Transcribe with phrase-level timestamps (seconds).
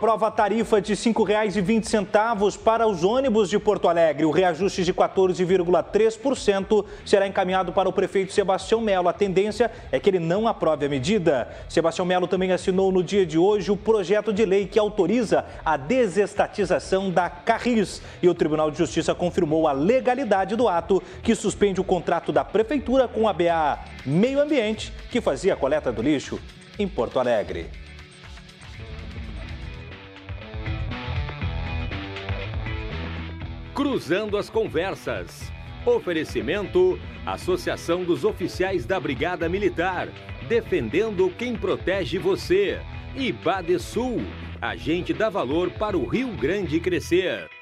[0.00, 4.24] Prova tarifa de R$ 5,20 para os ônibus de Porto Alegre.
[4.24, 9.08] O reajuste de 14,3% será encaminhado para o prefeito Sebastião Melo.
[9.08, 11.48] A tendência é que ele não aprove a medida.
[11.68, 15.76] Sebastião Melo também assinou no dia de hoje o projeto de lei que autoriza a
[15.76, 18.00] desestatização da Carris.
[18.22, 22.44] E o Tribunal de Justiça confirmou a legalidade do ato que suspende o contrato da
[22.44, 26.38] prefeitura com a BA Meio Ambiente, que fazia a coleta do lixo
[26.78, 27.87] em Porto Alegre.
[33.78, 35.52] Cruzando as Conversas.
[35.86, 40.08] Oferecimento: Associação dos Oficiais da Brigada Militar.
[40.48, 42.80] Defendendo quem protege você.
[43.14, 44.20] E Badesul.
[44.60, 47.57] Agente dá valor para o Rio Grande crescer.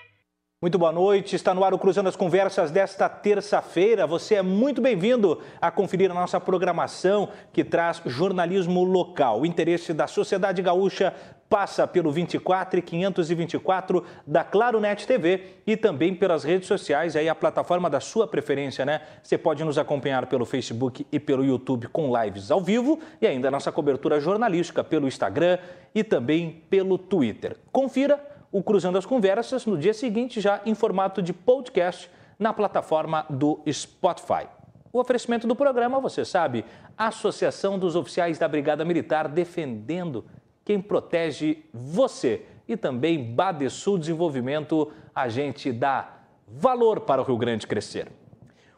[0.66, 4.04] Muito boa noite, está no ar o Cruzando as Conversas desta terça-feira.
[4.04, 9.42] Você é muito bem-vindo a conferir a nossa programação que traz jornalismo local.
[9.42, 11.14] O interesse da sociedade gaúcha
[11.48, 17.28] passa pelo 24 e 524 da Claro Net TV e também pelas redes sociais, aí
[17.28, 19.02] a plataforma da sua preferência, né?
[19.22, 23.46] Você pode nos acompanhar pelo Facebook e pelo YouTube com lives ao vivo e ainda
[23.46, 25.58] a nossa cobertura jornalística pelo Instagram
[25.94, 27.56] e também pelo Twitter.
[27.70, 33.26] Confira o Cruzando as Conversas no dia seguinte, já em formato de podcast na plataforma
[33.28, 34.46] do Spotify.
[34.90, 36.64] O oferecimento do programa, você sabe,
[36.96, 40.24] Associação dos Oficiais da Brigada Militar defendendo
[40.64, 42.46] quem protege você.
[42.66, 48.10] E também Badesul Desenvolvimento, a gente dá valor para o Rio Grande crescer.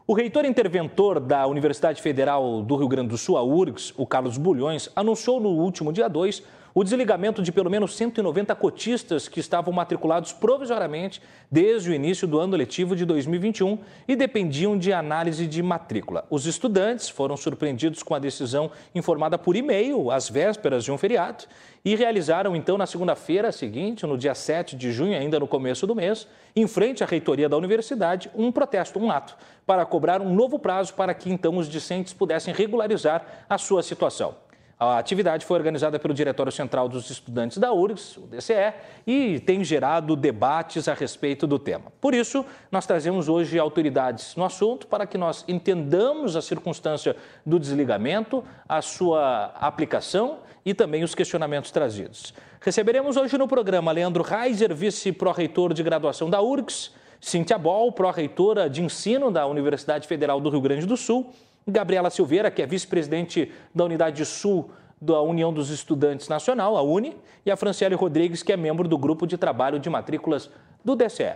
[0.08, 4.36] O reitor interventor da Universidade Federal do Rio Grande do Sul, a URGS, o Carlos
[4.36, 6.42] Bulhões, anunciou no último dia 2
[6.78, 11.20] o desligamento de pelo menos 190 cotistas que estavam matriculados provisoriamente
[11.50, 16.24] desde o início do ano letivo de 2021 e dependiam de análise de matrícula.
[16.30, 21.46] Os estudantes foram surpreendidos com a decisão informada por e-mail às vésperas de um feriado
[21.84, 25.96] e realizaram então na segunda-feira seguinte, no dia 7 de junho, ainda no começo do
[25.96, 30.60] mês, em frente à reitoria da universidade, um protesto, um ato, para cobrar um novo
[30.60, 34.47] prazo para que então os discentes pudessem regularizar a sua situação.
[34.80, 38.72] A atividade foi organizada pelo Diretório Central dos Estudantes da URGS, o DCE,
[39.04, 41.92] e tem gerado debates a respeito do tema.
[42.00, 47.58] Por isso, nós trazemos hoje autoridades no assunto para que nós entendamos a circunstância do
[47.58, 52.32] desligamento, a sua aplicação e também os questionamentos trazidos.
[52.60, 58.80] Receberemos hoje no programa Leandro Reiser, vice-pró-reitor de graduação da URGS, Cíntia Bol, pró-reitora de
[58.80, 61.32] ensino da Universidade Federal do Rio Grande do Sul,
[61.68, 64.70] Gabriela Silveira, que é vice-presidente da Unidade Sul
[65.00, 68.98] da União dos Estudantes Nacional, a UNE, e a Franciele Rodrigues, que é membro do
[68.98, 70.50] Grupo de Trabalho de Matrículas
[70.84, 71.34] do DCE.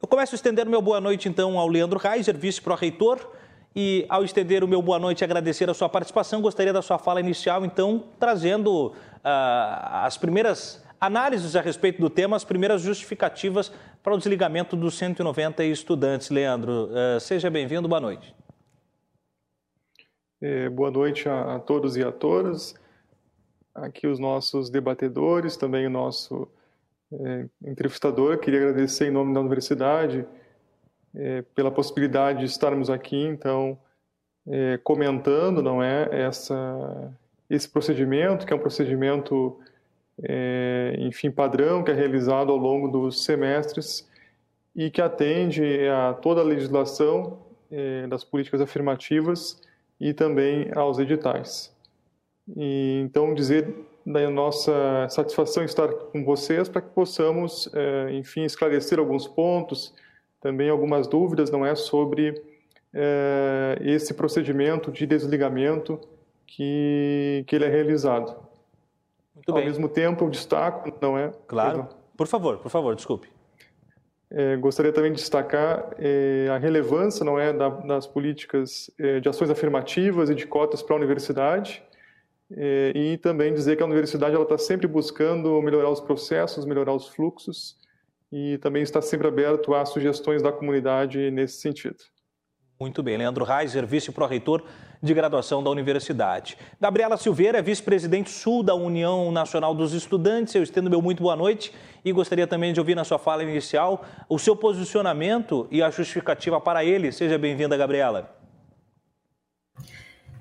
[0.00, 3.18] Eu começo a estender o meu boa noite, então, ao Leandro Reiser, vice-pró-reitor,
[3.74, 6.98] e ao estender o meu boa noite e agradecer a sua participação, gostaria da sua
[6.98, 8.92] fala inicial, então, trazendo uh,
[10.04, 15.64] as primeiras análises a respeito do tema, as primeiras justificativas para o desligamento dos 190
[15.64, 16.30] estudantes.
[16.30, 18.43] Leandro, uh, seja bem-vindo, boa noite.
[20.40, 22.74] É, boa noite a, a, todos e a todas.
[23.74, 26.48] Aqui os nossos debatedores, também o nosso
[27.12, 28.38] é, entrevistador.
[28.38, 30.26] Queria agradecer em nome da universidade
[31.14, 33.78] é, pela possibilidade de estarmos aqui, então,
[34.82, 37.16] comentando, não é, essa,
[37.48, 39.58] esse procedimento, que é um procedimento,
[40.98, 44.06] enfim, padrão, que é realizado ao longo dos semestres
[44.76, 47.38] e que atende a toda a legislação
[48.10, 49.58] das políticas afirmativas
[50.00, 51.74] e também aos editais.
[52.56, 53.74] E, então, dizer
[54.06, 59.94] da nossa satisfação estar com vocês para que possamos, é, enfim, esclarecer alguns pontos,
[60.40, 62.34] também algumas dúvidas, não é, sobre
[62.92, 65.98] é, esse procedimento de desligamento
[66.46, 68.36] que, que ele é realizado.
[69.34, 69.64] Muito Ao bem.
[69.64, 71.32] mesmo tempo, eu destaco, não é?
[71.46, 71.84] Claro.
[71.84, 71.96] Perdão.
[72.16, 73.33] Por favor, por favor, desculpe.
[74.36, 79.28] É, gostaria também de destacar é, a relevância não é da, das políticas é, de
[79.28, 81.84] ações afirmativas e de cotas para a universidade
[82.50, 87.06] é, e também dizer que a universidade está sempre buscando melhorar os processos, melhorar os
[87.06, 87.78] fluxos
[88.32, 91.98] e também está sempre aberto a sugestões da comunidade nesse sentido.
[92.78, 94.62] Muito bem, Leandro Reiser, vice-pró-reitor
[95.00, 96.58] de graduação da universidade.
[96.80, 100.54] Gabriela Silveira, vice-presidente sul da União Nacional dos Estudantes.
[100.54, 101.72] Eu estendo meu muito boa noite
[102.04, 106.60] e gostaria também de ouvir na sua fala inicial o seu posicionamento e a justificativa
[106.60, 107.12] para ele.
[107.12, 108.34] Seja bem-vinda, Gabriela.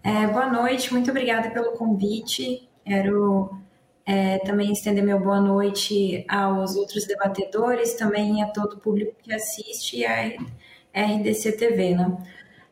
[0.04, 2.68] É, boa noite, muito obrigada pelo convite.
[2.84, 3.52] Quero
[4.06, 9.32] é, também estender meu boa noite aos outros debatedores, também a todo o público que
[9.32, 10.32] assiste a
[10.94, 11.96] RDC TV.
[11.96, 12.18] Né?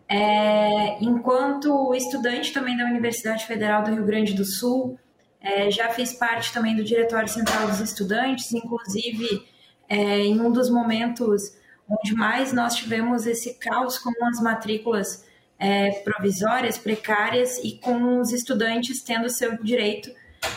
[0.08, 5.00] É, enquanto estudante também da Universidade Federal do Rio Grande do Sul,
[5.42, 9.48] é, já fiz parte também do Diretório Central dos Estudantes, inclusive
[9.90, 11.58] é, em um dos momentos
[11.90, 15.26] onde mais nós tivemos esse caos com as matrículas
[15.60, 20.10] é, provisórias, precárias e com os estudantes tendo seu direito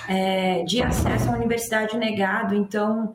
[0.08, 2.54] é, de acesso à universidade negado.
[2.54, 3.14] Então,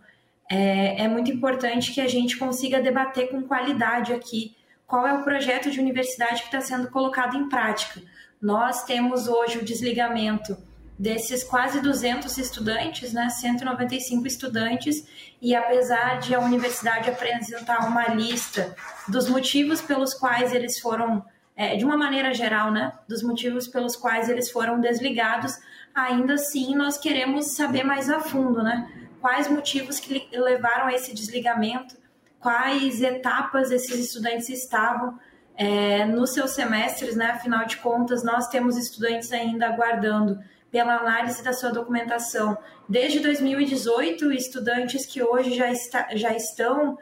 [0.50, 4.56] é, é muito importante que a gente consiga debater com qualidade aqui
[4.88, 8.02] qual é o projeto de universidade que está sendo colocado em prática.
[8.42, 10.58] Nós temos hoje o desligamento
[10.98, 15.08] desses quase 200 estudantes, né, 195 estudantes,
[15.42, 18.76] e apesar de a universidade apresentar uma lista
[19.08, 21.24] dos motivos pelos quais eles foram,
[21.56, 25.58] é, de uma maneira geral, né, dos motivos pelos quais eles foram desligados,
[25.96, 31.14] ainda assim nós queremos saber mais a fundo, né, quais motivos que levaram a esse
[31.14, 31.96] desligamento,
[32.40, 35.20] quais etapas esses estudantes estavam
[35.56, 40.40] é, nos seus semestres, né, afinal de contas nós temos estudantes ainda aguardando
[40.72, 42.58] pela análise da sua documentação.
[42.88, 46.98] Desde 2018, estudantes que hoje já, está, já estão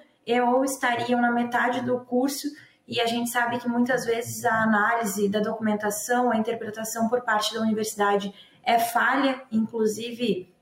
[0.46, 2.48] ou estariam na metade do curso,
[2.88, 7.54] e a gente sabe que muitas vezes a análise da documentação, a interpretação por parte
[7.54, 8.34] da universidade
[8.64, 10.54] é falha, inclusive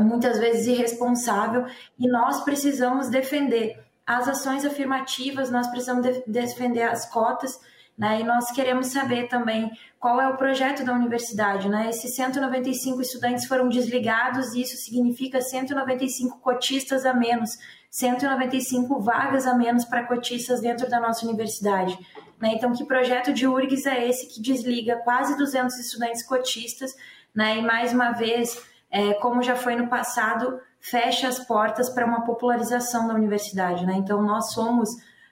[0.00, 1.66] muitas vezes irresponsável,
[1.98, 7.58] e nós precisamos defender as ações afirmativas, nós precisamos de defender as cotas
[7.98, 8.20] né?
[8.20, 11.68] E nós queremos saber também qual é o projeto da universidade.
[11.68, 11.90] Né?
[11.90, 17.58] Esses 195 estudantes foram desligados e isso significa 195 cotistas a menos,
[17.90, 21.98] 195 vagas a menos para cotistas dentro da nossa universidade.
[22.40, 22.52] Né?
[22.54, 26.94] Então, que projeto de URGS é esse que desliga quase 200 estudantes cotistas
[27.34, 27.56] né?
[27.56, 32.24] e, mais uma vez, é, como já foi no passado, fecha as portas para uma
[32.24, 33.84] popularização da universidade.
[33.84, 33.94] Né?
[33.96, 34.90] Então, nós somos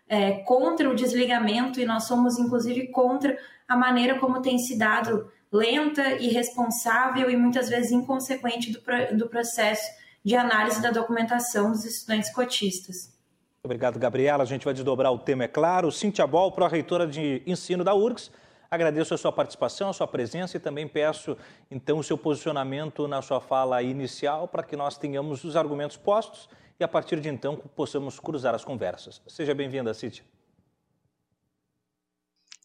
[0.09, 3.37] é, contra o desligamento e nós somos, inclusive, contra
[3.69, 9.89] a maneira como tem se dado lenta, irresponsável e muitas vezes inconsequente do, do processo
[10.25, 13.15] de análise da documentação dos estudantes cotistas.
[13.63, 14.43] Obrigado, Gabriela.
[14.43, 15.91] A gente vai desdobrar o tema, é claro.
[15.91, 18.31] Cíntia Bol, pró-reitora de ensino da URGS.
[18.71, 21.37] Agradeço a sua participação, a sua presença e também peço,
[21.71, 26.49] então, o seu posicionamento na sua fala inicial para que nós tenhamos os argumentos postos
[26.79, 29.23] e a partir de então possamos cruzar as conversas.
[29.29, 30.25] Seja bem-vinda, Cíntia.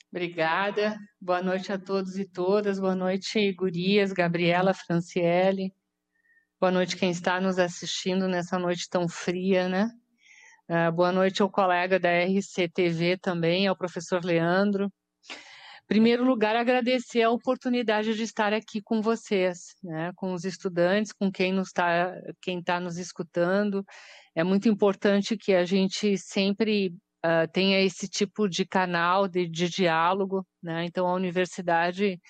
[0.09, 0.98] Obrigada.
[1.21, 2.80] Boa noite a todos e todas.
[2.80, 5.74] Boa noite, Gurias, Gabriela, Franciele.
[6.59, 9.89] Boa noite quem está nos assistindo nessa noite tão fria, né?
[10.69, 14.92] Uh, boa noite ao colega da RCTV também, ao professor Leandro
[15.91, 21.29] primeiro lugar, agradecer a oportunidade de estar aqui com vocês, né, com os estudantes, com
[21.29, 22.17] quem está,
[22.47, 23.83] está nos escutando.
[24.33, 26.95] É muito importante que a gente sempre
[27.25, 30.85] uh, tenha esse tipo de canal de, de diálogo, né?
[30.85, 32.21] Então a universidade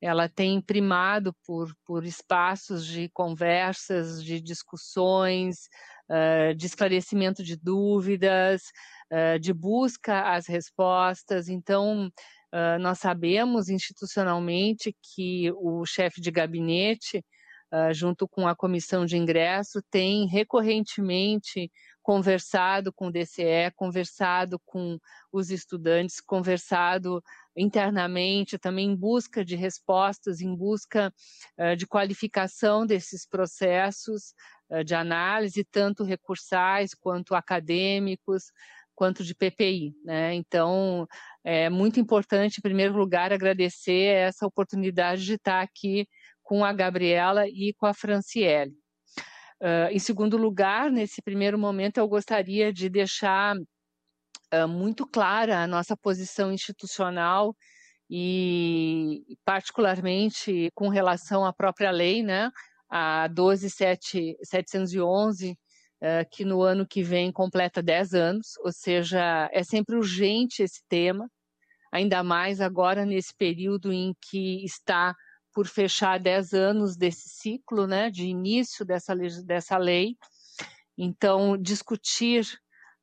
[0.00, 5.68] ela tem primado por, por espaços de conversas, de discussões,
[6.08, 8.62] uh, de esclarecimento de dúvidas,
[9.12, 11.50] uh, de busca às respostas.
[11.50, 12.10] Então,
[12.52, 17.24] Uh, nós sabemos institucionalmente que o chefe de gabinete,
[17.72, 21.70] uh, junto com a comissão de ingresso, tem recorrentemente
[22.02, 24.98] conversado com o DCE, conversado com
[25.30, 27.22] os estudantes, conversado
[27.56, 31.14] internamente, também em busca de respostas, em busca
[31.56, 34.34] uh, de qualificação desses processos
[34.86, 38.52] de análise, tanto recursais quanto acadêmicos,
[39.00, 39.96] quanto de PPI.
[40.04, 40.34] Né?
[40.34, 41.08] Então,
[41.42, 46.06] é muito importante, em primeiro lugar, agradecer essa oportunidade de estar aqui
[46.42, 48.74] com a Gabriela e com a Franciele.
[49.58, 55.66] Uh, em segundo lugar, nesse primeiro momento, eu gostaria de deixar uh, muito clara a
[55.66, 57.56] nossa posição institucional
[58.10, 62.50] e, particularmente, com relação à própria lei, né,
[62.90, 65.56] a 12.711, uh,
[66.30, 71.30] que no ano que vem completa 10 anos, ou seja, é sempre urgente esse tema,
[71.92, 75.14] ainda mais agora nesse período em que está
[75.52, 79.14] por fechar 10 anos desse ciclo, né, de início dessa,
[79.44, 80.16] dessa lei.
[80.96, 82.46] Então, discutir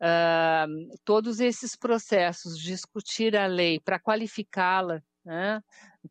[0.01, 5.61] uh, todos esses processos, discutir a lei para qualificá-la, né,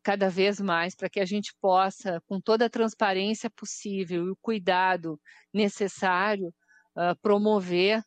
[0.03, 4.37] cada vez mais, para que a gente possa, com toda a transparência possível e o
[4.39, 5.19] cuidado
[5.51, 6.53] necessário,
[6.97, 8.03] uh, promover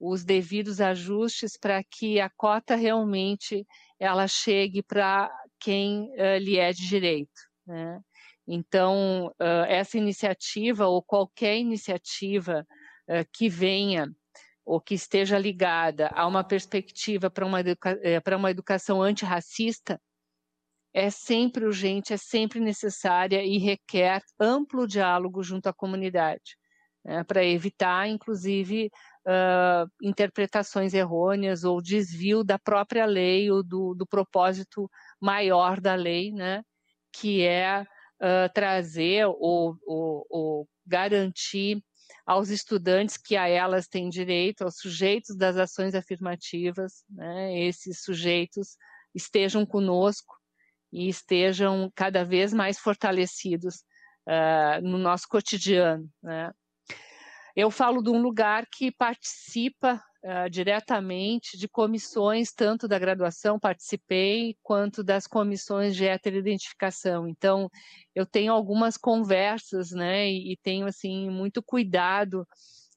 [0.00, 3.66] os devidos ajustes para que a cota realmente
[3.98, 5.30] ela chegue para
[5.60, 7.40] quem uh, lhe é de direito.
[7.66, 8.00] Né?
[8.48, 12.66] Então, uh, essa iniciativa ou qualquer iniciativa
[13.08, 14.10] uh, que venha
[14.64, 17.98] ou que esteja ligada a uma perspectiva para uma, educa
[18.36, 20.00] uma educação antirracista,
[20.92, 26.56] é sempre urgente, é sempre necessária e requer amplo diálogo junto à comunidade,
[27.04, 28.90] né, para evitar, inclusive,
[29.26, 34.90] uh, interpretações errôneas ou desvio da própria lei ou do, do propósito
[35.20, 36.62] maior da lei, né,
[37.12, 41.82] que é uh, trazer ou, ou, ou garantir
[42.26, 48.76] aos estudantes que a elas têm direito, aos sujeitos das ações afirmativas, né, esses sujeitos
[49.14, 50.36] estejam conosco
[50.92, 53.76] e estejam cada vez mais fortalecidos
[54.28, 56.08] uh, no nosso cotidiano.
[56.22, 56.50] Né.
[57.60, 64.56] Eu falo de um lugar que participa uh, diretamente de comissões, tanto da graduação participei,
[64.62, 67.28] quanto das comissões de heteroidentificação.
[67.28, 67.68] Então,
[68.14, 72.48] eu tenho algumas conversas, né, e, e tenho, assim, muito cuidado,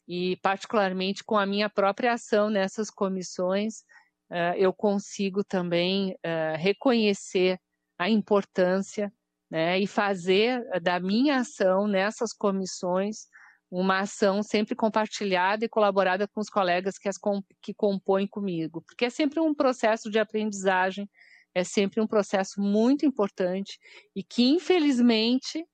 [0.08, 3.82] e particularmente com a minha própria ação nessas comissões,
[4.32, 7.60] uh, eu consigo também uh, reconhecer
[8.00, 9.12] a importância
[9.51, 13.27] né, e fazer da minha ação nessas comissões
[13.80, 17.18] uma ação sempre compartilhada e colaborada com os colegas que, as
[17.60, 21.10] que compõem comigo, porque é sempre um processo de aprendizagem,
[21.56, 23.80] é sempre um processo muito importante
[24.15, 25.65] e que, infelizmente,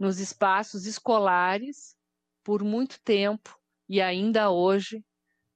[0.00, 1.94] nos espaços escolares,
[2.42, 3.58] por muito tempo
[3.88, 5.04] e ainda hoje,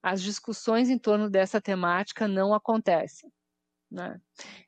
[0.03, 3.31] as discussões em torno dessa temática não acontecem.
[3.91, 4.21] Né?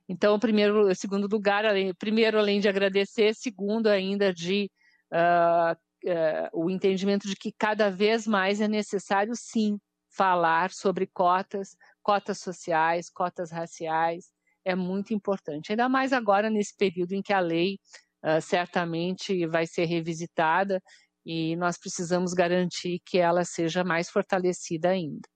[0.09, 4.71] Então, primeiro, segundo lugar, além, primeiro, além de agradecer, segundo, ainda de
[5.12, 9.78] uh, uh, o entendimento de que cada vez mais é necessário, sim,
[10.11, 14.30] falar sobre cotas, cotas sociais, cotas raciais,
[14.64, 15.73] é muito importante.
[15.73, 17.78] Ainda mais agora, nesse período em que a lei
[18.25, 20.83] uh, certamente vai ser revisitada
[21.25, 25.28] e nós precisamos garantir que ela seja mais fortalecida ainda.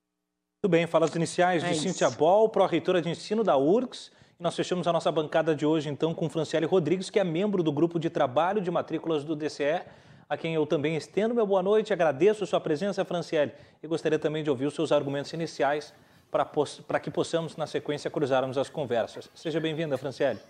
[0.63, 1.83] Muito bem, falas iniciais é de isso.
[1.83, 4.11] Cíntia Bol, pró-reitora de ensino da URGS.
[4.39, 7.63] E nós fechamos a nossa bancada de hoje, então, com Franciele Rodrigues, que é membro
[7.63, 9.83] do grupo de trabalho de matrículas do DCE
[10.29, 13.53] a quem eu também estendo meu boa noite, agradeço sua presença, Franciele,
[13.83, 15.93] e gostaria também de ouvir os seus argumentos iniciais
[16.31, 19.31] para que possamos, na sequência, cruzarmos as conversas.
[19.35, 20.41] Seja bem-vinda, Franciele.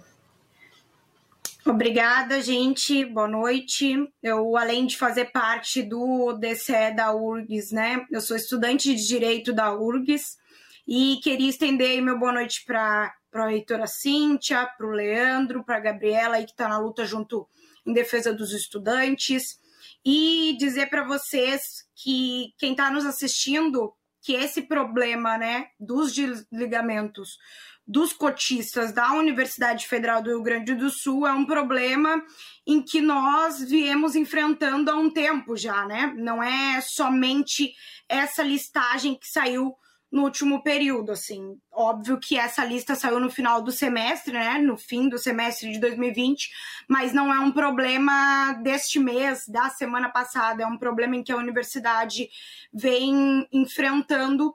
[1.67, 3.05] Obrigada, gente.
[3.05, 3.95] Boa noite.
[4.23, 9.53] Eu, além de fazer parte do DCE da URGS, né, eu sou estudante de Direito
[9.53, 10.37] da URGS
[10.87, 15.81] e queria estender meu boa noite para a reitora Cíntia, para o Leandro, para a
[15.81, 17.49] Gabriela, aí, que está na luta junto
[17.87, 19.59] em defesa dos estudantes,
[20.05, 23.93] e dizer para vocês que quem está nos assistindo
[24.23, 27.39] que esse problema, né, dos desligamentos
[27.87, 32.23] dos cotistas da Universidade Federal do Rio Grande do Sul é um problema
[32.67, 36.15] em que nós viemos enfrentando há um tempo já, né?
[36.17, 37.75] Não é somente
[38.09, 39.77] essa listagem que saiu
[40.15, 41.59] no último período, assim.
[41.73, 44.59] Óbvio que essa lista saiu no final do semestre, né?
[44.59, 46.51] No fim do semestre de 2020,
[46.89, 51.33] mas não é um problema deste mês, da semana passada, é um problema em que
[51.33, 52.29] a universidade
[52.73, 54.55] vem enfrentando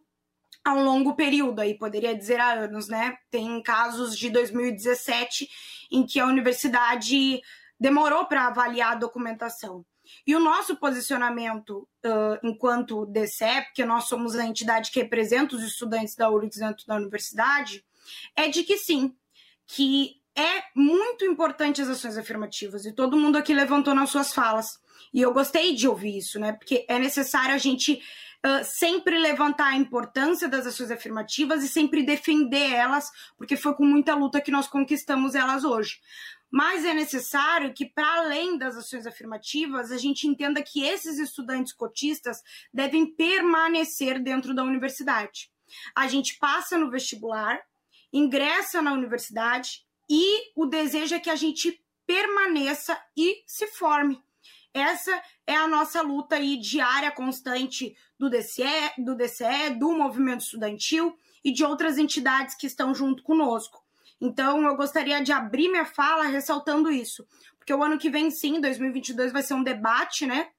[0.63, 3.17] a um longo período, aí poderia dizer há anos, né?
[3.29, 5.49] Tem casos de 2017
[5.91, 7.41] em que a universidade
[7.77, 9.85] demorou para avaliar a documentação.
[10.25, 15.63] E o nosso posicionamento uh, enquanto DCE, porque nós somos a entidade que representa os
[15.63, 17.83] estudantes da URGS dentro da universidade,
[18.35, 19.15] é de que sim,
[19.67, 24.79] que é muito importante as ações afirmativas, e todo mundo aqui levantou nas suas falas.
[25.13, 26.53] E eu gostei de ouvir isso, né?
[26.53, 28.01] Porque é necessário a gente
[28.63, 34.15] sempre levantar a importância das ações afirmativas e sempre defender elas, porque foi com muita
[34.15, 35.99] luta que nós conquistamos elas hoje
[36.51, 41.73] mas é necessário que, para além das ações afirmativas, a gente entenda que esses estudantes
[41.73, 42.41] cotistas
[42.73, 45.51] devem permanecer dentro da universidade.
[45.95, 47.61] A gente passa no vestibular,
[48.11, 54.19] ingressa na universidade e o desejo é que a gente permaneça e se forme.
[54.73, 61.17] Essa é a nossa luta aí diária, constante do DCE, do DCE, do movimento estudantil
[61.43, 63.83] e de outras entidades que estão junto conosco.
[64.21, 67.25] Então, eu gostaria de abrir minha fala ressaltando isso,
[67.57, 70.49] porque o ano que vem, sim, 2022, vai ser um debate, né,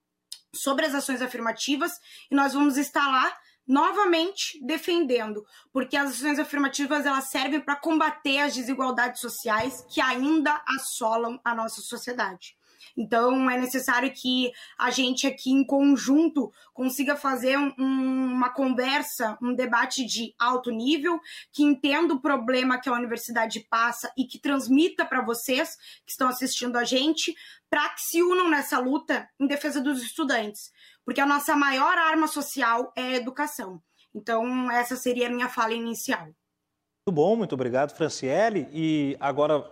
[0.52, 1.92] sobre as ações afirmativas
[2.30, 3.36] e nós vamos estar lá
[3.66, 10.60] novamente defendendo, porque as ações afirmativas elas servem para combater as desigualdades sociais que ainda
[10.66, 12.56] assolam a nossa sociedade.
[13.00, 19.54] Então, é necessário que a gente aqui em conjunto consiga fazer um, uma conversa, um
[19.54, 21.18] debate de alto nível,
[21.50, 26.28] que entenda o problema que a universidade passa e que transmita para vocês que estão
[26.28, 27.34] assistindo a gente,
[27.70, 30.70] para que se unam nessa luta em defesa dos estudantes.
[31.02, 33.82] Porque a nossa maior arma social é a educação.
[34.14, 36.24] Então, essa seria a minha fala inicial.
[36.24, 38.68] Muito bom, muito obrigado, Franciele.
[38.70, 39.64] E agora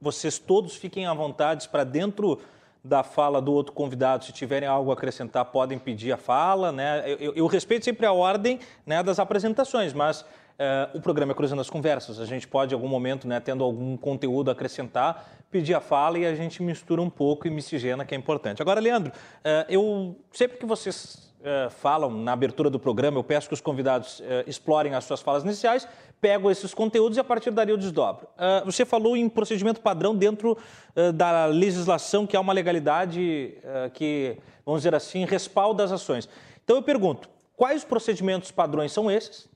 [0.00, 2.40] vocês todos fiquem à vontade para dentro
[2.86, 6.70] da fala do outro convidado, se tiverem algo a acrescentar, podem pedir a fala.
[6.70, 7.02] Né?
[7.18, 11.60] Eu, eu respeito sempre a ordem né, das apresentações, mas uh, o programa é Cruzando
[11.60, 12.20] as Conversas.
[12.20, 16.18] A gente pode, em algum momento, né, tendo algum conteúdo a acrescentar, pedir a fala
[16.18, 18.62] e a gente mistura um pouco e miscigena, que é importante.
[18.62, 23.48] Agora, Leandro, uh, eu sempre que vocês uh, falam na abertura do programa, eu peço
[23.48, 25.88] que os convidados explorem as suas falas iniciais
[26.20, 28.26] pego esses conteúdos e a partir dali eu desdobro.
[28.36, 30.56] Uh, você falou em procedimento padrão dentro
[30.96, 36.28] uh, da legislação, que há uma legalidade uh, que, vamos dizer assim, respalda as ações.
[36.64, 39.48] Então eu pergunto, quais procedimentos padrões são esses?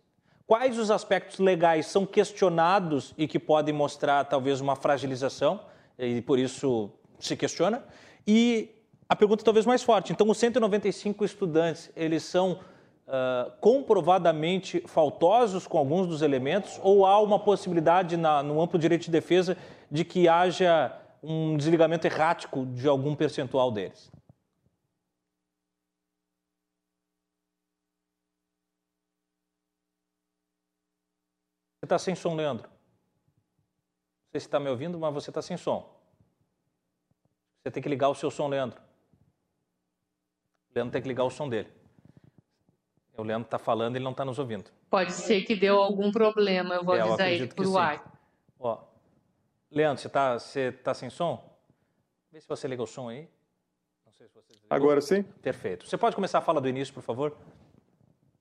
[0.47, 5.61] Quais os aspectos legais são questionados e que podem mostrar talvez uma fragilização
[5.97, 7.85] e por isso se questiona?
[8.26, 8.68] E
[9.11, 12.61] a pergunta talvez mais forte, então os 195 estudantes, eles são
[13.09, 19.07] uh, comprovadamente faltosos com alguns dos elementos ou há uma possibilidade na, no amplo direito
[19.07, 19.59] de defesa
[19.90, 24.12] de que haja um desligamento errático de algum percentual deles?
[31.81, 32.69] Você está sem som, Leandro?
[32.69, 35.99] Não sei se está me ouvindo, mas você está sem som.
[37.61, 38.89] Você tem que ligar o seu som, Leandro.
[40.70, 41.68] O Leandro tem que ligar o som dele.
[43.16, 44.70] O Leandro está falando e ele não está nos ouvindo.
[44.88, 48.12] Pode ser que deu algum problema, eu vou é, avisar ele por ar.
[48.58, 48.82] Ó,
[49.70, 51.50] Leandro, você está você tá sem som?
[52.32, 53.28] Vê se você liga o som aí.
[54.12, 54.24] Se
[54.68, 55.22] Agora sim?
[55.22, 55.86] Perfeito.
[55.86, 57.36] Você pode começar a fala do início, por favor?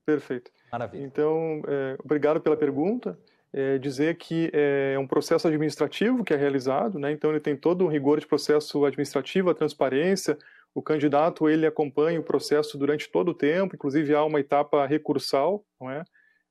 [0.04, 0.50] Perfeito.
[0.70, 1.04] Maravilha.
[1.04, 3.18] Então, é, obrigado pela pergunta.
[3.52, 7.10] É, dizer que é um processo administrativo que é realizado, né?
[7.10, 10.38] então ele tem todo o rigor de processo administrativo, a transparência,
[10.74, 15.64] o candidato ele acompanha o processo durante todo o tempo, inclusive há uma etapa recursal,
[15.80, 16.04] não é?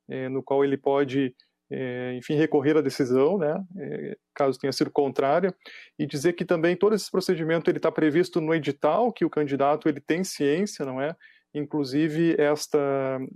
[0.10, 1.34] é no qual ele pode,
[1.72, 3.64] é, enfim, recorrer à decisão, né?
[3.78, 5.54] É, caso tenha sido contrária,
[5.98, 9.88] e dizer que também todo esse procedimento ele está previsto no edital, que o candidato
[9.88, 11.16] ele tem ciência, não é?
[11.54, 12.78] Inclusive esta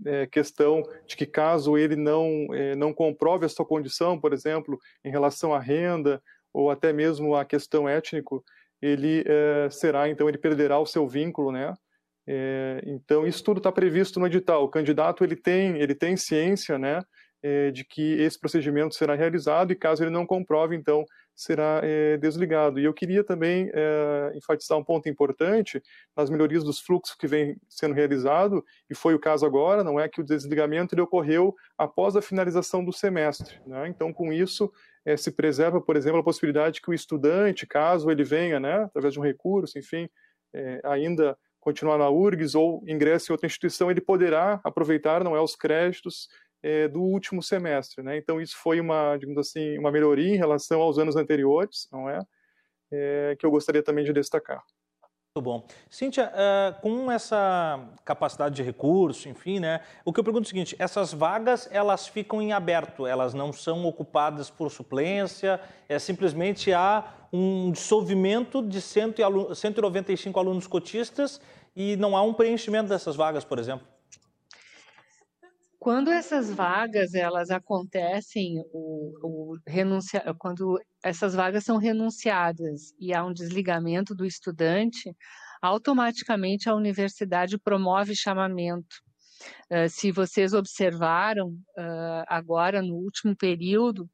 [0.05, 4.77] é, questão de que caso ele não é, não comprove a sua condição, por exemplo,
[5.03, 6.21] em relação à renda
[6.53, 8.43] ou até mesmo à questão étnico,
[8.83, 11.73] ele é, será, então, ele perderá o seu vínculo, né?
[12.27, 14.65] É, então, isso tudo está previsto no edital.
[14.65, 17.01] O candidato, ele tem, ele tem ciência, né,
[17.41, 22.17] é, de que esse procedimento será realizado e, caso ele não comprove, então, será é,
[22.17, 22.79] desligado.
[22.79, 25.81] E eu queria também é, enfatizar um ponto importante
[26.15, 30.09] nas melhorias dos fluxos que vem sendo realizado, e foi o caso agora, não é
[30.09, 33.59] que o desligamento ele ocorreu após a finalização do semestre.
[33.65, 33.87] Né?
[33.87, 34.71] Então, com isso,
[35.05, 39.13] é, se preserva, por exemplo, a possibilidade que o estudante, caso ele venha, né, através
[39.13, 40.09] de um recurso, enfim,
[40.53, 45.41] é, ainda continuar na URGS ou ingresse em outra instituição, ele poderá aproveitar, não é,
[45.41, 46.27] os créditos
[46.61, 48.17] é, do último semestre, né?
[48.17, 52.19] Então isso foi uma, digamos assim, uma melhoria em relação aos anos anteriores, não é?
[52.91, 54.63] é que eu gostaria também de destacar.
[55.35, 55.65] Muito bom.
[55.89, 59.81] Cíntia, uh, com essa capacidade de recurso, enfim, né?
[60.05, 63.51] O que eu pergunto é o seguinte: essas vagas elas ficam em aberto, elas não
[63.51, 71.41] são ocupadas por suplência, é simplesmente há um dissolvimento de 195 alunos cotistas
[71.75, 73.87] e não há um preenchimento dessas vagas, por exemplo.
[75.83, 83.21] Quando essas vagas elas acontecem, o, o renuncia, quando essas vagas são renunciadas e há
[83.25, 85.13] um desligamento do estudante,
[85.61, 88.95] automaticamente a universidade promove chamamento.
[89.69, 94.09] Uh, se vocês observaram uh, agora no último período,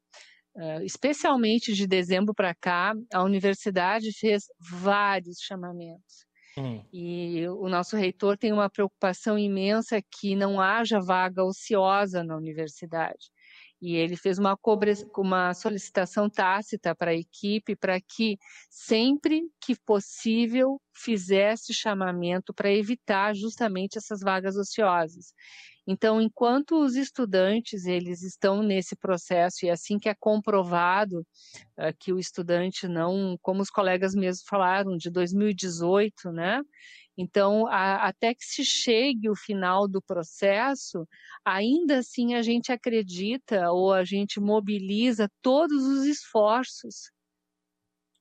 [0.56, 6.29] uh, especialmente de dezembro para cá, a universidade fez vários chamamentos.
[6.56, 6.86] Hum.
[6.92, 13.30] E o nosso reitor tem uma preocupação imensa que não haja vaga ociosa na universidade.
[13.80, 14.58] E ele fez uma,
[15.16, 18.36] uma solicitação tácita para a equipe para que,
[18.68, 25.32] sempre que possível, fizesse chamamento para evitar justamente essas vagas ociosas.
[25.86, 31.20] Então, enquanto os estudantes eles estão nesse processo e assim que é comprovado
[31.78, 36.60] uh, que o estudante não, como os colegas mesmos falaram, de 2018, né?
[37.20, 41.06] Então, a, até que se chegue o final do processo,
[41.44, 47.10] ainda assim a gente acredita ou a gente mobiliza todos os esforços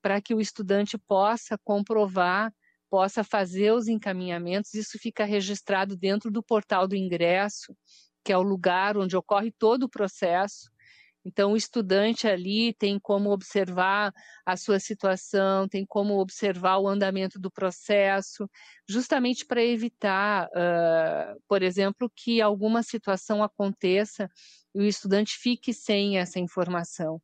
[0.01, 2.51] para que o estudante possa comprovar
[2.89, 7.73] possa fazer os encaminhamentos, isso fica registrado dentro do portal do ingresso,
[8.25, 10.69] que é o lugar onde ocorre todo o processo.
[11.25, 14.13] Então, o estudante ali tem como observar
[14.45, 18.49] a sua situação, tem como observar o andamento do processo,
[18.87, 24.29] justamente para evitar, uh, por exemplo, que alguma situação aconteça
[24.73, 27.21] e o estudante fique sem essa informação.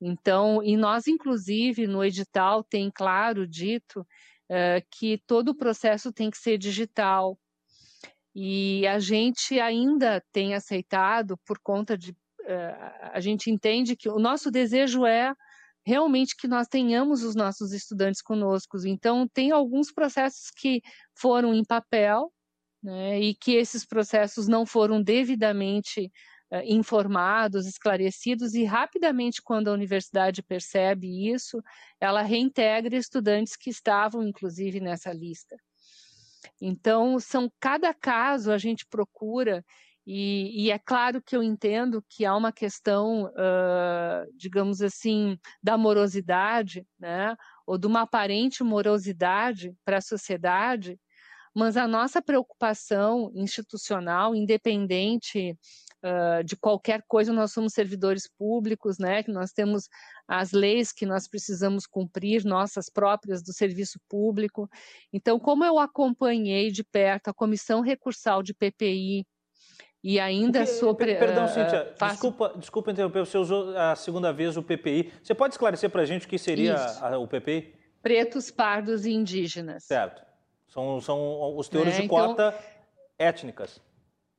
[0.00, 6.30] Então, e nós, inclusive, no edital tem claro dito uh, que todo o processo tem
[6.30, 7.38] que ser digital.
[8.34, 12.14] E a gente ainda tem aceitado, por conta de.
[13.12, 15.32] A gente entende que o nosso desejo é
[15.84, 18.76] realmente que nós tenhamos os nossos estudantes conosco.
[18.86, 20.82] Então, tem alguns processos que
[21.14, 22.32] foram em papel,
[22.82, 26.10] né, e que esses processos não foram devidamente
[26.50, 31.62] uh, informados, esclarecidos, e rapidamente, quando a universidade percebe isso,
[32.00, 35.56] ela reintegra estudantes que estavam, inclusive, nessa lista.
[36.60, 39.64] Então, são cada caso a gente procura
[40.06, 45.76] e, e, é claro que eu entendo que há uma questão, uh, digamos assim, da
[45.76, 47.36] morosidade, né,
[47.66, 50.98] ou de uma aparente morosidade para a sociedade,
[51.54, 55.56] mas a nossa preocupação institucional, independente
[56.04, 59.88] uh, de qualquer coisa, nós somos servidores públicos, né, que nós temos
[60.26, 64.68] as leis que nós precisamos cumprir, nossas próprias do serviço público.
[65.12, 69.26] Então, como eu acompanhei de perto a comissão recursal de PPI,
[70.02, 71.14] e ainda Porque, sobre.
[71.14, 72.12] Perdão, uh, Cíntia, faço...
[72.12, 75.12] desculpa, desculpa interromper, você usou a segunda vez o PPI.
[75.22, 77.74] Você pode esclarecer para a gente o que seria a, o PPI?
[78.02, 79.84] Pretos, pardos e indígenas.
[79.84, 80.22] Certo.
[80.68, 82.16] São, são os teores é, de então...
[82.28, 82.58] cota
[83.18, 83.80] étnicas.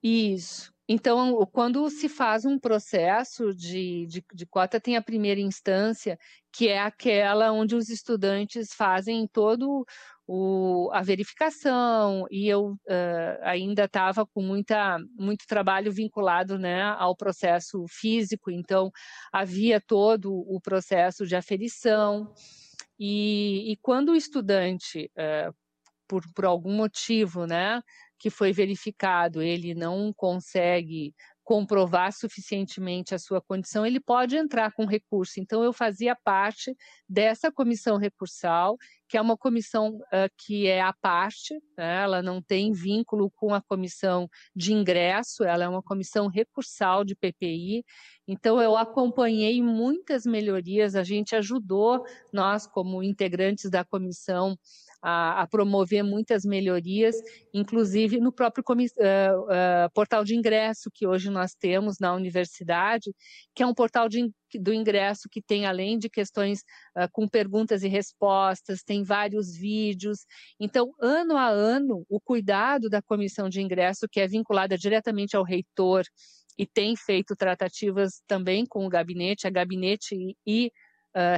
[0.01, 0.73] Isso.
[0.89, 6.19] Então, quando se faz um processo de, de, de, cota, tem a primeira instância,
[6.51, 9.85] que é aquela onde os estudantes fazem todo
[10.33, 17.13] o, a verificação, e eu uh, ainda estava com muita, muito trabalho vinculado né, ao
[17.17, 18.89] processo físico, então
[19.29, 22.33] havia todo o processo de aferição,
[22.97, 25.53] e, e quando o estudante, uh,
[26.07, 27.81] por, por algum motivo, né,
[28.17, 34.85] que foi verificado, ele não consegue comprovar suficientemente a sua condição, ele pode entrar com
[34.85, 35.39] recurso.
[35.39, 36.75] Então, eu fazia parte
[37.09, 38.77] dessa comissão recursal,
[39.09, 42.03] que é uma comissão uh, que é à parte, né?
[42.03, 47.15] ela não tem vínculo com a comissão de ingresso, ela é uma comissão recursal de
[47.15, 47.83] PPI.
[48.27, 54.57] Então, eu acompanhei muitas melhorias, a gente ajudou, nós, como integrantes da comissão,
[55.01, 57.15] a, a, promover muitas melhorias,
[57.53, 63.11] inclusive no próprio uh, uh, portal de ingresso que hoje nós temos na universidade,
[63.55, 66.59] que é um portal de, do ingresso que tem, além de questões
[66.95, 70.25] uh, com perguntas e respostas, tem vários vídeos.
[70.59, 75.43] Então, ano a ano, o cuidado da comissão de ingresso, que é vinculada diretamente ao
[75.43, 76.03] reitor,
[76.57, 80.71] e tem feito tratativas também com o gabinete, a gabinete e, e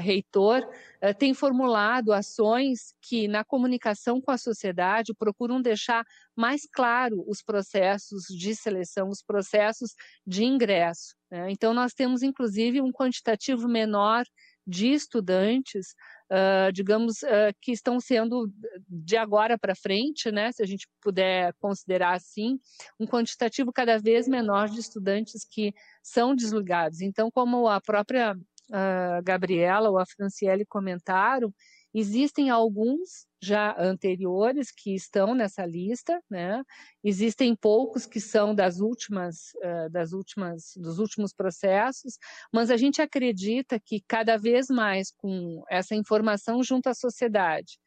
[0.01, 6.05] reitor, uh, tem formulado ações que, na comunicação com a sociedade, procuram deixar
[6.35, 9.91] mais claro os processos de seleção, os processos
[10.25, 11.15] de ingresso.
[11.31, 11.49] Né?
[11.49, 14.23] Então, nós temos, inclusive, um quantitativo menor
[14.65, 15.93] de estudantes,
[16.31, 18.51] uh, digamos, uh, que estão sendo
[18.87, 22.59] de agora para frente, né, se a gente puder considerar assim,
[22.99, 27.01] um quantitativo cada vez menor de estudantes que são desligados.
[27.01, 28.37] Então, como a própria
[28.71, 31.53] a Gabriela ou a Franciele comentaram,
[31.93, 36.63] existem alguns já anteriores que estão nessa lista, né?
[37.03, 42.17] Existem poucos que são das últimas, uh, das últimas, dos últimos processos,
[42.51, 47.77] mas a gente acredita que cada vez mais com essa informação junto à sociedade,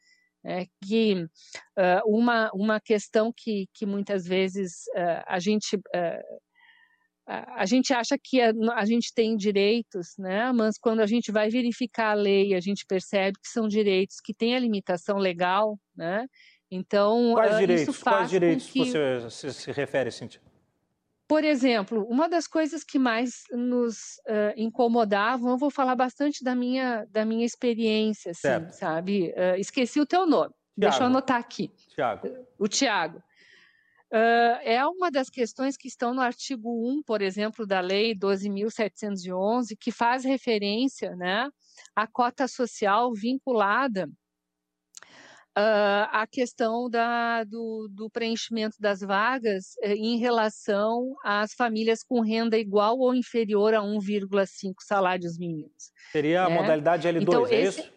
[0.45, 5.77] é, que uh, uma, uma questão que, que muitas vezes uh, a gente
[7.27, 10.51] a gente acha que a, a, gente tem direitos, né?
[10.53, 14.33] Mas quando a gente vai verificar a lei, a gente percebe que são direitos que
[14.33, 16.25] têm a limitação legal, né?
[16.71, 18.03] Então, quais uh, direitos?
[18.03, 18.79] quais direitos que...
[18.79, 20.41] você se, se refere, Cintia?
[21.27, 26.55] Por exemplo, uma das coisas que mais nos uh, incomodavam, eu vou falar bastante da
[26.55, 29.33] minha da minha experiência, assim, sabe?
[29.35, 30.53] Uh, esqueci o teu nome.
[30.53, 30.77] Thiago.
[30.77, 31.69] Deixa eu anotar aqui.
[31.89, 32.29] Tiago.
[32.57, 33.21] O Tiago.
[34.11, 39.75] Uh, é uma das questões que estão no artigo 1, por exemplo, da Lei 12.711,
[39.79, 41.49] que faz referência né,
[41.95, 44.09] à cota social vinculada
[45.57, 52.21] uh, à questão da, do, do, preenchimento das vagas uh, em relação às famílias com
[52.21, 55.91] renda igual ou inferior a 1,5 salários mínimos.
[56.11, 56.55] Seria a né?
[56.55, 57.81] modalidade L2, então, é esse...
[57.81, 57.96] isso?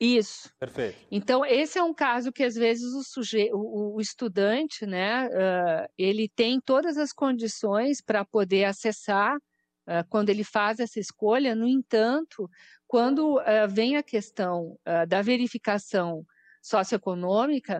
[0.00, 0.50] Isso.
[0.58, 0.96] Perfeito.
[1.10, 3.50] Então, esse é um caso que, às vezes, o, suje...
[3.52, 10.30] o, o estudante, né, uh, ele tem todas as condições para poder acessar uh, quando
[10.30, 11.54] ele faz essa escolha.
[11.54, 12.48] No entanto,
[12.86, 16.24] quando uh, vem a questão da verificação
[16.62, 17.78] socioeconômica,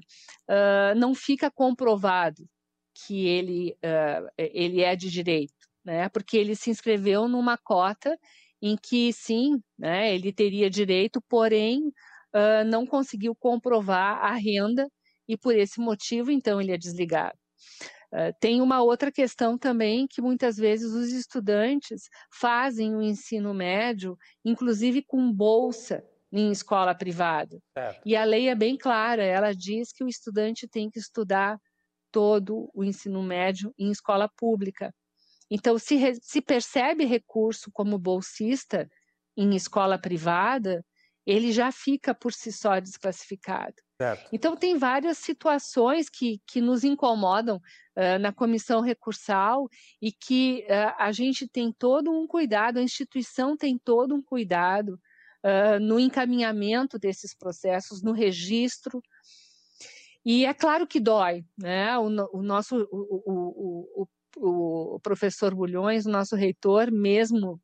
[0.96, 2.48] não fica comprovado
[2.94, 3.76] que ele,
[4.38, 5.52] ele é de direito,
[5.84, 8.16] né, porque ele se inscreveu numa cota
[8.62, 11.92] em que sim, né, ele teria direito, porém
[12.34, 14.88] uh, não conseguiu comprovar a renda
[15.28, 17.38] e por esse motivo, então, ele é desligado.
[18.12, 24.16] Uh, tem uma outra questão também que muitas vezes os estudantes fazem o ensino médio,
[24.44, 27.60] inclusive com bolsa em escola privada.
[28.04, 31.58] E a lei é bem clara, ela diz que o estudante tem que estudar
[32.10, 34.92] todo o ensino médio em escola pública.
[35.50, 38.88] Então, se, se percebe recurso como bolsista
[39.36, 40.84] em escola privada,
[41.26, 43.74] ele já fica por si só desclassificado.
[44.00, 44.28] Certo.
[44.32, 49.68] Então, tem várias situações que, que nos incomodam uh, na comissão recursal
[50.00, 54.98] e que uh, a gente tem todo um cuidado, a instituição tem todo um cuidado
[55.44, 59.02] uh, no encaminhamento desses processos, no registro.
[60.24, 61.96] E é claro que dói, né?
[61.98, 64.06] O, o nosso, o,
[64.36, 67.60] o, o, professor Bulhões, o nosso reitor, mesmo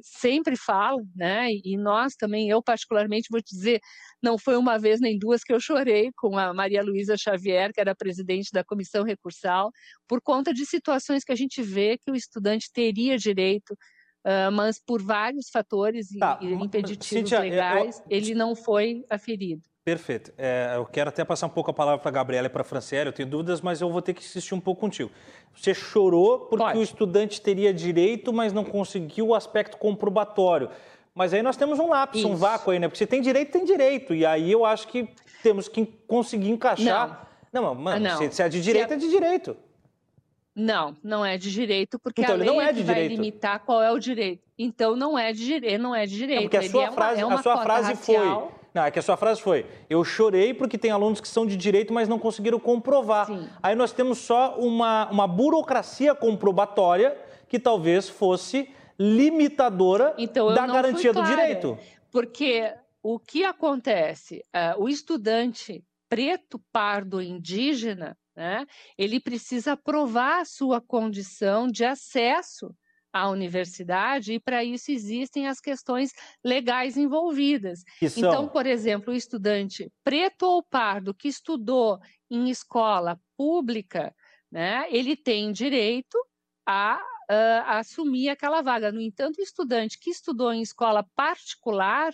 [0.00, 1.48] sempre fala, né?
[1.64, 3.80] E nós também, eu particularmente vou te dizer,
[4.22, 7.80] não foi uma vez nem duas que eu chorei com a Maria Luísa Xavier, que
[7.80, 9.70] era presidente da comissão recursal,
[10.08, 13.76] por conta de situações que a gente vê que o estudante teria direito
[14.24, 19.04] Uh, mas por vários fatores tá, e, impeditivos Cíntia, legais, eu, eu, ele não foi
[19.10, 19.62] aferido.
[19.84, 20.32] Perfeito.
[20.38, 22.64] É, eu quero até passar um pouco a palavra para a Gabriela e para a
[22.64, 25.10] Franciele, eu tenho dúvidas, mas eu vou ter que insistir um pouco contigo.
[25.54, 26.78] Você chorou porque Pode.
[26.78, 30.70] o estudante teria direito, mas não conseguiu o aspecto comprobatório.
[31.12, 32.28] Mas aí nós temos um lápis, Isso.
[32.28, 32.86] um vácuo aí, né?
[32.86, 34.14] Porque você tem direito, tem direito.
[34.14, 35.08] E aí eu acho que
[35.42, 37.28] temos que conseguir encaixar.
[37.52, 38.30] Não, não mano, não.
[38.30, 38.94] Se, é de direito, é...
[38.94, 39.56] é de direito.
[40.54, 43.60] Não, não é de direito, porque então, a lei não é, é de vai limitar
[43.60, 44.42] qual é o direito.
[44.56, 46.42] Então não é de direito, não é de direito.
[46.42, 48.52] Não, porque a sua frase, é uma, é uma a sua frase racial.
[48.52, 51.46] foi não, é que a sua frase foi: eu chorei porque tem alunos que são
[51.46, 53.26] de direito, mas não conseguiram comprovar.
[53.26, 53.48] Sim.
[53.62, 57.16] Aí nós temos só uma, uma burocracia comprobatória
[57.48, 61.78] que talvez fosse limitadora então, da garantia do direito.
[62.10, 64.42] Porque o que acontece?
[64.54, 72.74] Uh, o estudante preto, pardo, indígena, né, ele precisa provar a sua condição de acesso
[73.12, 77.84] à universidade, e para isso existem as questões legais envolvidas.
[78.16, 81.98] Então, por exemplo, o estudante preto ou pardo que estudou
[82.30, 84.14] em escola pública,
[84.50, 86.16] né, ele tem direito
[86.66, 88.90] a, a assumir aquela vaga.
[88.90, 92.12] No entanto, o estudante que estudou em escola particular,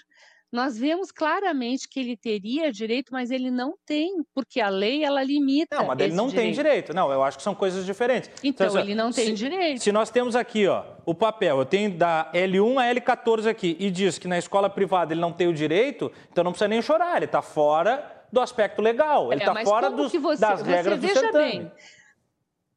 [0.50, 5.22] nós vemos claramente que ele teria direito, mas ele não tem, porque a lei ela
[5.22, 5.76] limita.
[5.76, 6.44] Não, mas ele não direito.
[6.44, 6.94] tem direito.
[6.94, 8.30] Não, eu acho que são coisas diferentes.
[8.42, 9.82] Então, então ele não tem se, direito.
[9.82, 13.90] Se nós temos aqui, ó, o papel, eu tenho da L1 a L14 aqui e
[13.90, 17.16] diz que na escola privada ele não tem o direito, então não precisa nem chorar,
[17.16, 21.06] ele está fora do aspecto legal, ele está é, fora dos, você, das regras você
[21.06, 21.52] do certame.
[21.52, 21.72] Bem,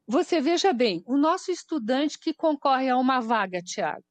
[0.07, 4.03] você veja bem, o nosso estudante que concorre a uma vaga, Tiago,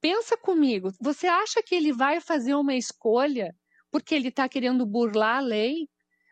[0.00, 3.54] pensa comigo, você acha que ele vai fazer uma escolha
[3.90, 5.88] porque ele está querendo burlar a lei?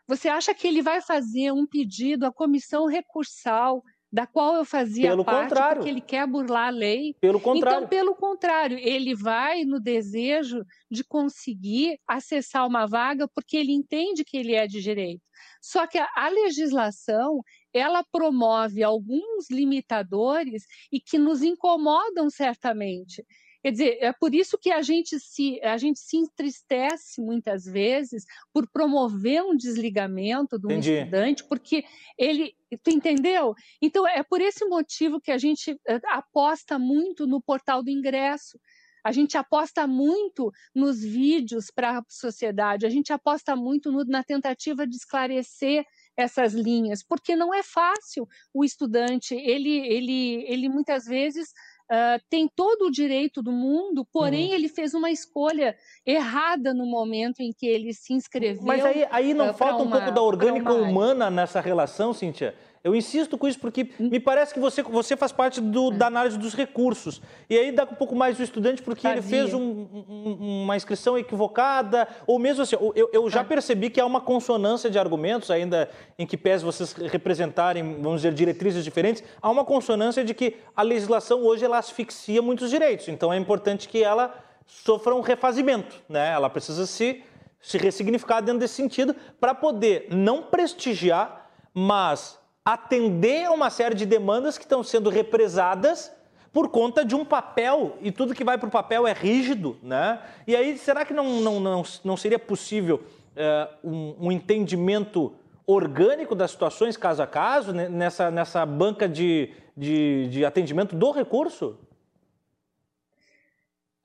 [0.06, 3.82] Você acha que ele vai fazer um pedido à comissão recursal,
[4.14, 5.76] da qual eu fazia pelo parte, contrário.
[5.78, 7.16] porque ele quer burlar a lei?
[7.20, 7.78] Pelo contrário.
[7.78, 14.24] Então, pelo contrário, ele vai no desejo de conseguir acessar uma vaga porque ele entende
[14.24, 15.20] que ele é de direito.
[15.60, 17.40] Só que a, a legislação,
[17.72, 23.24] ela promove alguns limitadores e que nos incomodam certamente.
[23.64, 28.26] Quer dizer, é por isso que a gente se, a gente se entristece muitas vezes
[28.52, 30.68] por promover um desligamento do
[31.00, 31.82] estudante, porque
[32.18, 32.54] ele.
[32.82, 33.54] Tu entendeu?
[33.80, 38.60] Então, é por esse motivo que a gente eh, aposta muito no portal do ingresso.
[39.02, 44.22] A gente aposta muito nos vídeos para a sociedade, a gente aposta muito no, na
[44.22, 51.04] tentativa de esclarecer essas linhas, porque não é fácil o estudante, ele, ele, ele muitas
[51.04, 51.52] vezes
[51.90, 54.54] Uh, tem todo o direito do mundo, porém uhum.
[54.54, 58.64] ele fez uma escolha errada no momento em que ele se inscreveu.
[58.64, 62.54] Mas aí, aí não uh, falta um uma, pouco da orgânica humana nessa relação, Cíntia?
[62.84, 64.10] Eu insisto com isso porque hum.
[64.10, 65.96] me parece que você, você faz parte do, é.
[65.96, 67.22] da análise dos recursos.
[67.48, 69.20] E aí dá um pouco mais do estudante porque Fazia.
[69.20, 73.44] ele fez um, um, uma inscrição equivocada, ou mesmo assim, eu, eu já é.
[73.44, 78.34] percebi que há uma consonância de argumentos, ainda em que pese vocês representarem, vamos dizer,
[78.34, 83.08] diretrizes diferentes, há uma consonância de que a legislação hoje ela asfixia muitos direitos.
[83.08, 84.34] Então é importante que ela
[84.66, 86.32] sofra um refazimento, né?
[86.32, 87.22] Ela precisa se,
[87.62, 94.06] se ressignificar dentro desse sentido para poder não prestigiar, mas atender a uma série de
[94.06, 96.10] demandas que estão sendo represadas
[96.52, 100.22] por conta de um papel, e tudo que vai para o papel é rígido, né?
[100.46, 103.02] E aí, será que não, não, não, não seria possível
[103.34, 105.34] uh, um, um, entendimento
[105.66, 107.88] orgânico das situações caso a caso, né?
[107.88, 111.76] nessa, nessa banca de, de, de atendimento do recurso?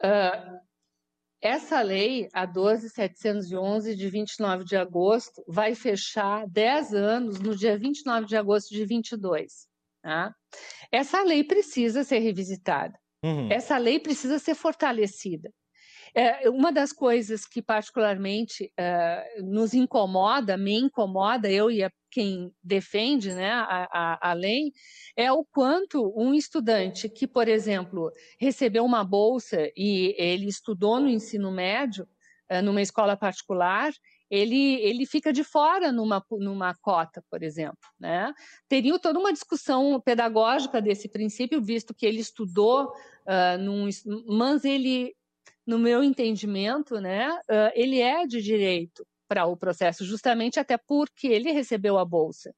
[0.03, 0.59] Uh,
[1.41, 8.25] essa lei, a 12.711, de 29 de agosto, vai fechar 10 anos no dia 29
[8.25, 9.67] de agosto de 22.
[10.01, 10.33] Tá?
[10.91, 12.97] Essa lei precisa ser revisitada.
[13.23, 13.49] Uhum.
[13.51, 15.51] Essa lei precisa ser fortalecida.
[16.15, 22.53] É, uma das coisas que particularmente uh, nos incomoda, me incomoda, eu e a, quem
[22.63, 24.71] defende né, a, a, a, lei,
[25.15, 31.09] é o quanto um estudante que, por exemplo, recebeu uma bolsa e ele estudou no
[31.09, 32.07] ensino médio,
[32.51, 33.91] uh, numa escola particular,
[34.29, 37.77] ele, ele fica de fora numa, numa cota, por exemplo.
[37.99, 38.31] Né?
[38.67, 43.89] Teria toda uma discussão pedagógica desse princípio, visto que ele estudou, uh, num,
[44.27, 45.15] mas ele
[45.65, 51.27] no meu entendimento, né, uh, ele é de direito para o processo, justamente até porque
[51.27, 52.51] ele recebeu a bolsa.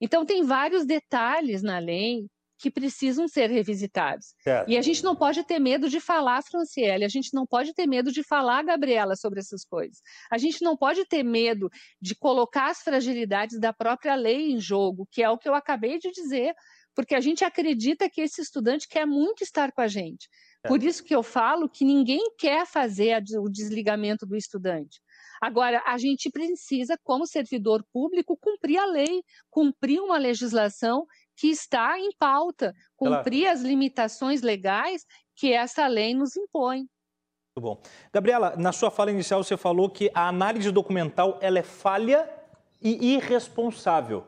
[0.00, 2.26] Então, tem vários detalhes na lei
[2.58, 4.34] que precisam ser revisitados.
[4.42, 4.68] Certo.
[4.68, 7.86] E a gente não pode ter medo de falar, Franciele, a gente não pode ter
[7.86, 9.98] medo de falar, Gabriela, sobre essas coisas.
[10.30, 11.70] A gente não pode ter medo
[12.02, 15.98] de colocar as fragilidades da própria lei em jogo, que é o que eu acabei
[15.98, 16.52] de dizer,
[16.96, 20.28] porque a gente acredita que esse estudante quer muito estar com a gente.
[20.66, 25.00] Por isso que eu falo que ninguém quer fazer o desligamento do estudante.
[25.40, 31.98] Agora, a gente precisa, como servidor público, cumprir a lei, cumprir uma legislação que está
[31.98, 35.04] em pauta, cumprir as limitações legais
[35.36, 36.86] que essa lei nos impõe.
[37.56, 37.82] Muito bom.
[38.12, 42.28] Gabriela, na sua fala inicial você falou que a análise documental ela é falha
[42.80, 44.24] e irresponsável.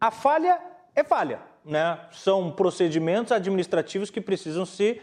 [0.00, 0.60] A falha
[0.94, 2.00] é falha, né?
[2.10, 5.00] São procedimentos administrativos que precisam se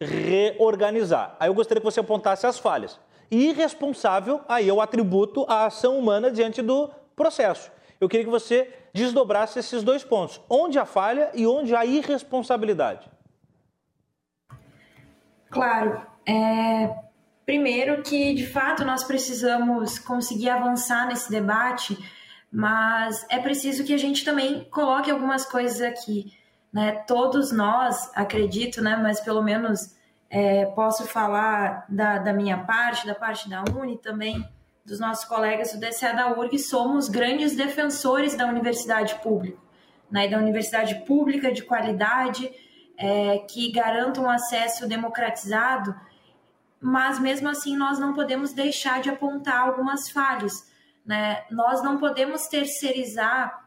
[0.00, 1.36] reorganizar.
[1.40, 2.98] Aí eu gostaria que você apontasse as falhas.
[3.30, 7.70] E irresponsável, aí eu atributo a ação humana diante do processo.
[8.00, 10.40] Eu queria que você desdobrasse esses dois pontos.
[10.48, 13.10] Onde a falha e onde a irresponsabilidade?
[15.50, 16.00] Claro.
[16.26, 16.94] É,
[17.44, 21.96] primeiro que, de fato, nós precisamos conseguir avançar nesse debate,
[22.52, 26.32] mas é preciso que a gente também coloque algumas coisas aqui
[26.76, 26.92] né?
[27.06, 28.96] Todos nós, acredito, né?
[28.96, 29.95] Mas pelo menos
[30.28, 34.46] é, posso falar da, da minha parte, da parte da Uni também,
[34.84, 39.58] dos nossos colegas do DCA da URG, somos grandes defensores da universidade pública,
[40.10, 40.28] né?
[40.28, 42.50] Da universidade pública de qualidade,
[42.96, 45.94] é, que garanta um acesso democratizado,
[46.80, 50.70] mas mesmo assim nós não podemos deixar de apontar algumas falhas,
[51.04, 51.44] né?
[51.50, 53.66] Nós não podemos terceirizar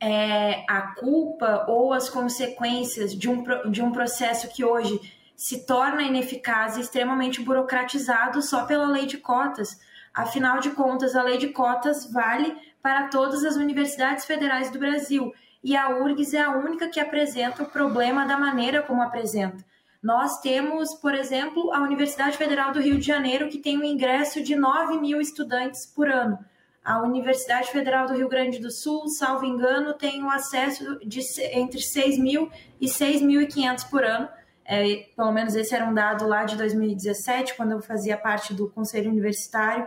[0.00, 5.00] é, a culpa ou as consequências de um, de um processo que hoje
[5.36, 9.78] se torna ineficaz e extremamente burocratizado só pela lei de cotas.
[10.14, 15.32] Afinal de contas, a lei de cotas vale para todas as universidades federais do Brasil
[15.62, 19.64] e a URGS é a única que apresenta o problema da maneira como apresenta.
[20.02, 24.40] Nós temos, por exemplo, a Universidade Federal do Rio de Janeiro, que tem um ingresso
[24.42, 26.38] de 9 mil estudantes por ano.
[26.84, 31.20] A Universidade Federal do Rio Grande do Sul, salvo engano, tem um acesso de
[31.50, 32.48] entre 6 mil
[32.80, 34.28] e 6.500 por ano.
[34.68, 38.68] É, pelo menos esse era um dado lá de 2017, quando eu fazia parte do
[38.68, 39.86] Conselho Universitário.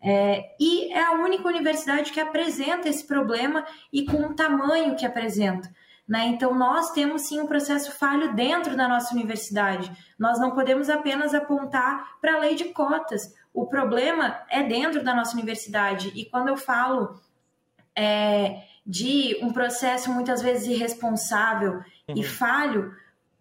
[0.00, 5.06] É, e é a única universidade que apresenta esse problema e com o tamanho que
[5.06, 5.68] apresenta.
[6.06, 6.26] Né?
[6.26, 9.90] Então, nós temos sim um processo falho dentro da nossa universidade.
[10.18, 13.34] Nós não podemos apenas apontar para a lei de cotas.
[13.52, 16.12] O problema é dentro da nossa universidade.
[16.14, 17.18] E quando eu falo
[17.96, 22.14] é, de um processo muitas vezes irresponsável uhum.
[22.14, 22.94] e falho,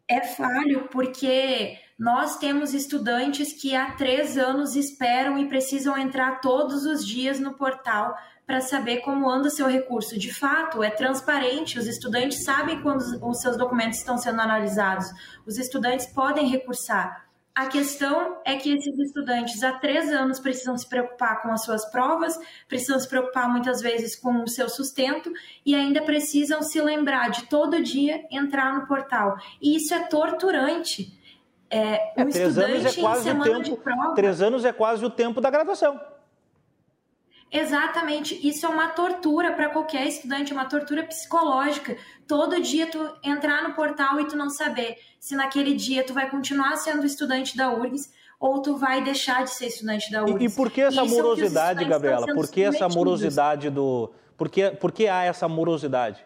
[0.08, 6.86] é falho porque nós temos estudantes que há três anos esperam e precisam entrar todos
[6.86, 10.20] os dias no portal para saber como anda o seu recurso.
[10.20, 15.08] De fato, é transparente, os estudantes sabem quando os seus documentos estão sendo analisados,
[15.46, 17.26] os estudantes podem recursar.
[17.56, 21.86] A questão é que esses estudantes há três anos precisam se preocupar com as suas
[21.92, 25.32] provas, precisam se preocupar muitas vezes com o seu sustento
[25.64, 29.38] e ainda precisam se lembrar de todo dia entrar no portal.
[29.62, 31.16] E isso é torturante.
[31.70, 35.10] É, um é, três anos é quase o tempo, prova, Três anos é quase o
[35.10, 36.00] tempo da graduação.
[37.54, 41.96] Exatamente, isso é uma tortura para qualquer estudante, uma tortura psicológica.
[42.28, 46.28] Todo dia tu entrar no portal e tu não saber se naquele dia tu vai
[46.32, 50.42] continuar sendo estudante da URGS ou tu vai deixar de ser estudante da URGS.
[50.42, 52.26] E, e por que essa morosidade, Gabriela?
[52.34, 54.12] Por que essa morosidade do...
[54.36, 56.26] Por que, por que há essa morosidade?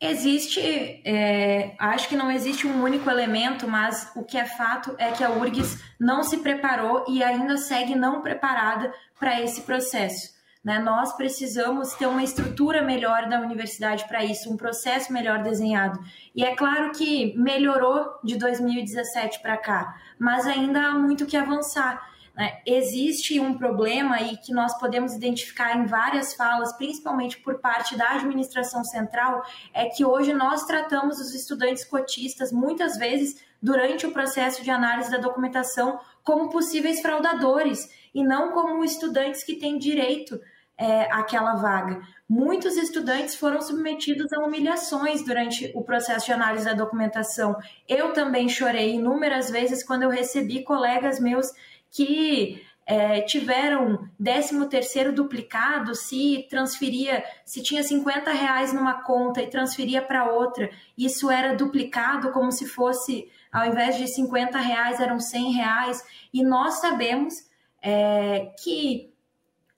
[0.00, 0.60] Existe,
[1.04, 5.22] é, acho que não existe um único elemento, mas o que é fato é que
[5.22, 10.40] a URGS não se preparou e ainda segue não preparada para esse processo.
[10.64, 10.78] Né?
[10.78, 16.00] Nós precisamos ter uma estrutura melhor da universidade para isso, um processo melhor desenhado.
[16.34, 22.08] E é claro que melhorou de 2017 para cá, mas ainda há muito que avançar.
[22.34, 22.60] Né?
[22.64, 28.12] Existe um problema aí que nós podemos identificar em várias falas, principalmente por parte da
[28.12, 34.62] administração central, é que hoje nós tratamos os estudantes cotistas muitas vezes durante o processo
[34.62, 40.40] de análise da documentação como possíveis fraudadores e não como estudantes que têm direito
[40.80, 42.00] é, àquela vaga.
[42.26, 47.56] Muitos estudantes foram submetidos a humilhações durante o processo de análise da documentação.
[47.86, 51.52] Eu também chorei inúmeras vezes quando eu recebi colegas meus
[51.90, 59.46] que é, tiveram 13 terceiro duplicado se transferia, se tinha 50 reais numa conta e
[59.46, 60.68] transferia para outra,
[60.98, 66.42] isso era duplicado como se fosse, ao invés de 50 reais, eram 100 reais, e
[66.42, 67.34] nós sabemos
[67.80, 69.12] é, que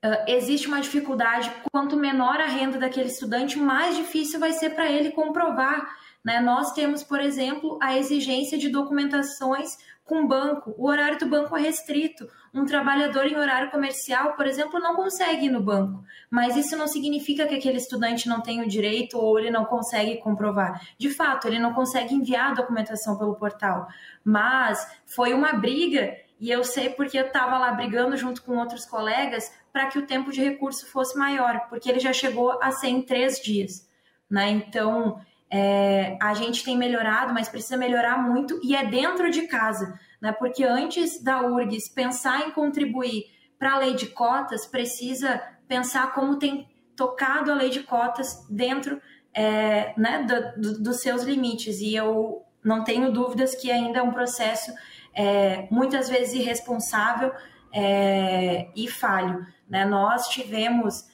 [0.03, 4.91] uh, existe uma dificuldade, quanto menor a renda daquele estudante, mais difícil vai ser para
[4.91, 6.02] ele comprovar.
[6.25, 6.41] Né?
[6.41, 10.75] Nós temos, por exemplo, a exigência de documentações com banco.
[10.77, 12.29] O horário do banco é restrito.
[12.53, 16.05] Um trabalhador em horário comercial, por exemplo, não consegue ir no banco.
[16.31, 20.19] Mas isso não significa que aquele estudante não tem o direito ou ele não consegue
[20.19, 20.81] comprovar.
[20.99, 23.89] De fato, ele não consegue enviar a documentação pelo portal.
[24.25, 28.85] Mas foi uma briga e eu sei porque eu estava lá brigando junto com outros
[28.85, 32.89] colegas para que o tempo de recurso fosse maior, porque ele já chegou a ser
[32.89, 33.89] em três dias.
[34.29, 34.51] Né?
[34.51, 35.21] Então,
[35.55, 40.01] é, a gente tem melhorado, mas precisa melhorar muito e é dentro de casa.
[40.19, 40.33] Né?
[40.33, 43.27] Porque antes da URGS pensar em contribuir
[43.59, 48.99] para a lei de cotas, precisa pensar como tem tocado a lei de cotas dentro
[49.35, 51.81] é, né, do, do, dos seus limites.
[51.81, 54.73] E eu não tenho dúvidas que ainda é um processo
[55.15, 57.31] é, muitas vezes irresponsável
[57.71, 59.47] é, e falho.
[59.69, 59.85] Né?
[59.85, 61.07] Nós tivemos,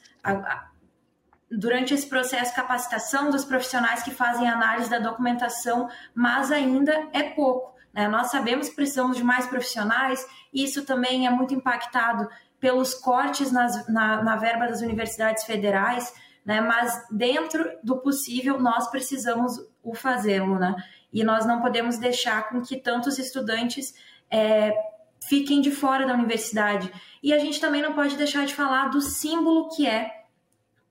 [1.51, 7.75] durante esse processo, capacitação dos profissionais que fazem análise da documentação, mas ainda é pouco.
[7.93, 8.07] Né?
[8.07, 12.29] Nós sabemos que precisamos de mais profissionais, isso também é muito impactado
[12.59, 16.13] pelos cortes nas, na, na verba das universidades federais,
[16.45, 16.61] né?
[16.61, 20.59] mas dentro do possível nós precisamos o fazê-lo.
[20.59, 20.75] Né?
[21.11, 23.93] E nós não podemos deixar com que tantos estudantes
[24.29, 24.73] é,
[25.27, 26.91] fiquem de fora da universidade.
[27.23, 30.18] E a gente também não pode deixar de falar do símbolo que é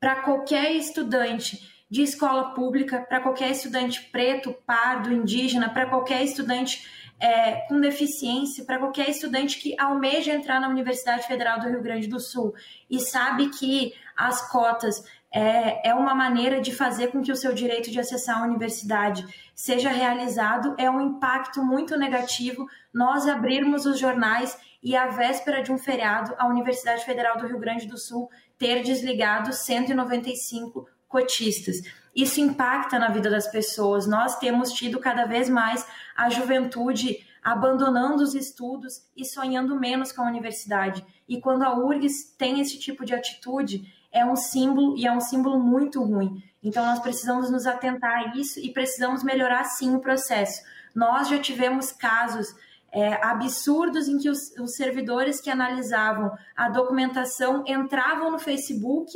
[0.01, 6.87] para qualquer estudante de escola pública, para qualquer estudante preto, pardo, indígena, para qualquer estudante
[7.21, 12.07] é, com deficiência, para qualquer estudante que almeja entrar na Universidade Federal do Rio Grande
[12.07, 12.55] do Sul
[12.89, 17.53] e sabe que as cotas é, é uma maneira de fazer com que o seu
[17.53, 22.67] direito de acessar a universidade seja realizado, é um impacto muito negativo.
[22.93, 27.59] Nós abrirmos os jornais e, à véspera de um feriado, a Universidade Federal do Rio
[27.59, 31.83] Grande do Sul ter desligado 195 cotistas.
[32.15, 34.07] Isso impacta na vida das pessoas.
[34.07, 40.23] Nós temos tido cada vez mais a juventude abandonando os estudos e sonhando menos com
[40.23, 41.05] a universidade.
[41.29, 45.21] E quando a URGS tem esse tipo de atitude, é um símbolo e é um
[45.21, 46.43] símbolo muito ruim.
[46.63, 50.61] Então nós precisamos nos atentar a isso e precisamos melhorar sim o processo.
[50.95, 52.55] Nós já tivemos casos
[52.93, 59.11] é, absurdos em que os, os servidores que analisavam a documentação entravam no Facebook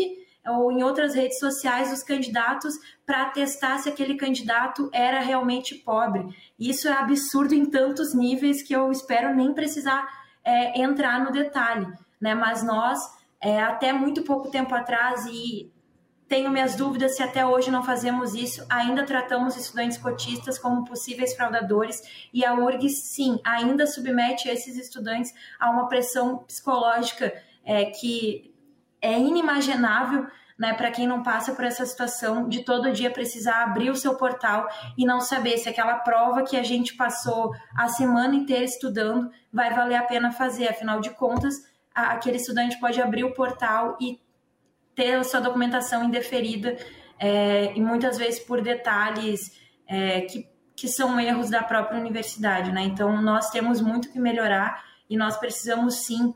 [0.47, 2.75] ou em outras redes sociais dos candidatos
[3.07, 6.27] para testar se aquele candidato era realmente pobre.
[6.59, 10.07] Isso é absurdo em tantos níveis que eu espero nem precisar
[10.45, 11.87] é, entrar no detalhe,
[12.21, 12.35] né?
[12.35, 12.99] Mas nós
[13.41, 15.72] é, até muito pouco tempo atrás, e
[16.33, 21.35] tenho minhas dúvidas se até hoje não fazemos isso, ainda tratamos estudantes cotistas como possíveis
[21.35, 22.03] fraudadores,
[22.33, 28.51] e a URGS, sim, ainda submete esses estudantes a uma pressão psicológica é, que
[29.03, 30.27] é inimaginável
[30.59, 34.15] né, para quem não passa por essa situação de todo dia precisar abrir o seu
[34.15, 34.67] portal
[34.97, 39.75] e não saber se aquela prova que a gente passou a semana inteira estudando vai
[39.75, 40.67] valer a pena fazer.
[40.69, 41.57] Afinal de contas,
[41.95, 44.19] aquele estudante pode abrir o portal e
[44.95, 46.77] ter a sua documentação indeferida
[47.19, 52.83] é, e muitas vezes por detalhes é, que, que são erros da própria universidade, né?
[52.83, 56.35] Então nós temos muito que melhorar e nós precisamos sim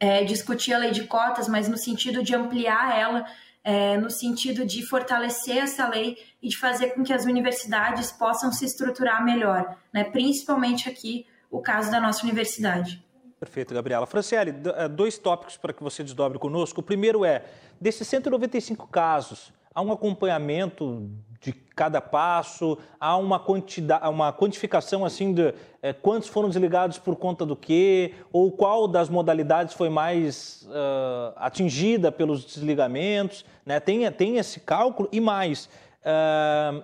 [0.00, 3.26] é, discutir a lei de cotas, mas no sentido de ampliar ela,
[3.64, 8.52] é, no sentido de fortalecer essa lei e de fazer com que as universidades possam
[8.52, 10.04] se estruturar melhor, né?
[10.04, 13.04] Principalmente aqui o caso da nossa universidade.
[13.38, 14.04] Perfeito, Gabriela.
[14.04, 16.80] Franciele, eh, dois tópicos para que você desdobre conosco.
[16.80, 17.44] O primeiro é,
[17.80, 21.08] desses 195 casos, há um acompanhamento
[21.40, 22.76] de cada passo?
[22.98, 28.14] Há uma, quantidade, uma quantificação assim de é, quantos foram desligados por conta do quê?
[28.32, 33.44] Ou qual das modalidades foi mais uh, atingida pelos desligamentos?
[33.64, 33.78] Né?
[33.78, 35.68] Tem, tem esse cálculo e mais.
[36.02, 36.82] Uh,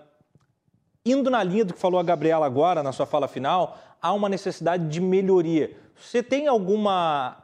[1.05, 4.29] indo na linha do que falou a Gabriela agora, na sua fala final, há uma
[4.29, 5.75] necessidade de melhoria.
[5.97, 7.39] Você tem alguma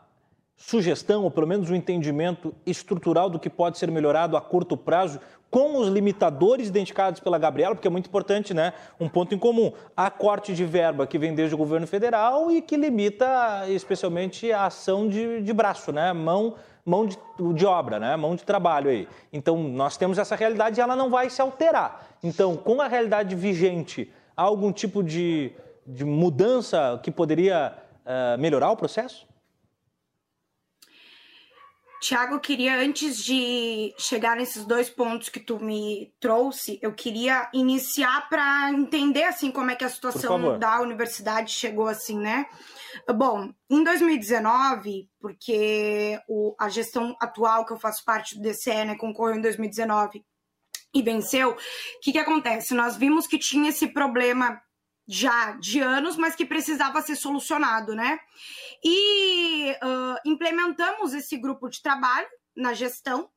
[0.54, 5.18] sugestão, ou pelo menos um entendimento estrutural do que pode ser melhorado a curto prazo
[5.50, 8.74] com os limitadores identificados pela Gabriela, porque é muito importante, né?
[9.00, 9.72] Um ponto em comum.
[9.96, 14.66] Há corte de verba que vem desde o governo federal e que limita especialmente a
[14.66, 16.12] ação de, de braço, né?
[16.12, 17.16] Mão, mão de,
[17.54, 18.14] de obra, né?
[18.16, 19.08] Mão de trabalho aí.
[19.32, 22.06] Então, nós temos essa realidade e ela não vai se alterar.
[22.22, 25.52] Então, com a realidade vigente, há algum tipo de,
[25.90, 29.28] de mudança que poderia uh, melhorar o processo?
[32.00, 37.50] Tiago, eu queria, antes de chegar nesses dois pontos que tu me trouxe, eu queria
[37.52, 42.46] iniciar para entender, assim, como é que a situação da universidade chegou assim, né?
[43.14, 48.96] Bom, em 2019, porque o, a gestão atual, que eu faço parte do DCE, né,
[48.96, 50.24] concorreu em 2019
[50.94, 51.56] e venceu, o
[52.02, 52.72] que, que acontece?
[52.72, 54.60] Nós vimos que tinha esse problema
[55.12, 58.20] já de anos, mas que precisava ser solucionado, né?
[58.82, 63.28] E uh, implementamos esse grupo de trabalho na gestão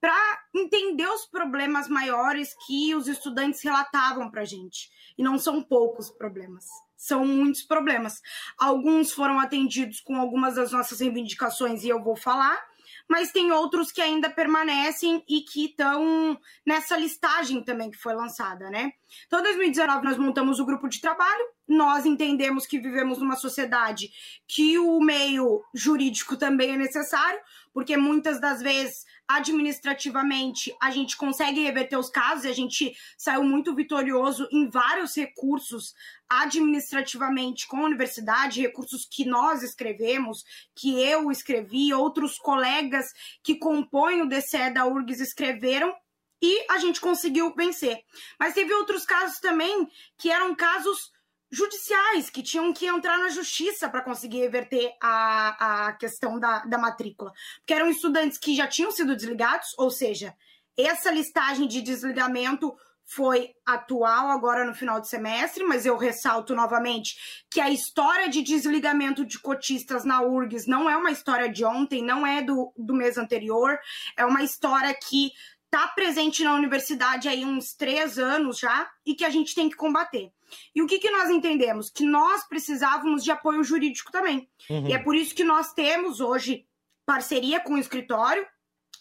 [0.00, 0.16] para
[0.54, 4.88] entender os problemas maiores que os estudantes relatavam para a gente.
[5.18, 6.64] E não são poucos problemas,
[6.96, 8.22] são muitos problemas.
[8.56, 12.62] Alguns foram atendidos com algumas das nossas reivindicações e eu vou falar,
[13.08, 18.68] mas tem outros que ainda permanecem e que estão nessa listagem também que foi lançada,
[18.70, 18.92] né?
[19.26, 24.10] Então, em 2019, nós montamos o grupo de trabalho, nós entendemos que vivemos numa sociedade
[24.46, 27.38] que o meio jurídico também é necessário,
[27.72, 33.42] porque muitas das vezes administrativamente a gente consegue reverter os casos e a gente saiu
[33.42, 35.94] muito vitorioso em vários recursos
[36.28, 43.06] administrativamente com a universidade, recursos que nós escrevemos, que eu escrevi, outros colegas
[43.42, 45.94] que compõem o DCE da URGS escreveram
[46.42, 47.98] e a gente conseguiu vencer.
[48.38, 51.10] Mas teve outros casos também que eram casos
[51.50, 56.78] judiciais que tinham que entrar na justiça para conseguir reverter a, a questão da, da
[56.78, 57.32] matrícula.
[57.58, 60.34] Porque eram estudantes que já tinham sido desligados, ou seja,
[60.76, 62.76] essa listagem de desligamento
[63.06, 68.42] foi atual agora no final de semestre, mas eu ressalto novamente que a história de
[68.42, 72.92] desligamento de cotistas na URGS não é uma história de ontem, não é do, do
[72.92, 73.78] mês anterior,
[74.16, 75.30] é uma história que
[75.66, 79.76] está presente na universidade aí uns três anos já e que a gente tem que
[79.76, 80.32] combater.
[80.74, 81.90] E o que, que nós entendemos?
[81.90, 84.48] Que nós precisávamos de apoio jurídico também.
[84.70, 84.88] Uhum.
[84.88, 86.66] E é por isso que nós temos hoje
[87.04, 88.46] parceria com o escritório,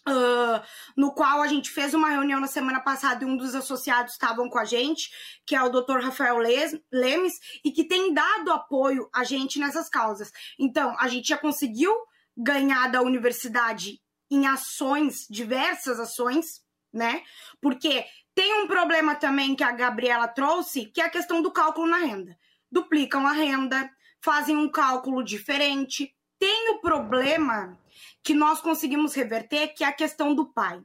[0.07, 0.61] Uh,
[0.95, 4.47] no qual a gente fez uma reunião na semana passada e um dos associados estavam
[4.47, 5.09] com a gente,
[5.47, 5.97] que é o Dr.
[5.97, 7.33] Rafael Lemes,
[7.63, 10.31] e que tem dado apoio a gente nessas causas.
[10.59, 11.91] Então, a gente já conseguiu
[12.37, 16.61] ganhar da universidade em ações, diversas ações,
[16.93, 17.23] né?
[17.59, 18.05] Porque
[18.35, 21.99] tem um problema também que a Gabriela trouxe, que é a questão do cálculo na
[21.99, 22.37] renda.
[22.69, 26.13] Duplicam a renda, fazem um cálculo diferente.
[26.37, 27.79] Tem o problema
[28.21, 30.83] que nós conseguimos reverter, que é a questão do pai.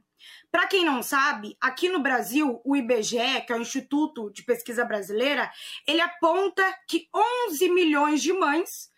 [0.49, 4.85] Para quem não sabe, aqui no Brasil, o IBGE, que é o Instituto de Pesquisa
[4.85, 5.51] Brasileira,
[5.85, 7.09] ele aponta que
[7.49, 8.89] 11 milhões de mães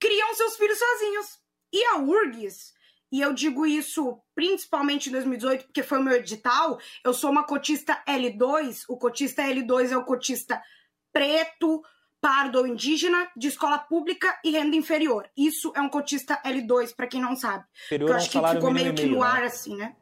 [0.00, 1.38] criam seus filhos sozinhos.
[1.72, 2.73] E a URGS,
[3.14, 6.80] e eu digo isso principalmente em 2018, porque foi o meu edital.
[7.04, 8.86] Eu sou uma cotista L2.
[8.88, 10.60] O cotista L2 é o cotista
[11.12, 11.80] preto,
[12.20, 15.30] pardo ou indígena, de escola pública e renda inferior.
[15.36, 17.64] Isso é um cotista L2, para quem não sabe.
[17.84, 19.26] Inferior eu acho que ficou meio que no né?
[19.28, 19.94] ar, assim, né?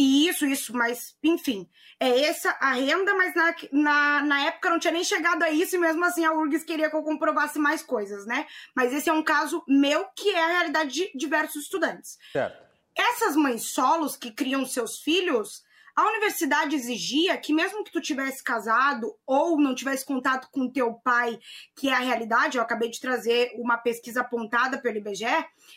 [0.00, 1.68] E isso, isso, mas enfim,
[2.00, 5.76] é essa a renda, mas na, na, na época não tinha nem chegado a isso,
[5.76, 8.46] e mesmo assim a URGS queria que eu comprovasse mais coisas, né?
[8.74, 12.16] Mas esse é um caso meu que é a realidade de diversos estudantes.
[12.32, 12.66] Certo.
[12.96, 15.62] Essas mães solos que criam seus filhos,
[15.94, 20.94] a universidade exigia que mesmo que tu tivesse casado ou não tivesse contato com teu
[20.94, 21.38] pai,
[21.76, 25.26] que é a realidade, eu acabei de trazer uma pesquisa apontada pelo IBGE,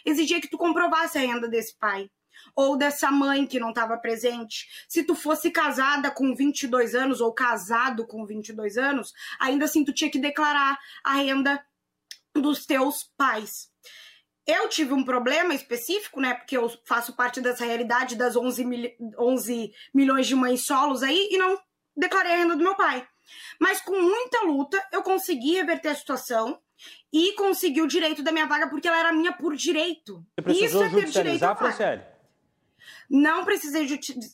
[0.06, 2.10] exigia que tu comprovasse a renda desse pai
[2.56, 4.86] ou dessa mãe que não estava presente.
[4.88, 9.94] Se tu fosse casada com 22 anos ou casado com 22 anos, ainda assim tu
[9.94, 11.64] tinha que declarar a renda
[12.36, 13.72] dos teus pais.
[14.46, 16.34] Eu tive um problema específico, né?
[16.34, 21.30] Porque eu faço parte dessa realidade das 11, mil, 11 milhões de mães solos aí
[21.32, 21.58] e não
[21.96, 23.08] declarei a renda do meu pai.
[23.60, 26.60] Mas com muita luta eu consegui reverter a situação
[27.12, 30.26] e consegui o direito da minha vaga porque ela era minha por direito.
[30.36, 32.12] Você precisou Isso é ter direito judicializar, Franciele?
[33.10, 33.88] Não precisei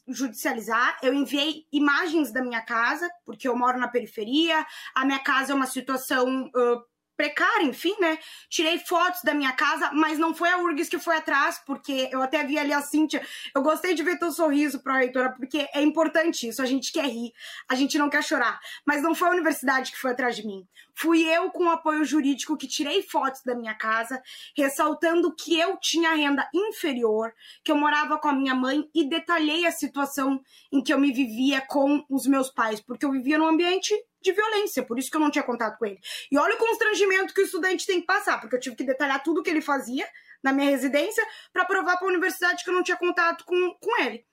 [0.08, 5.52] judicializar, eu enviei imagens da minha casa, porque eu moro na periferia, a minha casa
[5.52, 6.84] é uma situação uh,
[7.20, 8.18] precária, enfim, né?
[8.50, 12.22] Tirei fotos da minha casa, mas não foi a URGS que foi atrás, porque eu
[12.22, 13.22] até vi ali a Cíntia.
[13.54, 16.62] Eu gostei de ver teu sorriso, a reitora, porque é importante isso.
[16.62, 17.34] A gente quer rir,
[17.68, 18.58] a gente não quer chorar.
[18.86, 20.66] Mas não foi a universidade que foi atrás de mim.
[20.96, 24.22] Fui eu, com o apoio jurídico, que tirei fotos da minha casa,
[24.56, 27.34] ressaltando que eu tinha renda inferior,
[27.66, 30.42] que eu morava com a minha mãe e detalhei a situação
[30.72, 34.32] em que eu me vivia com os meus pais, porque eu vivia num ambiente de
[34.32, 36.00] violência, por isso que eu não tinha contato com ele.
[36.32, 39.24] E olha o constrangimento que o estudante tem que passar, porque eu tive que detalhar
[39.24, 40.08] tudo que ele fazia
[40.44, 44.02] na minha residência para provar para a universidade que eu não tinha contato com, com
[44.02, 44.26] ele.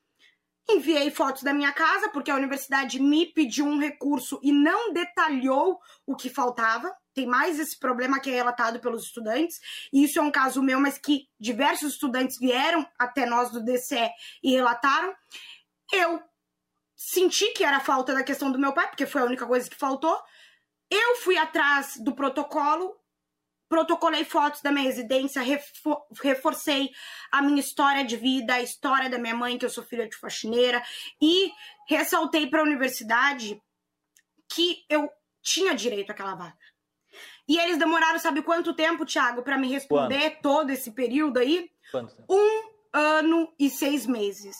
[0.68, 5.78] Enviei fotos da minha casa, porque a universidade me pediu um recurso e não detalhou
[6.04, 6.92] o que faltava.
[7.14, 9.60] Tem mais esse problema que é relatado pelos estudantes,
[9.92, 14.10] e isso é um caso meu, mas que diversos estudantes vieram até nós do DCE
[14.42, 15.14] e relataram.
[15.92, 16.20] Eu
[16.96, 19.76] senti que era falta da questão do meu pai, porque foi a única coisa que
[19.76, 20.18] faltou.
[20.90, 22.96] Eu fui atrás do protocolo,
[23.68, 26.90] protocolei fotos da minha residência, refor reforcei
[27.30, 30.16] a minha história de vida, a história da minha mãe, que eu sou filha de
[30.16, 30.82] faxineira,
[31.20, 31.52] e
[31.88, 33.60] ressaltei para a universidade
[34.48, 35.10] que eu
[35.42, 36.56] tinha direito àquela vaga.
[37.48, 41.70] E eles demoraram, sabe quanto tempo, Thiago, para me responder todo esse período aí?
[42.28, 44.56] Um ano e seis meses.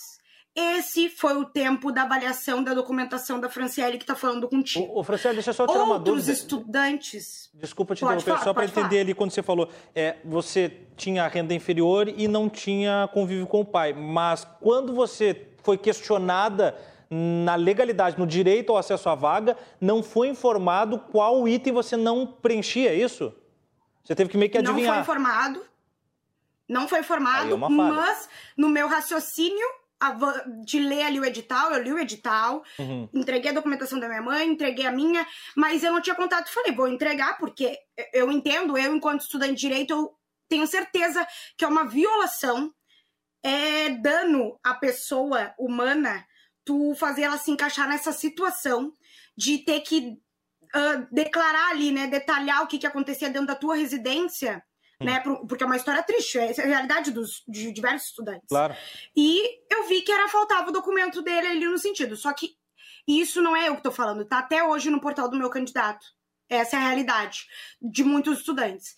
[0.59, 4.87] Esse foi o tempo da avaliação da documentação da Franciele que está falando contigo.
[4.87, 6.13] O, o Franciele, deixa eu só tirar Outros uma dúvida.
[6.13, 7.51] Outros estudantes...
[7.53, 9.01] Desculpa te pode interromper, falar, só para entender falar.
[9.03, 13.65] ali quando você falou, é, você tinha renda inferior e não tinha convívio com o
[13.67, 16.75] pai, mas quando você foi questionada
[17.11, 22.27] na legalidade, no direito ao acesso à vaga, não foi informado qual item você não
[22.27, 23.31] preenchia, é isso?
[24.03, 24.97] Você teve que meio que adivinhar.
[24.97, 25.67] Não foi informado,
[26.67, 29.67] não foi informado, é mas no meu raciocínio
[30.65, 33.09] de ler ali o edital, eu li o edital, uhum.
[33.15, 35.27] entreguei a documentação da minha mãe, entreguei a minha,
[35.57, 36.53] mas eu não tinha contato.
[36.53, 37.79] Falei, vou entregar, porque
[38.13, 40.15] eu entendo, eu, enquanto estudante de direito, eu
[40.49, 41.27] tenho certeza
[41.57, 42.73] que é uma violação,
[43.43, 46.27] é dano à pessoa humana,
[46.65, 48.93] tu fazer ela se encaixar nessa situação
[49.37, 50.19] de ter que
[50.75, 54.63] uh, declarar ali, né, detalhar o que, que acontecia dentro da tua residência
[55.03, 55.21] né?
[55.21, 58.49] Porque é uma história triste, é a realidade dos, de diversos estudantes.
[58.49, 58.75] Claro.
[59.15, 62.17] E eu vi que era faltava o documento dele ali no sentido.
[62.17, 62.57] Só que
[63.07, 66.07] isso não é eu que estou falando, tá até hoje no portal do meu candidato.
[66.49, 67.47] Essa é a realidade
[67.81, 68.97] de muitos estudantes.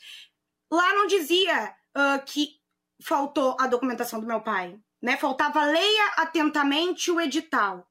[0.70, 2.58] Lá não dizia uh, que
[3.02, 5.16] faltou a documentação do meu pai, né?
[5.16, 7.86] Faltava leia atentamente o edital.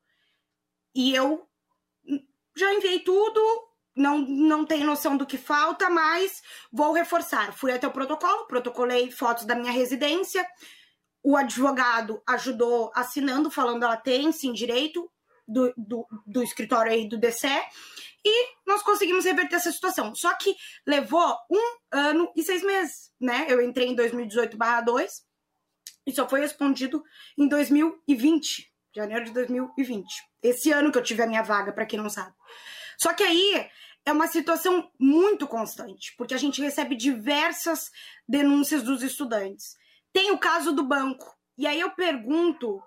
[0.96, 1.48] E eu
[2.56, 3.67] já enviei tudo,
[3.98, 6.42] não, não tenho noção do que falta, mas
[6.72, 7.52] vou reforçar.
[7.54, 10.46] Fui até o protocolo, protocolei fotos da minha residência.
[11.24, 15.12] O advogado ajudou assinando, falando ela tem sim direito
[15.48, 17.50] do, do, do escritório aí do DCE.
[18.24, 20.14] E nós conseguimos reverter essa situação.
[20.14, 23.46] Só que levou um ano e seis meses, né?
[23.50, 25.24] Eu entrei em 2018/2
[26.06, 27.04] e só foi respondido
[27.38, 30.06] em 2020, janeiro de 2020.
[30.44, 32.34] Esse ano que eu tive a minha vaga, para quem não sabe.
[32.98, 33.70] Só que aí
[34.08, 37.92] é uma situação muito constante, porque a gente recebe diversas
[38.26, 39.76] denúncias dos estudantes.
[40.14, 41.36] Tem o caso do banco.
[41.58, 42.82] E aí eu pergunto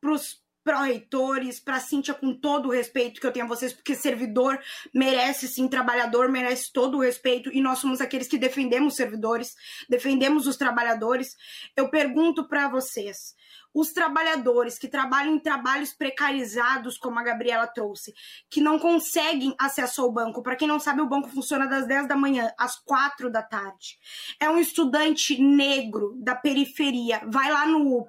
[0.00, 3.94] para os pró-reitores, para Cíntia, com todo o respeito que eu tenho a vocês, porque
[3.94, 4.60] servidor
[4.94, 9.56] merece sim, trabalhador merece todo o respeito, e nós somos aqueles que defendemos servidores,
[9.88, 11.34] defendemos os trabalhadores.
[11.74, 13.34] Eu pergunto para vocês:
[13.72, 18.12] os trabalhadores que trabalham em trabalhos precarizados, como a Gabriela trouxe,
[18.50, 20.42] que não conseguem acesso ao banco.
[20.42, 23.98] Para quem não sabe, o banco funciona das 10 da manhã às 4 da tarde.
[24.38, 28.06] É um estudante negro da periferia, vai lá no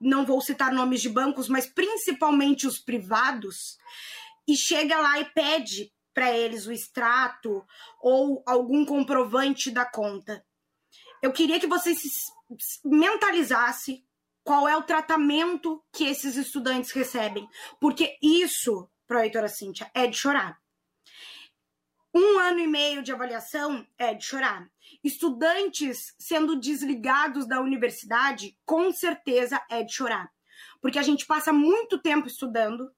[0.00, 3.78] não vou citar nomes de bancos, mas principalmente os privados,
[4.46, 7.64] e chega lá e pede para eles o extrato
[8.00, 10.44] ou algum comprovante da conta.
[11.22, 12.30] Eu queria que você se
[12.84, 14.04] mentalizasse
[14.46, 17.48] qual é o tratamento que esses estudantes recebem.
[17.80, 20.56] Porque isso, professora Cíntia, é de chorar.
[22.18, 24.66] Um ano e meio de avaliação é de chorar.
[25.04, 30.32] Estudantes sendo desligados da universidade, com certeza é de chorar.
[30.80, 32.90] Porque a gente passa muito tempo estudando,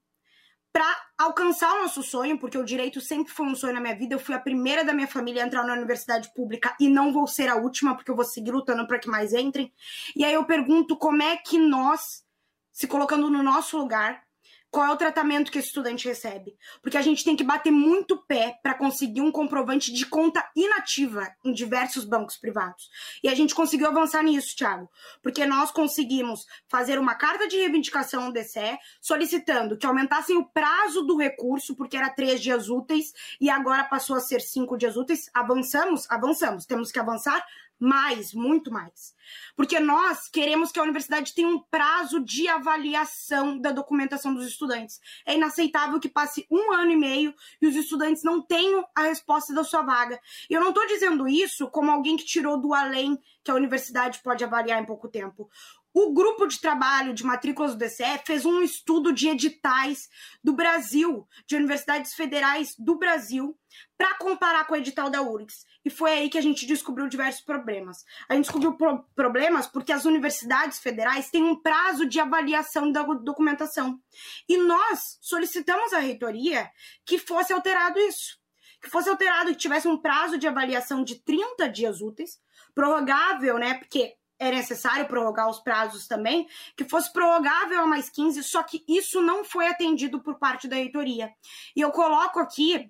[0.71, 0.85] para
[1.17, 4.15] alcançar o nosso sonho, porque o direito sempre foi um sonho na minha vida.
[4.15, 7.27] Eu fui a primeira da minha família a entrar na universidade pública e não vou
[7.27, 9.73] ser a última, porque eu vou seguir lutando para que mais entrem.
[10.15, 12.23] E aí eu pergunto como é que nós,
[12.71, 14.23] se colocando no nosso lugar,
[14.71, 16.55] qual é o tratamento que esse estudante recebe.
[16.81, 21.27] Porque a gente tem que bater muito pé para conseguir um comprovante de conta inativa
[21.43, 22.89] em diversos bancos privados.
[23.23, 24.89] E a gente conseguiu avançar nisso, Thiago,
[25.21, 31.03] porque nós conseguimos fazer uma carta de reivindicação ao DCE solicitando que aumentassem o prazo
[31.03, 35.29] do recurso, porque era três dias úteis e agora passou a ser cinco dias úteis.
[35.33, 36.09] Avançamos?
[36.09, 36.65] Avançamos.
[36.65, 37.43] Temos que avançar
[37.79, 39.13] mais, muito mais.
[39.55, 44.99] Porque nós queremos que a universidade tenha um prazo de avaliação da documentação dos estudantes.
[45.25, 49.53] É inaceitável que passe um ano e meio e os estudantes não tenham a resposta
[49.53, 50.19] da sua vaga.
[50.49, 54.19] E eu não estou dizendo isso como alguém que tirou do além que a universidade
[54.19, 55.49] pode avaliar em pouco tempo.
[55.93, 60.07] O grupo de trabalho de matrículas do DCE fez um estudo de editais
[60.43, 63.57] do Brasil, de universidades federais do Brasil,
[63.97, 65.65] para comparar com o edital da URGS.
[65.83, 68.03] E foi aí que a gente descobriu diversos problemas.
[68.27, 73.01] A gente descobriu pro problemas porque as universidades federais têm um prazo de avaliação da
[73.01, 73.99] documentação.
[74.47, 76.69] E nós solicitamos à reitoria
[77.03, 78.37] que fosse alterado isso.
[78.81, 82.39] Que fosse alterado, que tivesse um prazo de avaliação de 30 dias úteis,
[82.73, 83.73] prorrogável, né?
[83.73, 88.83] Porque é necessário prorrogar os prazos também, que fosse prorrogável a mais 15, só que
[88.87, 91.31] isso não foi atendido por parte da reitoria.
[91.75, 92.89] E eu coloco aqui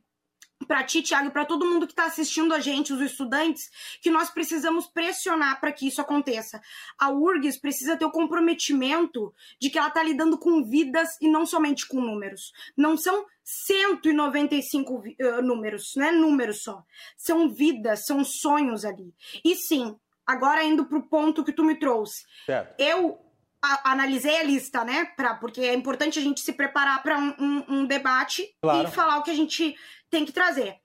[0.68, 3.72] para ti, Tiago, para todo mundo que está assistindo a gente, os estudantes,
[4.02, 6.62] que nós precisamos pressionar para que isso aconteça.
[6.98, 11.46] A URGS precisa ter o comprometimento de que ela está lidando com vidas e não
[11.46, 12.52] somente com números.
[12.76, 16.84] Não são 195 uh, números, não é números só.
[17.18, 19.14] São vidas, são sonhos ali.
[19.44, 19.98] E sim,
[20.30, 22.24] agora indo para o ponto que tu me trouxe.
[22.46, 22.80] Certo.
[22.80, 23.20] Eu
[23.64, 25.06] a, analisei a lista, né?
[25.18, 28.88] Pra, porque é importante a gente se preparar para um, um, um, debate claro.
[28.88, 29.76] e falar o que a gente
[30.08, 30.76] tem que trazer.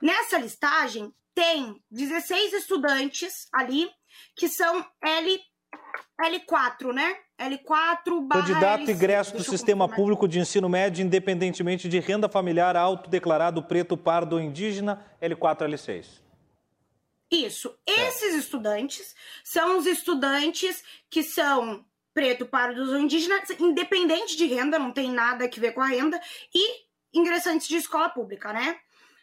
[0.00, 3.86] Nessa listagem, tem 16 estudantes ali
[4.34, 5.40] que são L,
[6.18, 7.16] L4, né?
[7.38, 8.88] L4 barra Candidato L5.
[8.88, 14.40] ingresso do Sistema Público de Ensino Médio, independentemente de renda familiar autodeclarado preto, pardo ou
[14.40, 16.25] indígena, L4, L6.
[17.30, 17.76] Isso.
[17.86, 18.08] É.
[18.08, 24.90] Esses estudantes são os estudantes que são preto, pardo ou indígena, independente de renda, não
[24.90, 26.18] tem nada a ver com a renda,
[26.54, 28.78] e ingressantes de escola pública, né?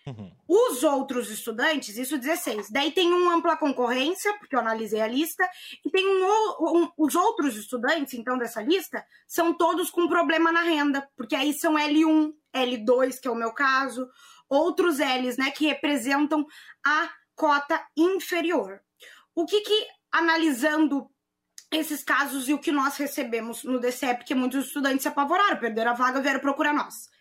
[0.05, 0.31] Uhum.
[0.47, 2.69] Os outros estudantes, isso 16.
[2.69, 5.47] Daí tem uma ampla concorrência, porque eu analisei a lista,
[5.83, 10.61] e tem um, um, os outros estudantes, então, dessa lista, são todos com problema na
[10.61, 14.07] renda, porque aí são L1, L2, que é o meu caso,
[14.49, 16.45] outros Ls, né, que representam
[16.85, 18.81] a cota inferior.
[19.35, 21.09] O que que, analisando
[21.71, 25.91] esses casos e o que nós recebemos no DCEP, que muitos estudantes se apavoraram, perderam
[25.91, 27.11] a vaga, vieram procurar nós.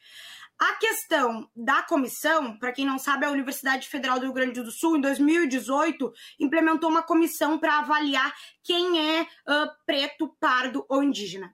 [0.58, 4.70] A questão da comissão, para quem não sabe, a Universidade Federal do Rio Grande do
[4.70, 8.32] Sul, em 2018, implementou uma comissão para avaliar
[8.62, 11.52] quem é uh, preto, pardo ou indígena.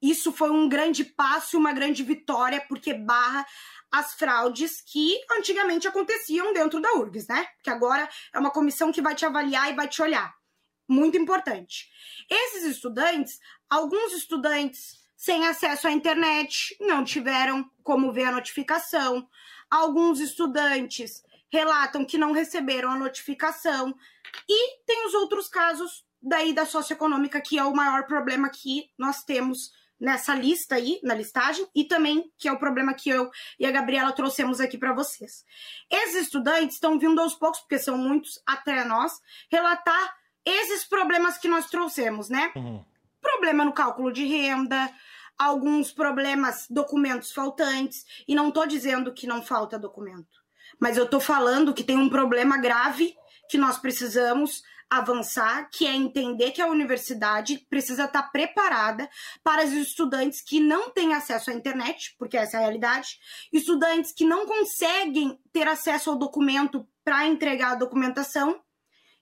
[0.00, 3.46] Isso foi um grande passo, uma grande vitória, porque barra
[3.90, 7.46] as fraudes que antigamente aconteciam dentro da URGS, né?
[7.62, 10.32] Que agora é uma comissão que vai te avaliar e vai te olhar.
[10.88, 11.88] Muito importante.
[12.28, 13.38] Esses estudantes,
[13.68, 19.28] alguns estudantes sem acesso à internet, não tiveram como ver a notificação.
[19.70, 21.22] Alguns estudantes
[21.52, 23.94] relatam que não receberam a notificação.
[24.48, 29.22] E tem os outros casos daí da socioeconômica, que é o maior problema que nós
[29.22, 33.66] temos nessa lista aí, na listagem, e também que é o problema que eu e
[33.66, 35.44] a Gabriela trouxemos aqui para vocês.
[35.90, 39.20] Esses estudantes estão vindo aos poucos, porque são muitos até nós,
[39.50, 42.50] relatar esses problemas que nós trouxemos, né?
[42.56, 42.82] Uhum.
[43.20, 44.90] Problema no cálculo de renda,
[45.38, 50.40] alguns problemas, documentos faltantes, e não estou dizendo que não falta documento,
[50.78, 53.14] mas eu estou falando que tem um problema grave
[53.48, 59.08] que nós precisamos avançar, que é entender que a universidade precisa estar tá preparada
[59.42, 63.18] para os estudantes que não têm acesso à internet, porque essa é a realidade,
[63.52, 68.60] estudantes que não conseguem ter acesso ao documento para entregar a documentação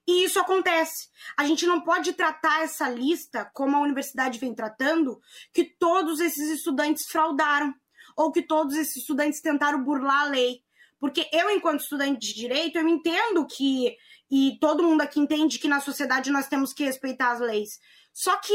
[0.08, 1.10] e isso acontece.
[1.36, 5.20] A gente não pode tratar essa lista como a universidade vem tratando,
[5.52, 7.74] que todos esses estudantes fraudaram,
[8.16, 10.62] ou que todos esses estudantes tentaram burlar a lei.
[10.98, 13.94] Porque eu, enquanto estudante de direito, eu entendo que,
[14.31, 17.81] e todo mundo aqui entende que na sociedade nós temos que respeitar as leis.
[18.12, 18.55] Só que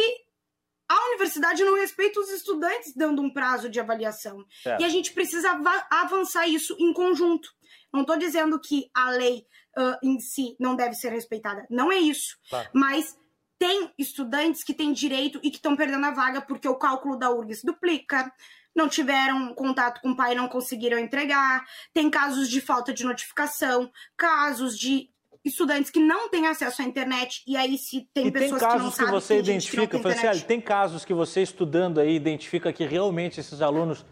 [0.89, 4.45] a universidade não respeita os estudantes dando um prazo de avaliação.
[4.65, 4.81] É.
[4.81, 5.49] E a gente precisa
[5.89, 7.49] avançar isso em conjunto.
[7.91, 9.45] Não estou dizendo que a lei
[9.77, 11.65] uh, em si não deve ser respeitada.
[11.69, 12.37] Não é isso.
[12.49, 12.69] Tá.
[12.73, 13.17] Mas
[13.57, 17.31] tem estudantes que têm direito e que estão perdendo a vaga porque o cálculo da
[17.31, 18.31] URGS duplica,
[18.75, 21.63] não tiveram contato com o pai, não conseguiram entregar,
[21.93, 25.12] tem casos de falta de notificação, casos de
[25.43, 28.77] estudantes que não têm acesso à internet e aí se tem e pessoas tem que
[28.77, 32.85] não que sabem você que identifica, Franciele, tem casos que você estudando aí identifica que
[32.85, 34.05] realmente esses alunos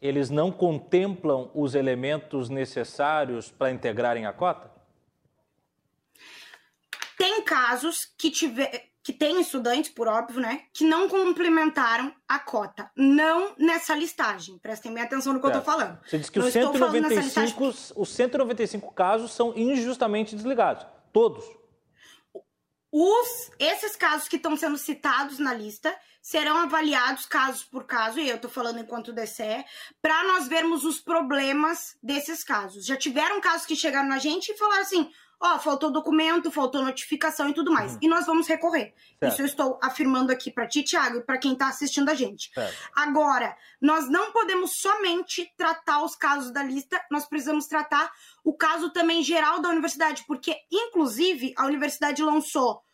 [0.00, 4.70] eles não contemplam os elementos necessários para integrarem a cota?
[7.16, 12.90] Tem casos que tiver que tem estudantes, por óbvio, né, que não complementaram a cota.
[12.96, 14.58] Não nessa listagem.
[14.58, 15.58] Prestem bem atenção no que certo.
[15.58, 16.00] eu estou falando.
[16.04, 20.84] Você disse que os 195, os 195 casos são injustamente desligados.
[21.12, 21.44] Todos.
[22.90, 28.28] Os, esses casos que estão sendo citados na lista serão avaliados caso por caso, e
[28.28, 29.64] eu estou falando enquanto DCE,
[30.02, 32.84] para nós vermos os problemas desses casos.
[32.84, 36.82] Já tiveram casos que chegaram na gente e falaram assim: ó, oh, faltou documento, faltou
[36.82, 37.92] notificação e tudo mais.
[37.92, 37.98] Uhum.
[38.02, 38.94] E nós vamos recorrer.
[39.18, 39.32] Certo.
[39.32, 42.50] Isso eu estou afirmando aqui para ti, Thiago, e para quem está assistindo a gente.
[42.54, 42.76] Certo.
[42.94, 48.10] Agora, nós não podemos somente tratar os casos da lista, nós precisamos tratar
[48.42, 52.85] o caso também geral da universidade, porque, inclusive, a universidade lançou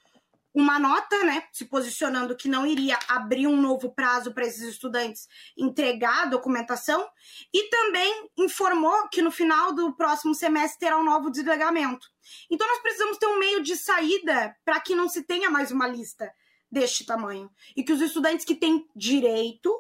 [0.54, 5.26] uma nota, né, se posicionando que não iria abrir um novo prazo para esses estudantes
[5.56, 7.08] entregar a documentação
[7.52, 12.06] e também informou que no final do próximo semestre terá um novo desligamento.
[12.50, 15.88] Então nós precisamos ter um meio de saída para que não se tenha mais uma
[15.88, 16.30] lista
[16.70, 19.74] deste tamanho e que os estudantes que têm direito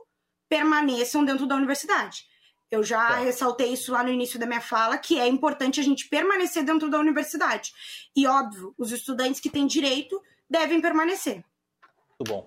[0.48, 2.24] permaneçam dentro da universidade.
[2.70, 3.16] Eu já tá.
[3.16, 6.88] ressaltei isso lá no início da minha fala, que é importante a gente permanecer dentro
[6.88, 7.70] da universidade.
[8.16, 10.18] E óbvio, os estudantes que têm direito
[10.52, 11.42] devem permanecer.
[12.18, 12.46] Muito bom.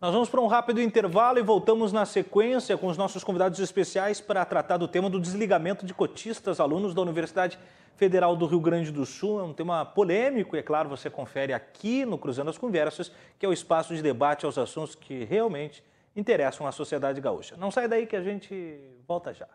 [0.00, 4.18] Nós vamos para um rápido intervalo e voltamos na sequência com os nossos convidados especiais
[4.18, 7.58] para tratar do tema do desligamento de cotistas, alunos da Universidade
[7.96, 9.40] Federal do Rio Grande do Sul.
[9.40, 13.44] É um tema polêmico e, é claro, você confere aqui no Cruzando as Conversas, que
[13.44, 15.84] é o espaço de debate aos assuntos que realmente
[16.16, 17.56] interessam a sociedade gaúcha.
[17.58, 19.48] Não sai daí que a gente volta já.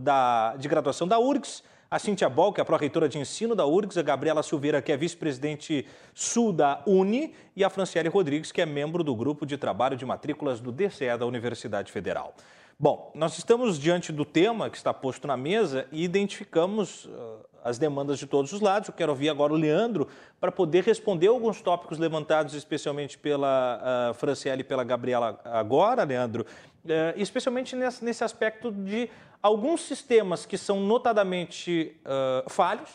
[0.58, 3.96] de graduação da URGS, a Cíntia Bol, que é a pró-reitora de ensino da URGS,
[3.96, 8.66] a Gabriela Silveira, que é vice-presidente sul da UNI, e a Franciele Rodrigues, que é
[8.66, 12.34] membro do grupo de trabalho de matrículas do DCE da Universidade Federal.
[12.78, 17.78] Bom, nós estamos diante do tema que está posto na mesa e identificamos uh, as
[17.78, 18.88] demandas de todos os lados.
[18.88, 20.08] Eu quero ouvir agora o Leandro
[20.40, 26.44] para poder responder alguns tópicos levantados, especialmente pela uh, Franciele e pela Gabriela agora, Leandro,
[26.88, 29.08] é, especialmente nesse, aspecto de
[29.40, 32.90] alguns sistemas que são notadamente uh, falhos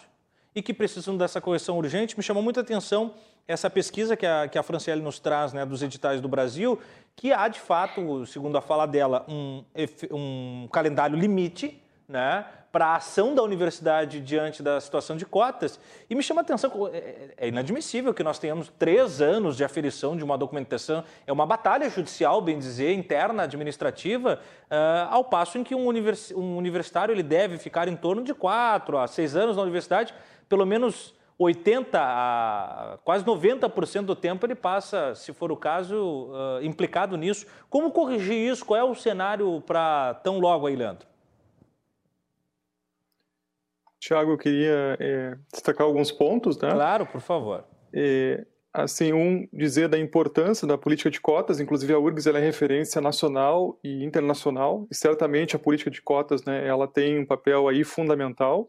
[0.54, 2.18] e que precisam dessa correção urgente.
[2.18, 3.14] Me chamou muita atenção
[3.48, 6.78] essa pesquisa que a, que a Franciele nos traz né, dos editais do Brasil,
[7.16, 9.64] que há, de fato, segundo a fala dela, um,
[10.12, 15.78] um calendário limite né, para a ação da universidade diante da situação de cotas.
[16.10, 19.64] E me chama a atenção, é, é, é inadmissível que nós tenhamos três anos de
[19.66, 21.04] aferição de uma documentação.
[21.26, 24.40] É uma batalha judicial, bem dizer, interna, administrativa,
[24.72, 28.34] uh, ao passo em que um, univers, um universitário ele deve ficar em torno de
[28.34, 30.14] quatro a seis anos na universidade,
[30.48, 36.64] pelo menos 80 a quase 90% do tempo ele passa, se for o caso, uh,
[36.64, 37.46] implicado nisso.
[37.70, 38.66] Como corrigir isso?
[38.66, 41.06] Qual é o cenário para tão logo aí, Leandro?
[44.08, 46.72] Tiago, eu queria é, destacar alguns pontos, né?
[46.72, 47.66] Claro, por favor.
[47.94, 52.42] É, assim, um, dizer da importância da política de cotas, inclusive a URGS ela é
[52.42, 57.68] referência nacional e internacional, e certamente a política de cotas, né, ela tem um papel
[57.68, 58.66] aí fundamental,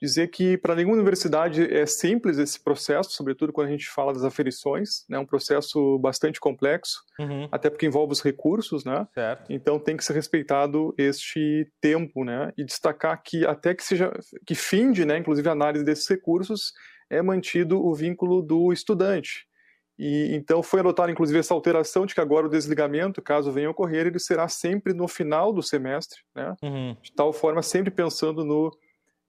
[0.00, 4.24] dizer que para nenhuma universidade é simples esse processo, sobretudo quando a gente fala das
[4.24, 7.48] aferições, né, é um processo bastante complexo, uhum.
[7.52, 9.06] até porque envolve os recursos, né?
[9.12, 9.52] Certo.
[9.52, 12.52] Então tem que ser respeitado este tempo, né?
[12.56, 14.10] E destacar que até que seja
[14.46, 16.72] que finde, né, inclusive a análise desses recursos,
[17.10, 19.46] é mantido o vínculo do estudante.
[19.98, 23.70] E então foi adotada inclusive essa alteração de que agora o desligamento, caso venha a
[23.70, 26.56] ocorrer, ele será sempre no final do semestre, né?
[26.62, 26.96] Uhum.
[27.02, 28.70] De tal forma sempre pensando no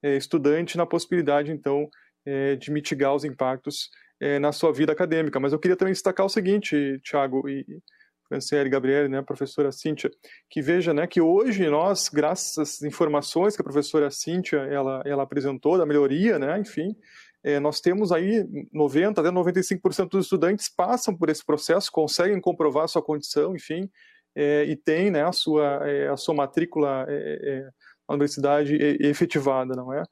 [0.02, 1.88] estudante, na possibilidade então
[2.24, 3.90] é, de mitigar os impactos
[4.20, 5.40] é, na sua vida acadêmica.
[5.40, 7.64] Mas eu queria também destacar o seguinte, Tiago e
[8.28, 10.10] Franciele, Gabriele, né, professora Cíntia,
[10.48, 15.22] que veja, né, que hoje nós, graças às informações que a professora Cíntia ela, ela
[15.22, 16.96] apresentou da melhoria, né, enfim,
[17.44, 22.88] é, nós temos aí 90 até 95% dos estudantes passam por esse processo, conseguem comprovar
[22.88, 23.90] sua condição, enfim,
[24.34, 27.04] é, e tem né, a, sua, é, a sua matrícula
[28.08, 30.02] na universidade efetivada, não é?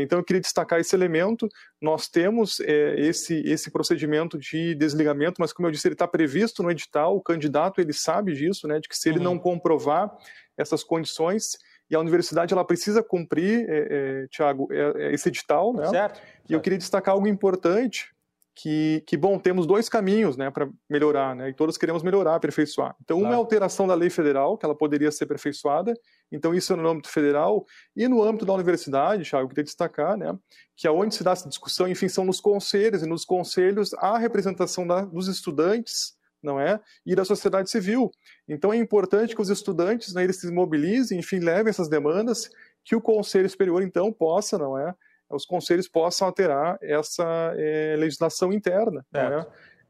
[0.00, 1.48] então, eu queria destacar esse elemento.
[1.82, 6.70] Nós temos esse, esse procedimento de desligamento, mas, como eu disse, ele está previsto no
[6.70, 7.16] edital.
[7.16, 9.24] O candidato ele sabe disso, né, de que se ele uhum.
[9.24, 10.16] não comprovar
[10.56, 11.58] essas condições,
[11.90, 15.86] e a universidade ela precisa cumprir, é, é, Tiago, é, é, esse edital, né?
[15.86, 16.22] Certo, certo.
[16.48, 18.12] E eu queria destacar algo importante,
[18.56, 21.50] que, que bom, temos dois caminhos, né, para melhorar, né?
[21.50, 22.94] E todos queremos melhorar, aperfeiçoar.
[23.02, 23.28] Então, claro.
[23.28, 25.92] uma é a alteração da lei federal, que ela poderia ser aperfeiçoada.
[26.32, 27.64] Então, isso é no âmbito federal
[27.94, 30.36] e no âmbito da universidade, Tiago, eu queria destacar, né,
[30.76, 34.86] que aonde se dá essa discussão, enfim, são nos conselhos e nos conselhos a representação
[34.86, 36.14] da, dos estudantes
[36.44, 36.78] não é?
[37.06, 38.10] E da sociedade civil.
[38.46, 42.50] Então é importante que os estudantes, né, eles se mobilizem, enfim, levem essas demandas,
[42.84, 44.94] que o Conselho Superior então possa, não é?
[45.30, 47.24] Os conselhos possam alterar essa
[47.56, 49.46] é, legislação interna, é?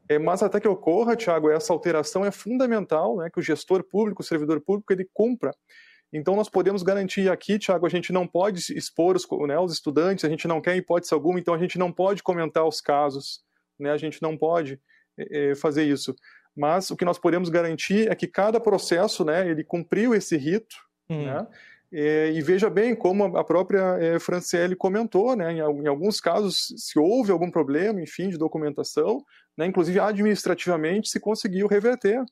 [0.07, 4.21] É, mas até que ocorra, Tiago, essa alteração é fundamental, né, que o gestor público,
[4.21, 5.51] o servidor público, ele cumpra.
[6.17, 10.25] Então nós podemos garantir aqui, Tiago, a gente não pode expor os, né, os estudantes,
[10.25, 13.43] a gente não quer hipótese alguma, então a gente não pode comentar os casos,
[13.79, 14.79] né, a gente não pode
[15.17, 16.15] é, fazer isso
[16.55, 20.77] mas o que nós podemos garantir é que cada processo, né, ele cumpriu esse rito,
[21.09, 21.25] uhum.
[21.25, 21.47] né,
[21.91, 26.73] e, e, veja bem como a própria é, Franciele comentou, né, em, em, alguns casos,
[26.77, 29.23] se houve algum problema, enfim, de documentação,
[29.57, 32.23] né, inclusive administrativamente se conseguiu reverter.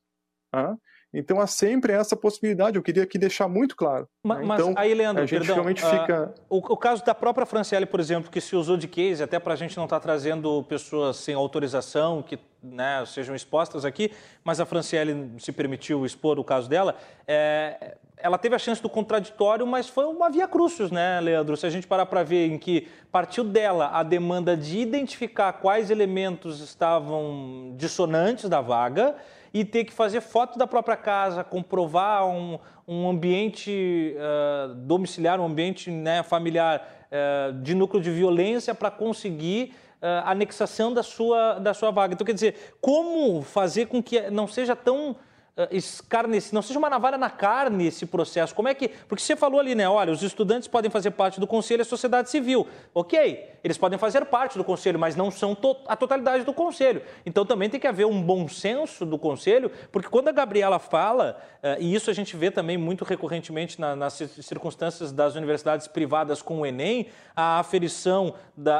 [0.52, 0.76] Tá?
[1.14, 4.08] Então há sempre essa possibilidade, eu queria aqui deixar muito claro.
[4.24, 4.56] Mas, né?
[4.56, 6.34] então, aí, Leandro, a gente perdão, realmente fica.
[6.50, 9.38] Uh, o, o, caso da própria Franciele, por exemplo, que se usou de case, até
[9.38, 14.12] para a gente não estar tá trazendo pessoas sem autorização, que né, sejam expostas aqui,
[14.44, 16.96] mas a Franciele se permitiu expor o caso dela.
[17.28, 21.58] É, ela teve a chance do contraditório, mas foi uma via crucius, né, Leandro?
[21.58, 25.92] Se a gente parar para ver em que partiu dela a demanda de identificar quais
[25.92, 29.16] elementos estavam dissonantes da vaga
[29.54, 35.46] e ter que fazer foto da própria casa, comprovar um, um ambiente uh, domiciliar, um
[35.46, 36.82] ambiente né, familiar
[37.12, 42.16] uh, de núcleo de violência para conseguir uh, anexação da sua, da sua vaga.
[42.16, 45.16] Então, quer dizer, como fazer com que não seja tão
[45.58, 48.54] uh, escarnecido, não seja uma navalha na carne esse processo.
[48.54, 48.88] Como é que.
[48.88, 49.88] Porque você falou ali, né?
[49.88, 52.68] Olha, os estudantes podem fazer parte do conselho e a sociedade civil.
[52.94, 57.02] Ok, eles podem fazer parte do conselho, mas não são to a totalidade do conselho.
[57.26, 61.40] Então também tem que haver um bom senso do conselho, porque quando a Gabriela fala,
[61.64, 66.42] uh, e isso a gente vê também muito recorrentemente na, nas circunstâncias das universidades privadas
[66.42, 68.36] com o Enem, a aferição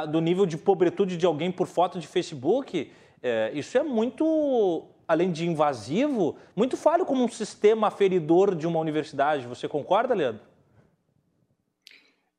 [0.08, 2.90] do nível de pobretude de alguém por foto de Facebook.
[3.22, 8.78] É, isso é muito além de invasivo, muito falho como um sistema aferidor de uma
[8.78, 9.46] universidade.
[9.46, 10.42] Você concorda, Leandro?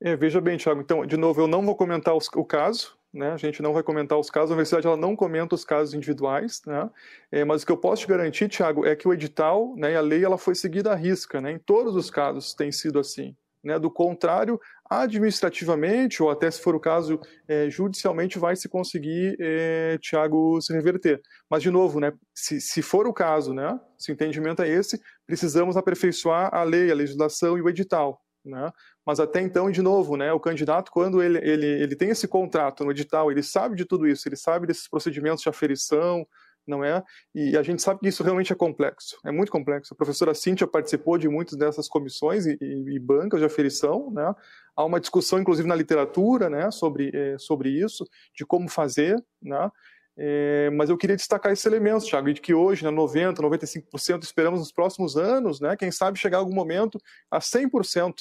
[0.01, 3.31] É, veja bem, Thiago, então, de novo, eu não vou comentar os, o caso, né?
[3.31, 6.61] a gente não vai comentar os casos, a universidade ela não comenta os casos individuais,
[6.67, 6.89] né?
[7.31, 9.95] É, mas o que eu posso te garantir, Thiago, é que o edital né, e
[9.95, 11.51] a lei ela foi seguida à risca, né?
[11.51, 13.35] em todos os casos tem sido assim.
[13.63, 13.79] Né?
[13.79, 14.59] Do contrário,
[14.89, 20.73] administrativamente, ou até se for o caso, é, judicialmente, vai se conseguir, é, Tiago, se
[20.73, 21.21] reverter.
[21.49, 25.01] Mas, de novo, né, se, se for o caso, né, se o entendimento é esse,
[25.25, 28.21] precisamos aperfeiçoar a lei, a legislação e o edital.
[28.45, 28.71] Né?
[29.05, 32.85] Mas até então, de novo, né, o candidato, quando ele, ele, ele tem esse contrato
[32.85, 36.25] no edital, ele sabe de tudo isso, ele sabe desses procedimentos de aferição,
[36.67, 37.03] não é?
[37.33, 39.93] E a gente sabe que isso realmente é complexo, é muito complexo.
[39.93, 44.33] A professora Cíntia participou de muitas dessas comissões e, e, e bancas de aferição, né?
[44.75, 48.05] Há uma discussão, inclusive, na literatura, né, sobre, é, sobre isso,
[48.35, 49.71] de como fazer, né?
[50.17, 54.59] É, mas eu queria destacar esse elemento, Thiago, de que hoje, né, 90%, 95%, esperamos
[54.59, 56.97] nos próximos anos, né, quem sabe chegar algum momento
[57.29, 58.13] a 100%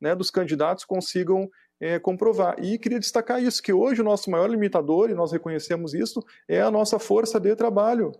[0.00, 1.48] né, dos candidatos consigam
[1.80, 2.56] é, comprovar.
[2.62, 6.60] E queria destacar isso, que hoje o nosso maior limitador, e nós reconhecemos isso, é
[6.60, 8.12] a nossa força de trabalho.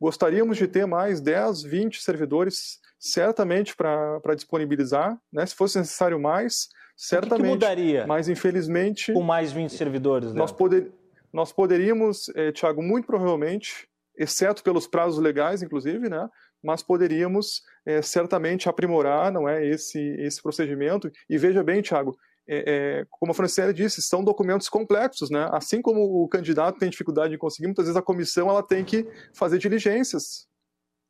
[0.00, 5.44] Gostaríamos de ter mais 10, 20 servidores, certamente, para disponibilizar, né?
[5.44, 7.40] se fosse necessário mais, certamente.
[7.40, 8.06] O que, que mudaria?
[8.06, 9.12] Mas, infelizmente...
[9.12, 10.38] Com mais 20 servidores, né?
[10.38, 10.92] Nós, poder,
[11.32, 16.28] nós poderíamos, é, Tiago, muito provavelmente, exceto pelos prazos legais, inclusive, né?
[16.62, 22.18] mas poderíamos é, certamente aprimorar não é esse esse procedimento e veja bem Tiago
[22.48, 25.48] é, é, como a Franciele disse, são documentos complexos, né?
[25.52, 29.06] Assim como o candidato tem dificuldade em conseguir, muitas vezes a comissão ela tem que
[29.34, 30.48] fazer diligências,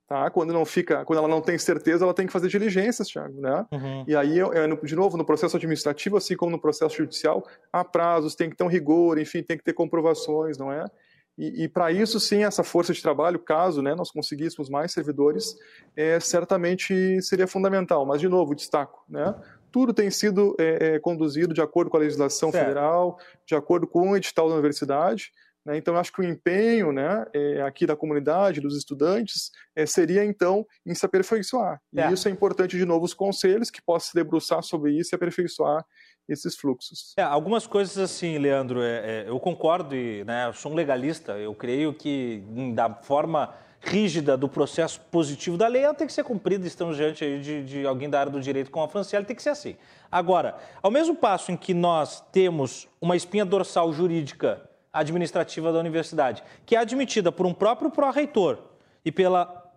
[0.08, 0.28] tá?
[0.30, 3.64] Quando não fica, quando ela não tem certeza, ela tem que fazer diligências, Thiago, né?
[3.70, 4.04] Uhum.
[4.08, 4.38] E aí,
[4.82, 8.64] de novo, no processo administrativo, assim como no processo judicial, há prazos, tem que ter
[8.64, 10.84] um rigor, enfim, tem que ter comprovações, não é?
[11.38, 15.56] E, e para isso, sim, essa força de trabalho, caso né, nós conseguíssemos mais servidores,
[15.96, 18.04] é, certamente seria fundamental.
[18.04, 19.32] Mas, de novo, destaco, né?
[19.70, 22.64] Tudo tem sido é, é, conduzido de acordo com a legislação certo.
[22.64, 25.32] federal, de acordo com o edital da universidade.
[25.64, 25.76] Né?
[25.76, 30.66] Então, acho que o empenho né, é, aqui da comunidade, dos estudantes, é, seria, então,
[30.86, 31.80] em se aperfeiçoar.
[31.92, 35.16] E isso é importante, de novo, os conselhos que possam se debruçar sobre isso e
[35.16, 35.84] aperfeiçoar
[36.28, 37.14] esses fluxos.
[37.16, 41.54] É, algumas coisas assim, Leandro, é, eu concordo e né, eu sou um legalista, eu
[41.54, 42.42] creio que
[42.74, 47.24] da forma rígida do processo positivo da lei, ela tem que ser cumprida, estamos diante
[47.24, 49.76] aí de, de alguém da área do direito como a Franciele, tem que ser assim.
[50.10, 56.42] Agora, ao mesmo passo em que nós temos uma espinha dorsal jurídica administrativa da universidade,
[56.66, 58.58] que é admitida por um próprio pró-reitor
[59.04, 59.68] e pela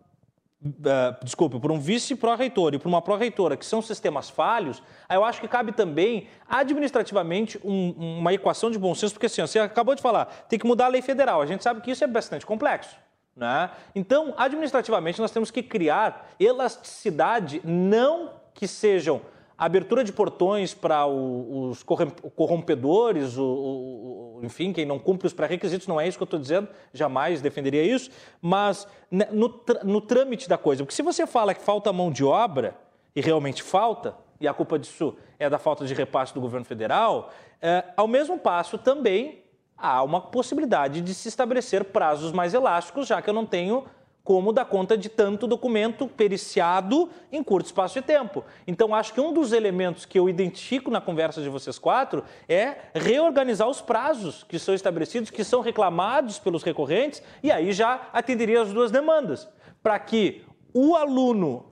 [0.63, 5.23] uh, desculpe, por um vice-pró-reitor e por uma pró-reitora, que são sistemas falhos, aí eu
[5.23, 9.93] acho que cabe também, administrativamente, um, uma equação de bom senso, porque assim, você acabou
[9.93, 11.41] de falar, tem que mudar a lei federal.
[11.41, 12.95] A gente sabe que isso é bastante complexo.
[13.35, 13.69] Né?
[13.95, 19.21] Então, administrativamente, nós temos que criar elasticidade, não que sejam
[19.57, 25.87] abertura de portões para os corrompedores, o, o, o, enfim, quem não cumpre os pré-requisitos,
[25.87, 28.09] não é isso que eu estou dizendo, jamais defenderia isso,
[28.41, 30.83] mas né, no, no trâmite da coisa.
[30.83, 32.75] Porque se você fala que falta mão de obra,
[33.15, 37.31] e realmente falta, e a culpa disso é da falta de repasse do governo federal,
[37.61, 39.40] é, ao mesmo passo também
[39.81, 43.85] há uma possibilidade de se estabelecer prazos mais elásticos, já que eu não tenho
[44.23, 48.45] como dar conta de tanto documento periciado em curto espaço de tempo.
[48.67, 52.75] Então, acho que um dos elementos que eu identifico na conversa de vocês quatro é
[52.93, 58.61] reorganizar os prazos que são estabelecidos, que são reclamados pelos recorrentes, e aí já atenderia
[58.61, 59.49] as duas demandas,
[59.81, 61.70] para que o aluno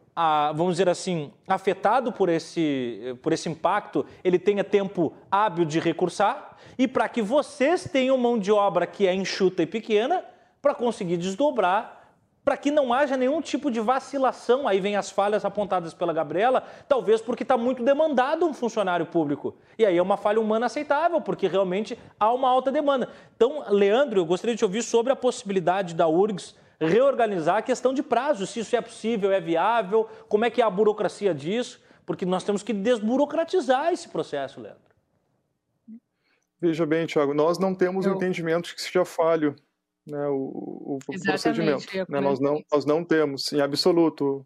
[0.56, 6.58] vamos dizer assim, afetado por esse, por esse impacto, ele tenha tempo hábil de recursar,
[6.78, 10.24] e para que vocês tenham mão de obra que é enxuta e pequena,
[10.62, 12.00] para conseguir desdobrar
[12.50, 14.68] para que não haja nenhum tipo de vacilação.
[14.68, 19.56] Aí vem as falhas apontadas pela Gabriela, talvez porque está muito demandado um funcionário público.
[19.78, 23.08] E aí é uma falha humana aceitável, porque realmente há uma alta demanda.
[23.36, 27.94] Então, Leandro, eu gostaria de te ouvir sobre a possibilidade da URGS reorganizar a questão
[27.94, 31.82] de prazo, se isso é possível, é viável, como é que é a burocracia disso,
[32.06, 34.90] porque nós temos que desburocratizar esse processo, Leandro.
[36.62, 38.16] Veja bem, Tiago, nós não temos eu...
[38.16, 39.56] entendimento que seja falho
[40.06, 41.86] né, o, o procedimento.
[42.10, 44.46] Né, nós, não, nós não temos, em absoluto,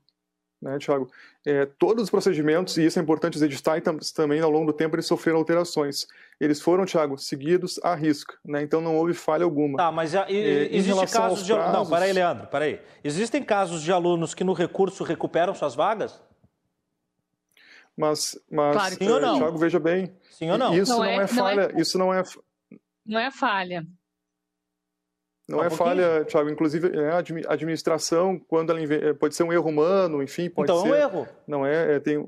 [0.63, 1.11] né, Tiago?
[1.45, 3.83] É, todos os procedimentos, e isso é importante dizer, editais
[4.13, 6.07] também ao longo do tempo eles sofreram alterações.
[6.39, 8.63] Eles foram, Tiago, seguidos à risca, né?
[8.63, 9.77] então não houve falha alguma.
[9.77, 11.53] Tá, mas já, é, existe casos de...
[11.53, 11.73] Prazos...
[11.73, 12.79] Não, peraí, Leandro, peraí.
[13.03, 16.21] Existem casos de alunos que no recurso recuperam suas vagas?
[17.95, 19.37] Mas, mas claro, sim ou não?
[19.37, 20.15] Tiago, veja bem.
[20.31, 20.73] Sim ou não?
[20.73, 21.81] Isso não, não é, é, falha, não é...
[21.81, 22.23] isso não é...
[23.05, 23.85] Não é falha.
[25.47, 25.89] Não um é pouquinho.
[25.89, 26.49] falha, Thiago.
[26.49, 30.81] Inclusive, é, a administração, quando ela é, pode ser um erro humano, enfim, pode então,
[30.81, 30.87] ser.
[30.87, 31.27] Então é um erro.
[31.47, 32.25] Não é, é tem.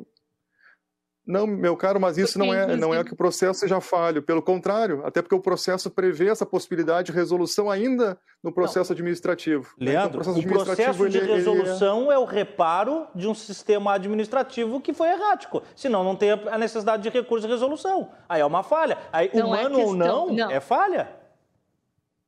[1.28, 4.22] Não, meu caro, mas isso não é, não é que o processo seja falho.
[4.22, 8.94] Pelo contrário, até porque o processo prevê essa possibilidade de resolução ainda no processo não.
[8.94, 9.74] administrativo.
[9.80, 10.26] Leandro, né?
[10.30, 12.14] então, o processo, o processo de ele, resolução ele é...
[12.14, 12.18] é...
[12.20, 15.64] o reparo de um sistema administrativo que foi errático.
[15.76, 18.12] Senão não tem a necessidade de recurso de resolução.
[18.30, 19.00] Aí é uma falha.
[19.12, 19.88] Aí, não é humano é questão...
[19.88, 21.25] ou não, não, é falha.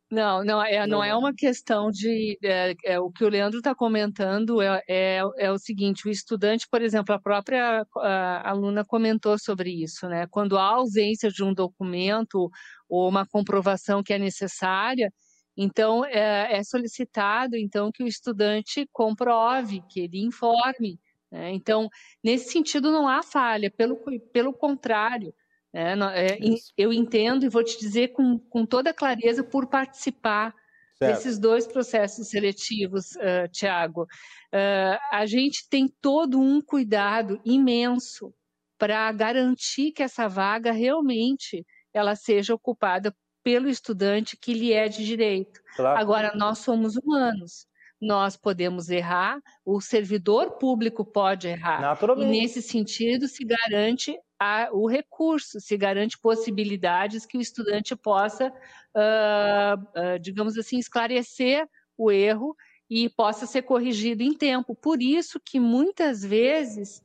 [0.10, 2.38] Não, não é, não é uma questão de.
[2.42, 6.66] É, é o que o Leandro está comentando é, é, é, o seguinte: o estudante,
[6.72, 10.26] por exemplo, a própria a aluna comentou sobre isso, né?
[10.32, 12.50] Quando há ausência de um documento
[12.88, 15.12] ou uma comprovação que é necessária,
[15.58, 20.98] então é, é solicitado então que o estudante comprove, que ele informe.
[21.30, 21.52] Né?
[21.52, 21.90] Então,
[22.24, 23.98] nesse sentido, não há falha, pelo,
[24.32, 25.34] pelo contrário.
[25.78, 26.40] É, é,
[26.76, 30.52] eu entendo e vou te dizer com, com toda clareza por participar
[30.98, 31.14] certo.
[31.14, 34.08] desses dois processos seletivos, uh, Tiago.
[34.52, 38.34] Uh, a gente tem todo um cuidado imenso
[38.76, 41.64] para garantir que essa vaga realmente
[41.94, 45.62] ela seja ocupada pelo estudante que lhe é de direito.
[45.76, 46.00] Claro.
[46.00, 47.67] Agora, nós somos humanos.
[48.00, 51.82] Nós podemos errar, o servidor público pode errar.
[52.28, 58.50] E nesse sentido se garante a, o recurso, se garante possibilidades que o estudante possa,
[58.50, 61.68] uh, uh, digamos assim, esclarecer
[61.98, 62.56] o erro
[62.90, 64.76] e possa ser corrigido em tempo.
[64.76, 67.04] Por isso que muitas vezes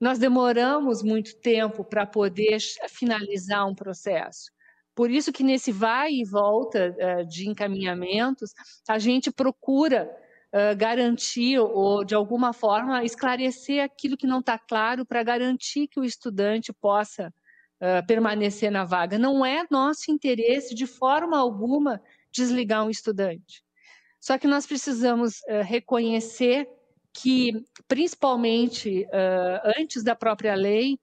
[0.00, 2.58] nós demoramos muito tempo para poder
[2.88, 4.50] finalizar um processo.
[5.00, 8.52] Por isso que nesse vai e volta uh, de encaminhamentos,
[8.86, 10.14] a gente procura
[10.52, 15.98] uh, garantir ou, de alguma forma, esclarecer aquilo que não está claro para garantir que
[15.98, 17.32] o estudante possa
[17.80, 19.18] uh, permanecer na vaga.
[19.18, 23.64] Não é nosso interesse, de forma alguma, desligar um estudante.
[24.20, 26.68] Só que nós precisamos reconhecer
[27.10, 29.06] que, principalmente
[29.78, 30.98] antes da própria lei,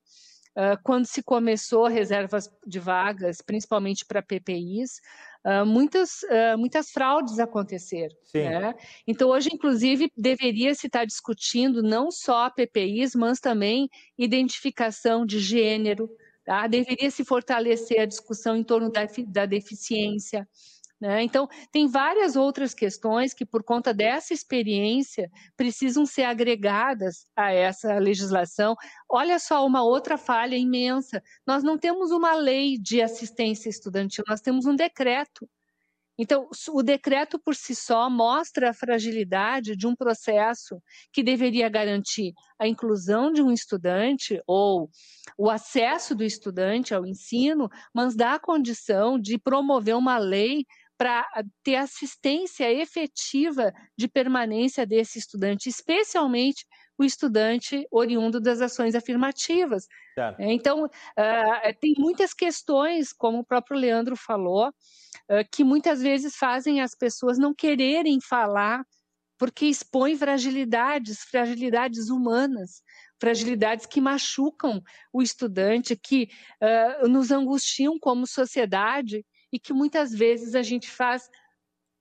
[0.58, 5.00] Uh, quando se começou reservas de vagas, principalmente para PPIs,
[5.46, 8.16] uh, muitas, uh, muitas fraudes aconteceram.
[8.34, 8.74] Né?
[9.06, 16.10] Então, hoje, inclusive, deveria se estar discutindo não só PPIs, mas também identificação de gênero,
[16.44, 16.66] tá?
[16.66, 20.48] deveria se fortalecer a discussão em torno da, da deficiência,
[21.00, 21.22] né?
[21.24, 28.00] Então, tem várias outras questões que, por conta dessa experiência, precisam ser agregadas a essa
[28.00, 28.76] legislação.
[29.08, 34.42] Olha só, uma outra falha imensa: nós não temos uma lei de assistência estudantil, nós
[34.42, 35.48] temos um decreto.
[36.20, 40.82] Então, o decreto por si só mostra a fragilidade de um processo
[41.14, 44.90] que deveria garantir a inclusão de um estudante ou
[45.38, 50.66] o acesso do estudante ao ensino, mas dá a condição de promover uma lei
[50.98, 51.26] para
[51.64, 56.66] ter assistência efetiva de permanência desse estudante, especialmente
[56.98, 59.86] o estudante oriundo das ações afirmativas.
[60.16, 60.40] Certo.
[60.40, 66.36] É, então, uh, tem muitas questões, como o próprio Leandro falou, uh, que muitas vezes
[66.36, 68.84] fazem as pessoas não quererem falar
[69.38, 72.82] porque expõem fragilidades, fragilidades humanas,
[73.22, 74.82] fragilidades que machucam
[75.14, 76.28] o estudante, que
[77.04, 81.30] uh, nos angustiam como sociedade e que muitas vezes a gente faz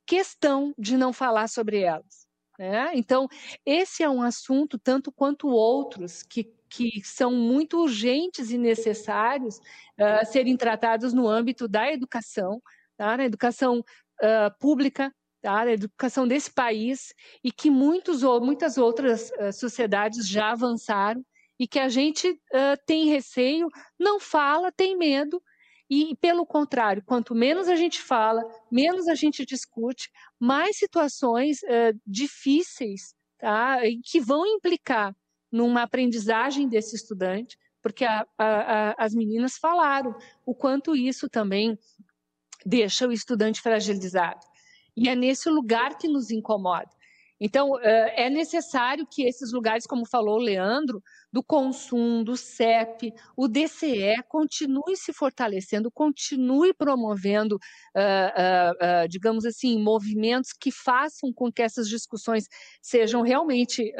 [0.06, 2.26] questão de não falar sobre elas.
[2.58, 2.92] Né?
[2.94, 3.28] Então,
[3.64, 10.24] esse é um assunto, tanto quanto outros, que, que são muito urgentes e necessários uh,
[10.26, 12.62] serem tratados no âmbito da educação,
[12.96, 13.16] tá?
[13.16, 15.12] na educação uh, pública,
[15.42, 15.64] tá?
[15.64, 17.12] na educação desse país,
[17.44, 21.24] e que muitos, ou muitas outras uh, sociedades já avançaram
[21.58, 22.38] e que a gente
[22.84, 25.42] tem receio, não fala, tem medo,
[25.88, 31.98] e, pelo contrário, quanto menos a gente fala, menos a gente discute, mais situações uh,
[32.04, 35.14] difíceis tá, que vão implicar
[35.50, 40.14] numa aprendizagem desse estudante, porque a, a, a, as meninas falaram
[40.44, 41.78] o quanto isso também
[42.64, 44.44] deixa o estudante fragilizado.
[44.96, 46.90] E é nesse lugar que nos incomoda.
[47.40, 51.02] Então, é necessário que esses lugares, como falou o Leandro,
[51.32, 59.82] do Consum, do CEP, o DCE continue se fortalecendo, continue promovendo, uh, uh, digamos assim,
[59.82, 62.46] movimentos que façam com que essas discussões
[62.80, 63.92] sejam realmente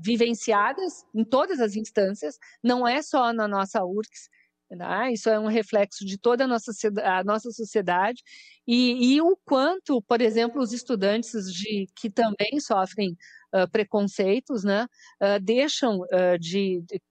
[0.00, 4.28] vivenciadas em todas as instâncias, não é só na nossa URCS,
[4.76, 5.12] né?
[5.12, 6.72] Isso é um reflexo de toda a nossa,
[7.02, 8.22] a nossa sociedade
[8.66, 13.16] e, e, o quanto, por exemplo, os estudantes de, que também sofrem
[13.52, 14.86] uh, preconceitos, né,
[15.20, 17.02] uh, deixam uh, de, de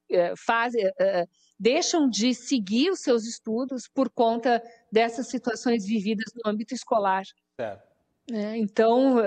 [1.59, 7.23] deixam de seguir os seus estudos por conta dessas situações vividas no âmbito escolar.
[8.31, 9.17] É, então,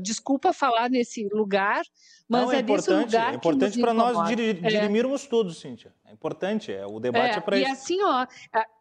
[0.00, 1.82] desculpa falar nesse lugar,
[2.28, 5.28] mas Não, é, é importante, é importante para nós dirimirmos é.
[5.28, 5.94] tudo, Cíntia.
[6.04, 7.68] É importante, é, o debate é, é para isso.
[7.68, 8.26] E assim, ó,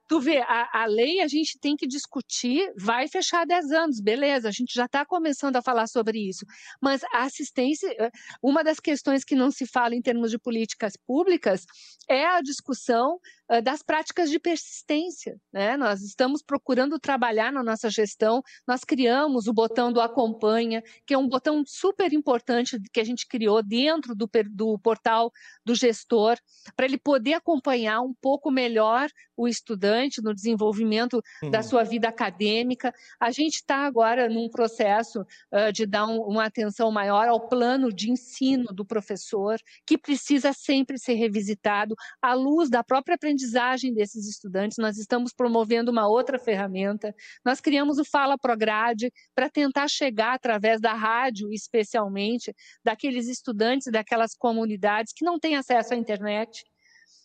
[0.08, 4.48] tu vê, a, a, lei a gente tem que discutir, vai fechar 10 anos, beleza,
[4.48, 6.46] a gente já está começando a falar sobre isso.
[6.82, 8.12] Mas a assistência, eh,
[8.42, 11.66] uma das questões que não se fala em termos de políticas públicas
[12.10, 13.20] é a discussão
[13.52, 15.40] uh, das práticas de persistência.
[15.52, 15.76] Né?
[15.78, 21.18] Nós estamos procurando trabalhar na nossa gestão, nós criamos o botão do acompanha, que é
[21.18, 25.30] um botão super importante que a gente criou dentro do, do portal
[25.66, 26.38] do gestor,
[26.74, 31.52] para ele poder acompanhar um pouco melhor o estudante no desenvolvimento uhum.
[31.52, 32.94] da sua vida acadêmica.
[33.20, 37.92] A gente está agora num processo uh, de dar um, uma atenção maior ao plano
[37.92, 44.26] de ensino do professor, que precisa sempre ser revisitado à luz da própria aprendizagem desses
[44.30, 44.78] estudantes.
[44.78, 47.14] Nós estamos promovendo uma outra ferramenta.
[47.44, 54.36] Nós criamos o Fala Prograde para tentar chegar através da rádio, especialmente, daqueles estudantes daquelas
[54.36, 56.64] comunidades que não têm acesso à internet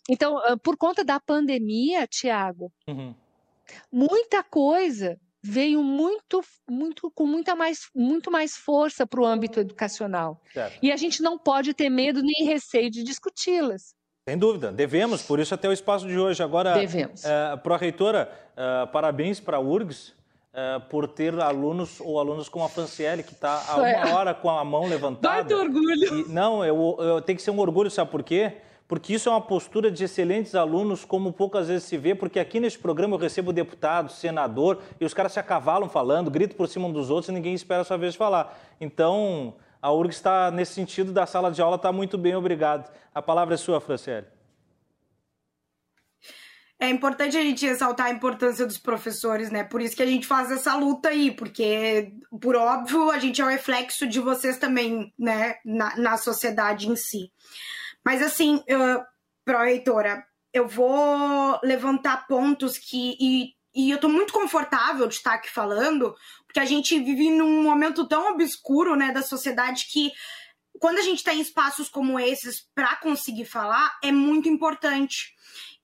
[0.09, 3.13] então, por conta da pandemia, Tiago, uhum.
[3.91, 10.39] muita coisa veio muito, muito com muita mais, muito mais força para o âmbito educacional.
[10.53, 10.77] Certo.
[10.81, 13.95] E a gente não pode ter medo nem receio de discuti-las.
[14.27, 16.43] Sem dúvida, devemos, por isso até o espaço de hoje.
[16.43, 17.25] Agora, devemos.
[17.25, 20.13] É, Pró-reitora, é, parabéns para a URGS
[20.53, 24.49] é, por ter alunos ou alunos como a Franciele, que está há uma hora com
[24.49, 25.55] a mão levantada.
[25.55, 26.19] Muito orgulho.
[26.19, 28.53] E, não, eu, eu, tem que ser um orgulho, sabe por quê?
[28.91, 32.59] porque isso é uma postura de excelentes alunos, como poucas vezes se vê, porque aqui
[32.59, 36.89] neste programa eu recebo deputado, senador, e os caras se acavalam falando, gritam por cima
[36.89, 38.59] um dos outros e ninguém espera a sua vez de falar.
[38.81, 42.91] Então, a URG está, nesse sentido da sala de aula, está muito bem, obrigado.
[43.15, 44.27] A palavra é sua, Franciele.
[46.81, 49.63] É importante a gente ressaltar a importância dos professores, né?
[49.63, 53.45] Por isso que a gente faz essa luta aí, porque, por óbvio, a gente é
[53.45, 57.31] o reflexo de vocês também, né, na, na sociedade em si.
[58.03, 58.63] Mas assim,
[59.45, 63.15] pró-reitora, eu vou levantar pontos que.
[63.19, 66.15] E, e eu estou muito confortável de estar aqui falando,
[66.47, 70.11] porque a gente vive num momento tão obscuro né, da sociedade que
[70.79, 75.35] quando a gente está em espaços como esses para conseguir falar, é muito importante.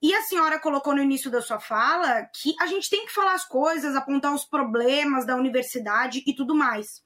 [0.01, 3.33] E a senhora colocou no início da sua fala que a gente tem que falar
[3.33, 7.01] as coisas, apontar os problemas da universidade e tudo mais.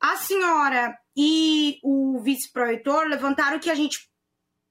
[0.00, 4.08] A senhora e o vice-proreitor levantaram que a gente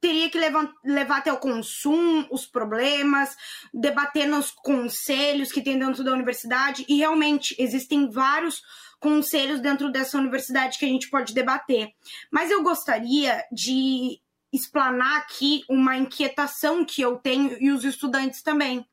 [0.02, 3.36] teria que levar, levar até o consumo os problemas,
[3.74, 8.62] debater nos conselhos que tem dentro da universidade, e realmente existem vários
[9.00, 11.90] conselhos dentro dessa universidade que a gente pode debater.
[12.32, 14.22] Mas eu gostaria de
[14.52, 18.86] explanar aqui uma inquietação que eu tenho e os estudantes também,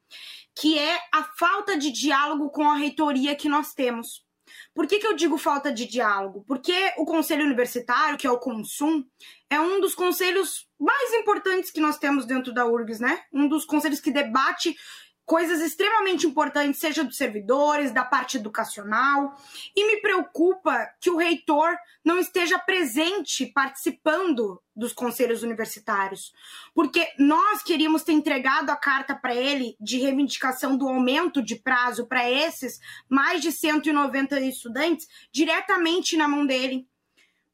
[0.54, 4.24] que é a falta de diálogo com a reitoria que nós temos.
[4.74, 6.44] Por que, que eu digo falta de diálogo?
[6.46, 9.04] Porque o conselho universitário, que é o CONSUM,
[9.50, 13.22] é um dos conselhos mais importantes que nós temos dentro da URGS, né?
[13.32, 14.76] Um dos conselhos que debate
[15.26, 19.36] coisas extremamente importantes, seja dos servidores, da parte educacional,
[19.74, 26.32] e me preocupa que o reitor não esteja presente participando dos conselhos universitários,
[26.72, 32.06] porque nós queríamos ter entregado a carta para ele de reivindicação do aumento de prazo
[32.06, 32.78] para esses
[33.08, 36.86] mais de 190 estudantes diretamente na mão dele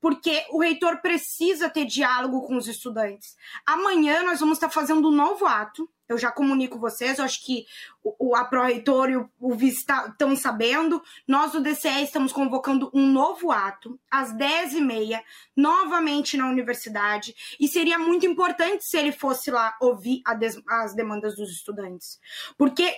[0.03, 3.37] porque o reitor precisa ter diálogo com os estudantes.
[3.65, 5.89] Amanhã nós vamos estar fazendo um novo ato.
[6.13, 7.67] Eu já comunico vocês, eu acho que
[8.03, 11.03] o, a Pró-Reitor e o, o Vice estão tá, sabendo.
[11.27, 15.21] Nós do DCE estamos convocando um novo ato, às 10h30,
[15.57, 17.35] novamente na universidade.
[17.59, 22.21] E seria muito importante se ele fosse lá ouvir des, as demandas dos estudantes.
[22.57, 22.95] Porque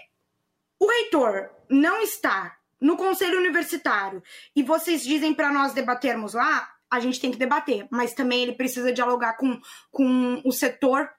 [0.78, 4.22] o reitor não está no conselho universitário
[4.54, 8.52] e vocês dizem para nós debatermos lá, a gente tem que debater, mas também ele
[8.52, 9.60] precisa dialogar com,
[9.90, 11.10] com o setor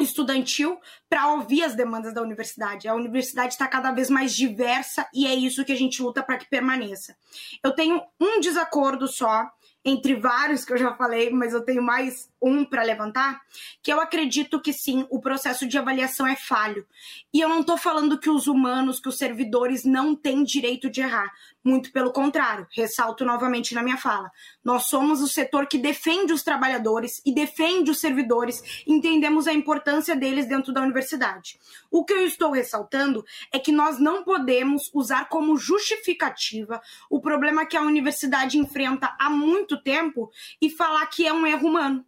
[0.00, 2.88] estudantil para ouvir as demandas da universidade.
[2.88, 6.38] A universidade está cada vez mais diversa e é isso que a gente luta para
[6.38, 7.16] que permaneça.
[7.62, 9.48] Eu tenho um desacordo só
[9.84, 13.42] entre vários que eu já falei, mas eu tenho mais um para levantar,
[13.82, 16.86] que eu acredito que sim, o processo de avaliação é falho.
[17.32, 21.02] E eu não estou falando que os humanos, que os servidores não têm direito de
[21.02, 21.30] errar.
[21.66, 24.30] Muito pelo contrário, ressalto novamente na minha fala.
[24.62, 30.14] Nós somos o setor que defende os trabalhadores e defende os servidores, entendemos a importância
[30.14, 31.58] deles dentro da universidade.
[31.90, 37.64] O que eu estou ressaltando é que nós não podemos usar como justificativa o problema
[37.64, 40.30] que a universidade enfrenta há muito tempo
[40.60, 42.04] e falar que é um erro humano.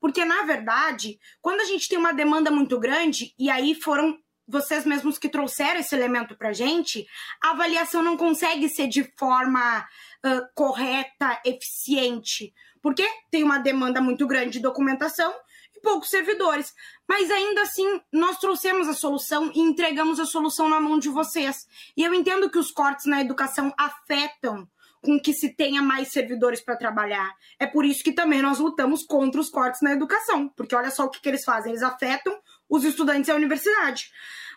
[0.00, 4.84] Porque, na verdade, quando a gente tem uma demanda muito grande, e aí foram vocês
[4.84, 7.06] mesmos que trouxeram esse elemento para gente,
[7.42, 14.26] a avaliação não consegue ser de forma uh, correta, eficiente, porque tem uma demanda muito
[14.26, 15.34] grande de documentação
[15.74, 16.72] e poucos servidores.
[17.08, 21.66] Mas ainda assim, nós trouxemos a solução e entregamos a solução na mão de vocês.
[21.96, 24.68] E eu entendo que os cortes na educação afetam
[25.02, 27.32] com que se tenha mais servidores para trabalhar.
[27.58, 31.04] É por isso que também nós lutamos contra os cortes na educação, porque olha só
[31.04, 32.36] o que, que eles fazem: eles afetam
[32.68, 34.10] os estudantes e a universidade.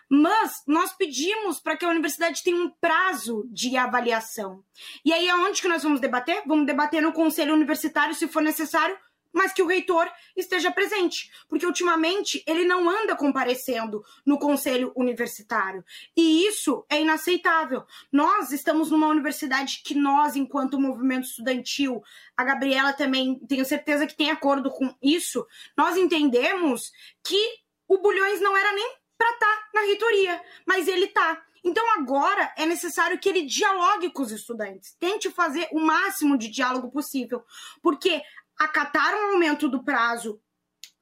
[0.08, 4.64] Mas nós pedimos para que a universidade tenha um prazo de avaliação.
[5.04, 6.42] E aí, aonde que nós vamos debater?
[6.46, 8.98] Vamos debater no conselho universitário, se for necessário,
[9.32, 15.84] mas que o reitor esteja presente, porque ultimamente ele não anda comparecendo no conselho universitário.
[16.16, 17.84] E isso é inaceitável.
[18.10, 22.02] Nós estamos numa universidade que nós, enquanto movimento estudantil,
[22.36, 25.46] a Gabriela também tenho certeza que tem acordo com isso,
[25.76, 26.90] nós entendemos
[27.24, 27.60] que
[27.90, 31.42] o Bulhões não era nem para estar tá na reitoria, mas ele tá.
[31.64, 36.48] Então agora é necessário que ele dialogue com os estudantes, tente fazer o máximo de
[36.48, 37.44] diálogo possível,
[37.82, 38.22] porque
[38.56, 40.40] acataram o aumento do prazo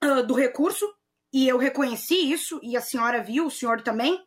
[0.03, 0.91] uh, do recurso,
[1.33, 4.19] e eu reconheci isso, e a senhora viu, o senhor também,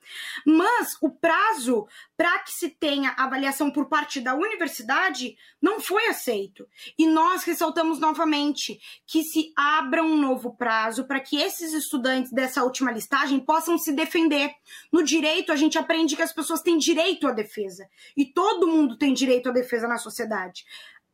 [0.46, 6.68] mas o prazo para que se tenha avaliação por parte da universidade não foi aceito.
[6.98, 12.64] E nós ressaltamos novamente que se abra um novo prazo para que esses estudantes dessa
[12.64, 14.54] última listagem possam se defender.
[14.92, 18.96] No direito, a gente aprende que as pessoas têm direito à defesa, e todo mundo
[18.96, 20.66] tem direito à defesa na sociedade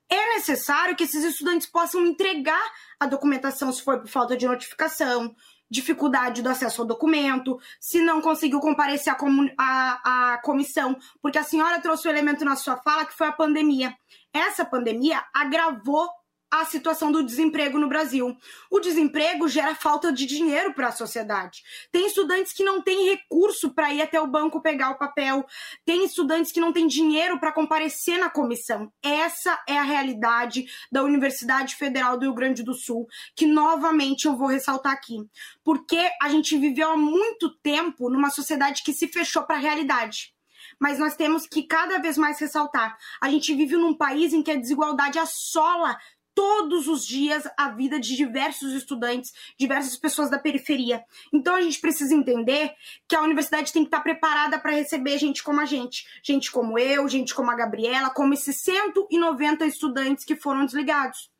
[0.10, 5.36] é necessário que esses estudantes possam entregar a documentação se for por falta de notificação,
[5.70, 9.14] dificuldade do acesso ao documento, se não conseguiu comparecer
[9.58, 13.32] à, comissão, porque a senhora trouxe o um elemento na sua fala que foi a
[13.32, 13.96] pandemia.
[14.34, 16.08] Essa pandemia agravou
[16.50, 18.36] a situação do desemprego no Brasil.
[18.72, 21.62] O desemprego gera falta de dinheiro para a sociedade.
[21.92, 25.46] Tem estudantes que não têm recurso para ir até o banco pegar o papel,
[25.86, 28.92] tem estudantes que não têm dinheiro para comparecer na comissão.
[29.04, 34.36] Essa é a realidade da Universidade Federal do Rio Grande do Sul, que novamente eu
[34.36, 35.18] vou ressaltar aqui.
[35.64, 40.34] Porque a gente viveu há muito tempo numa sociedade que se fechou para a realidade
[40.80, 42.98] mas nós temos que cada vez mais ressaltar.
[43.22, 45.98] A gente vive num país em que a desigualdade assola
[46.38, 51.04] todos os dias a vida de diversos estudantes, diversas pessoas da periferia.
[51.34, 52.76] Então a gente precisa entender
[53.08, 56.78] que a universidade tem que estar preparada para receber gente como a gente, gente como
[56.78, 61.32] eu, gente como a Gabriela, como esses 190 estudantes que foram desligados.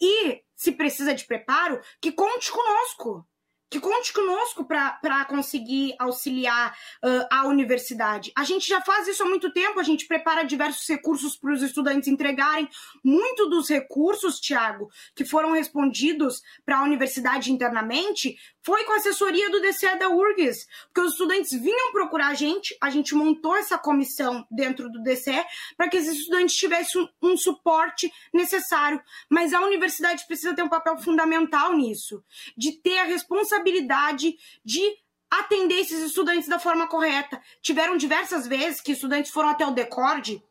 [0.00, 3.28] E se precisa de preparo, que conte conosco
[3.70, 6.72] que conte conosco para conseguir auxiliar
[7.04, 8.32] uh, a universidade.
[8.36, 11.62] A gente já faz isso há muito tempo, a gente prepara diversos recursos para os
[11.62, 12.68] estudantes entregarem.
[13.04, 18.36] Muito dos recursos, Tiago, que foram respondidos para a universidade internamente,
[18.68, 22.76] foi com a assessoria do DCE da URGS, porque os estudantes vinham procurar a gente,
[22.82, 25.42] a gente montou essa comissão dentro do DCE
[25.74, 29.00] para que esses estudantes tivessem um, um suporte necessário.
[29.30, 32.22] Mas a universidade precisa ter um papel fundamental nisso,
[32.58, 34.82] de ter a responsabilidade de
[35.30, 37.40] atender esses estudantes da forma correta.
[37.62, 40.42] Tiveram diversas vezes que estudantes foram até o DECORD,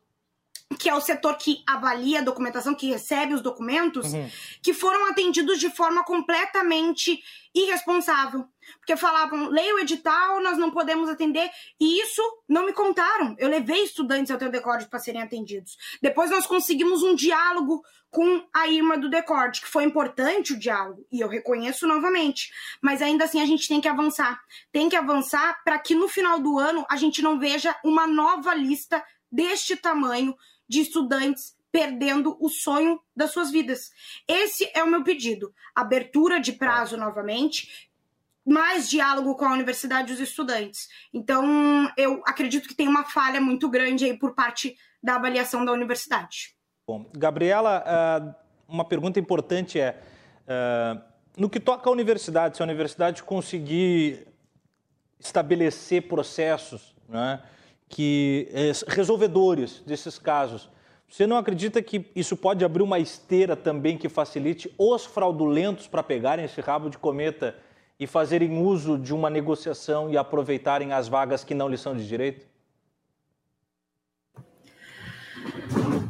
[0.78, 4.30] que é o setor que avalia a documentação, que recebe os documentos, uhum.
[4.62, 7.22] que foram atendidos de forma completamente
[7.54, 8.46] irresponsável.
[8.80, 11.50] Porque falavam, leia o edital, nós não podemos atender.
[11.80, 13.36] E isso não me contaram.
[13.40, 15.78] Eu levei estudantes ao teu decorde para serem atendidos.
[16.02, 21.06] Depois nós conseguimos um diálogo com a irmã do decorde, que foi importante o diálogo.
[21.12, 22.52] E eu reconheço novamente.
[22.82, 24.40] Mas ainda assim a gente tem que avançar.
[24.72, 28.54] Tem que avançar para que no final do ano a gente não veja uma nova
[28.54, 30.36] lista deste tamanho
[30.68, 33.92] de estudantes perdendo o sonho das suas vidas.
[34.28, 35.54] Esse é o meu pedido.
[35.76, 37.90] Abertura de prazo novamente,
[38.46, 40.88] mais diálogo com a universidade e os estudantes.
[41.14, 45.72] Então, eu acredito que tem uma falha muito grande aí por parte da avaliação da
[45.72, 46.56] universidade.
[46.88, 48.36] Bom, Gabriela, ah,
[48.68, 50.02] uma pergunta importante é:
[50.48, 51.02] ah,
[51.38, 54.28] no que toca à universidade, se a universidade conseguir
[55.20, 57.42] estabelecer processos, né?
[57.90, 60.70] Que é, resolvedores desses casos.
[61.08, 66.04] Você não acredita que isso pode abrir uma esteira também que facilite os fraudulentos para
[66.04, 67.56] pegarem esse rabo de cometa
[68.00, 72.08] e fazerem uso de uma negociação e aproveitarem as vagas que não lhes são de
[72.08, 72.46] direito?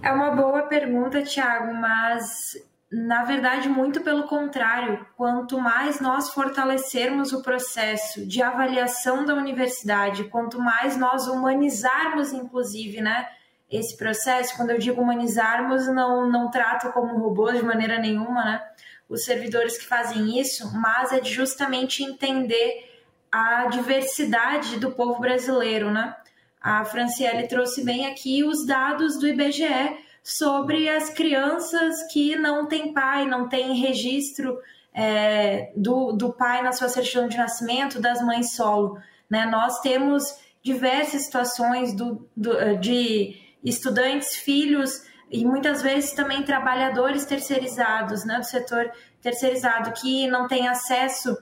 [0.01, 2.55] É uma boa pergunta, Tiago, mas
[2.91, 10.25] na verdade, muito pelo contrário, quanto mais nós fortalecermos o processo de avaliação da universidade,
[10.25, 13.27] quanto mais nós humanizarmos, inclusive, né,
[13.69, 18.63] esse processo, quando eu digo humanizarmos, não, não trato como robô de maneira nenhuma, né,
[19.09, 22.87] os servidores que fazem isso, mas é justamente entender
[23.31, 26.15] a diversidade do povo brasileiro, né?
[26.61, 29.97] A Franciele trouxe bem aqui os dados do IBGE,
[30.27, 34.59] sobre as crianças que não têm pai, não têm registro
[34.93, 39.01] é, do, do pai na sua certidão de nascimento, das mães solo.
[39.29, 39.45] Né?
[39.45, 45.01] Nós temos diversas situações do, do, de estudantes, filhos
[45.31, 48.91] e muitas vezes também trabalhadores terceirizados, né, do setor
[49.21, 51.37] terceirizado, que não têm acesso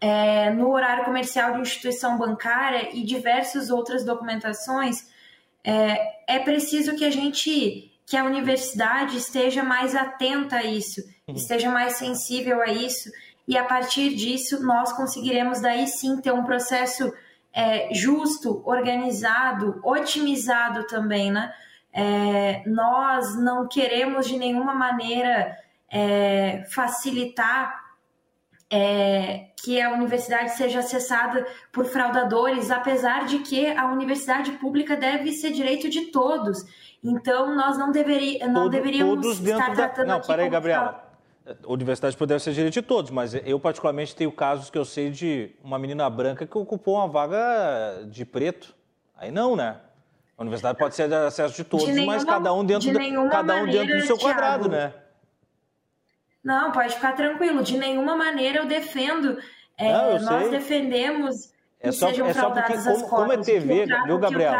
[0.00, 5.06] é, no horário comercial de instituição bancária e diversas outras documentações.
[5.62, 11.34] É, é preciso que a gente que a universidade esteja mais atenta a isso, uhum.
[11.34, 13.10] esteja mais sensível a isso,
[13.46, 17.12] e a partir disso nós conseguiremos daí sim ter um processo
[17.52, 21.52] é, justo, organizado, otimizado também, né?
[21.92, 25.56] É, nós não queremos de nenhuma maneira
[25.90, 27.88] é, facilitar
[28.70, 35.32] é, que a universidade seja acessada por fraudadores, apesar de que a universidade pública deve
[35.32, 36.64] ser direito de todos.
[37.02, 40.14] Então, nós não, deveri, não Todo, deveríamos estar tratando da...
[40.14, 41.04] Não, peraí, Gabriela.
[41.46, 45.10] A universidade deve ser direito de todos, mas eu particularmente tenho casos que eu sei
[45.10, 48.74] de uma menina branca que ocupou uma vaga de preto.
[49.16, 49.80] Aí não, né?
[50.36, 53.28] A universidade pode ser de acesso de todos, de nenhuma, mas cada um dentro, de
[53.30, 54.92] cada um dentro do seu Thiago, quadrado, né?
[56.44, 57.62] Não, pode ficar tranquilo.
[57.62, 59.38] De nenhuma maneira eu defendo.
[59.76, 60.50] É, não, eu nós sei.
[60.50, 64.52] defendemos é só, é só porque, como, como, é TV, trago, viu, Gabriel?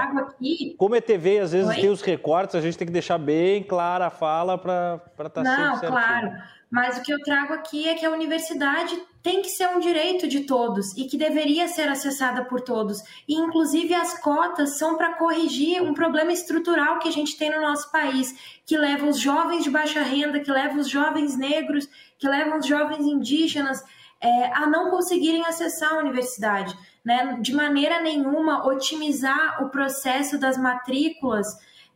[0.76, 1.74] Como é TV, às vezes Oi?
[1.74, 5.42] tem os recortes, a gente tem que deixar bem clara a fala para estar tá
[5.42, 6.32] Não, sempre claro.
[6.70, 10.28] Mas o que eu trago aqui é que a universidade tem que ser um direito
[10.28, 13.02] de todos e que deveria ser acessada por todos.
[13.26, 17.62] E, inclusive, as cotas são para corrigir um problema estrutural que a gente tem no
[17.62, 21.88] nosso país, que leva os jovens de baixa renda, que leva os jovens negros,
[22.18, 23.82] que leva os jovens indígenas
[24.20, 30.56] é, a não conseguirem acessar a universidade né, de maneira nenhuma otimizar o processo das
[30.58, 31.46] matrículas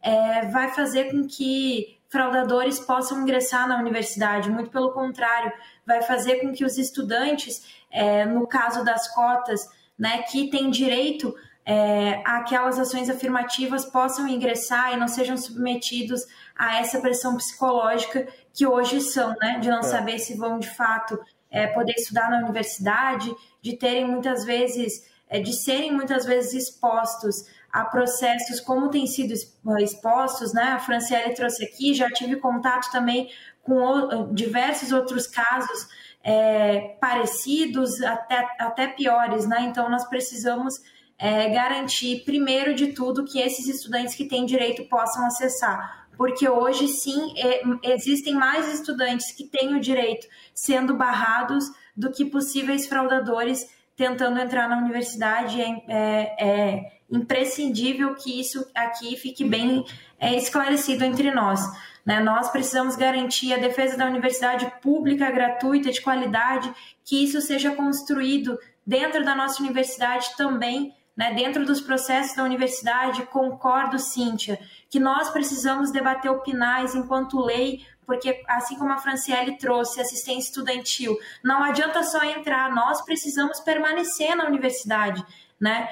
[0.03, 5.51] é, vai fazer com que fraudadores possam ingressar na universidade, muito pelo contrário,
[5.87, 9.67] vai fazer com que os estudantes, é, no caso das cotas,
[9.99, 11.35] né, que têm direito
[11.65, 18.67] é, àquelas ações afirmativas, possam ingressar e não sejam submetidos a essa pressão psicológica que
[18.67, 19.83] hoje são, né, de não é.
[19.83, 21.19] saber se vão de fato
[21.53, 27.45] é, poder estudar na universidade, de terem muitas vezes, é, de serem muitas vezes expostos
[27.71, 29.33] a processos como têm sido
[29.79, 30.65] expostos, né?
[30.65, 33.31] A Franciele trouxe aqui, já tive contato também
[33.63, 35.89] com diversos outros casos
[36.23, 39.63] é, parecidos, até, até piores, né?
[39.63, 40.81] Então nós precisamos
[41.19, 46.02] é, garantir, primeiro de tudo, que esses estudantes que têm direito possam acessar.
[46.23, 50.25] Porque hoje sim é, existem mais estudantes que têm o direito
[50.55, 51.65] sendo barrados
[51.97, 55.61] do que possíveis fraudadores tentando entrar na universidade.
[55.61, 59.85] É, é, é imprescindível que isso aqui fique bem
[60.21, 61.61] é, esclarecido entre nós.
[62.07, 62.21] Né?
[62.21, 66.73] Nós precisamos garantir a defesa da universidade pública, gratuita, de qualidade,
[67.05, 70.95] que isso seja construído dentro da nossa universidade também.
[71.15, 74.59] Né, dentro dos processos da universidade, concordo, Cíntia,
[74.89, 80.49] que nós precisamos debater o PINAIS enquanto lei porque assim como a Franciele trouxe assistência
[80.49, 85.25] estudantil, não adianta só entrar, nós precisamos permanecer na universidade,
[85.61, 85.89] né?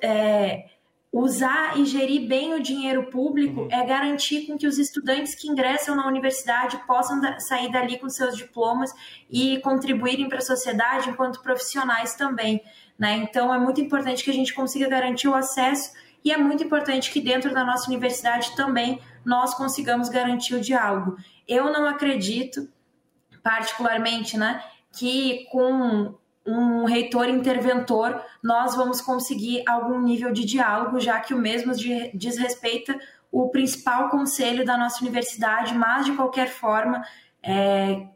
[0.00, 0.66] É,
[1.12, 3.68] usar e gerir bem o dinheiro público uhum.
[3.70, 8.36] é garantir com que os estudantes que ingressam na universidade possam sair dali com seus
[8.36, 8.92] diplomas
[9.30, 12.62] e contribuírem para a sociedade enquanto profissionais também,
[12.98, 13.16] né?
[13.16, 15.92] Então é muito importante que a gente consiga garantir o acesso
[16.24, 21.16] e é muito importante que dentro da nossa universidade também nós consigamos garantir o diálogo.
[21.46, 22.68] Eu não acredito,
[23.42, 24.62] particularmente, né,
[24.92, 26.14] que com
[26.44, 31.72] um reitor interventor nós vamos conseguir algum nível de diálogo, já que o mesmo
[32.14, 32.98] desrespeita
[33.30, 37.04] o principal conselho da nossa universidade, mas de qualquer forma
[37.42, 38.06] é,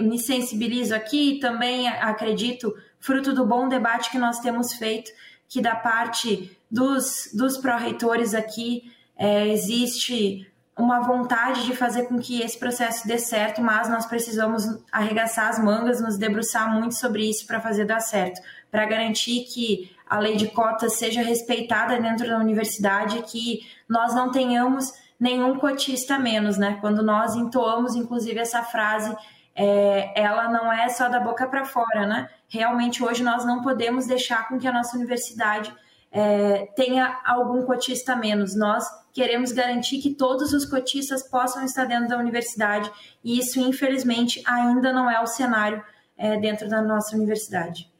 [0.00, 2.74] me sensibilizo aqui e também acredito,
[3.04, 5.10] fruto do bom debate que nós temos feito,
[5.46, 12.40] que da parte dos, dos pró-reitores aqui é, existe uma vontade de fazer com que
[12.40, 17.46] esse processo dê certo, mas nós precisamos arregaçar as mangas, nos debruçar muito sobre isso
[17.46, 18.40] para fazer dar certo,
[18.70, 24.32] para garantir que a lei de cotas seja respeitada dentro da universidade, que nós não
[24.32, 26.78] tenhamos nenhum cotista menos, né?
[26.80, 29.14] Quando nós entoamos, inclusive, essa frase,
[29.54, 32.28] é, ela não é só da boca para fora, né?
[32.48, 35.72] Realmente, hoje, nós não podemos deixar com que a nossa universidade
[36.10, 38.56] é, tenha algum cotista menos.
[38.56, 42.90] Nós queremos garantir que todos os cotistas possam estar dentro da universidade
[43.22, 45.82] e isso, infelizmente, ainda não é o cenário
[46.16, 47.92] é, dentro da nossa universidade.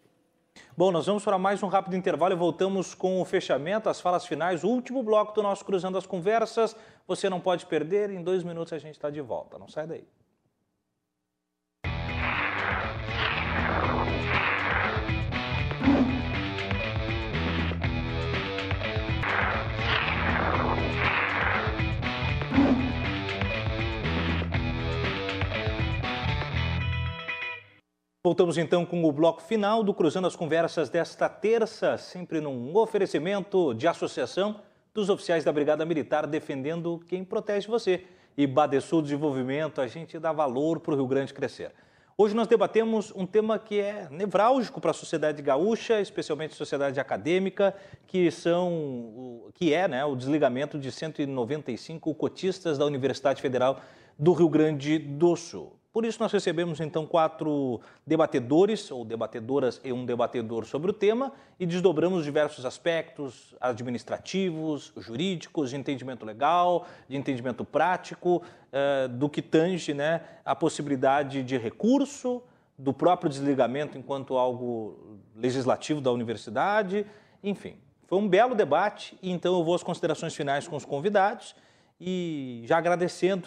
[0.76, 4.26] Bom, nós vamos para mais um rápido intervalo e voltamos com o fechamento, as falas
[4.26, 6.74] finais, o último bloco do nosso Cruzando as Conversas.
[7.06, 9.56] Você não pode perder, em dois minutos a gente está de volta.
[9.56, 10.04] Não sai daí.
[28.26, 33.74] Voltamos então com o bloco final do Cruzando as Conversas desta terça, sempre num oferecimento
[33.74, 34.62] de associação
[34.94, 38.02] dos oficiais da Brigada Militar defendendo quem protege você.
[38.34, 41.72] E Badesul Desenvolvimento, a gente dá valor para o Rio Grande crescer.
[42.16, 46.98] Hoje nós debatemos um tema que é nevrálgico para a sociedade gaúcha, especialmente a sociedade
[46.98, 47.76] acadêmica,
[48.06, 53.82] que são que é né, o desligamento de 195 cotistas da Universidade Federal
[54.18, 55.83] do Rio Grande do Sul.
[55.94, 61.32] Por isso, nós recebemos então quatro debatedores ou debatedoras e um debatedor sobre o tema
[61.58, 68.42] e desdobramos diversos aspectos administrativos, jurídicos, de entendimento legal, de entendimento prático,
[68.72, 72.42] eh, do que tange né, a possibilidade de recurso,
[72.76, 77.06] do próprio desligamento enquanto algo legislativo da universidade,
[77.40, 77.76] enfim.
[78.08, 81.54] Foi um belo debate e então eu vou às considerações finais com os convidados
[82.00, 83.46] e já agradecendo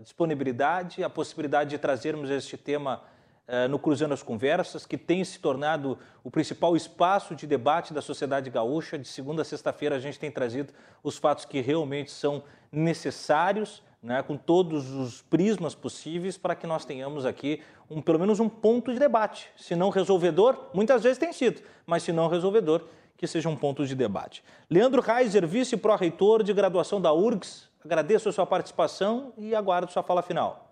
[0.00, 3.02] disponibilidade, a possibilidade de trazermos este tema
[3.48, 8.02] uh, no Cruzando as Conversas, que tem se tornado o principal espaço de debate da
[8.02, 8.98] sociedade gaúcha.
[8.98, 10.72] De segunda a sexta-feira a gente tem trazido
[11.02, 16.84] os fatos que realmente são necessários, né, com todos os prismas possíveis para que nós
[16.84, 17.60] tenhamos aqui
[17.90, 19.50] um, pelo menos um ponto de debate.
[19.56, 22.84] Se não resolvedor, muitas vezes tem sido, mas se não resolvedor,
[23.16, 24.44] que seja um ponto de debate.
[24.70, 30.22] Leandro Reiser, vice-pró-reitor de graduação da URGS, agradeço a sua participação e aguardo sua fala
[30.22, 30.68] final.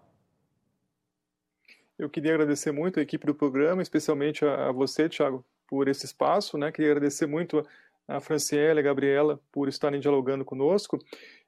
[1.99, 6.59] Eu queria agradecer muito a equipe do programa, especialmente a, você, Thiago, por esse espaço.
[6.59, 6.71] Né?
[6.71, 7.67] Queria agradecer muito
[8.07, 10.99] a Franciela e a Gabriela por estarem dialogando conosco.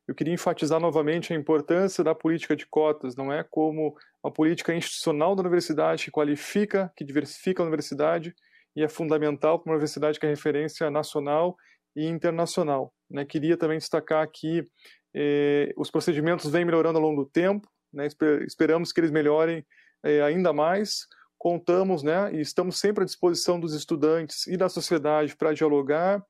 [0.07, 3.95] Eu queria enfatizar novamente a importância da política de cotas, não é como
[4.25, 8.35] uma política institucional da universidade que qualifica, que diversifica a universidade
[8.75, 11.59] e é fundamental para uma universidade que é referência nacional
[11.95, 12.91] e internacional.
[13.11, 13.25] Né?
[13.27, 14.67] Queria também destacar que
[15.15, 18.09] eh, os procedimentos vêm melhorando ao longo do tempo, né?
[18.47, 19.65] esperamos que eles melhorem
[20.05, 21.07] eh, ainda mais.
[21.37, 26.21] Contamos né, e estamos sempre à disposição dos estudantes e da sociedade para dialogar,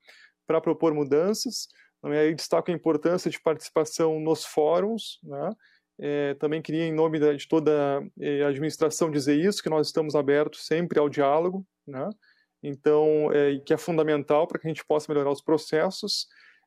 [0.46, 1.68] para propor mudanças.
[2.04, 5.18] E aí destaco a importância de participação nos fóruns.
[5.22, 5.50] Né?
[5.98, 10.14] É, também queria, em nome de toda é, a administração, dizer isso, que nós estamos
[10.14, 12.08] abertos sempre ao diálogo, né?
[12.62, 16.26] então, é, que é fundamental para que a gente possa melhorar os processos.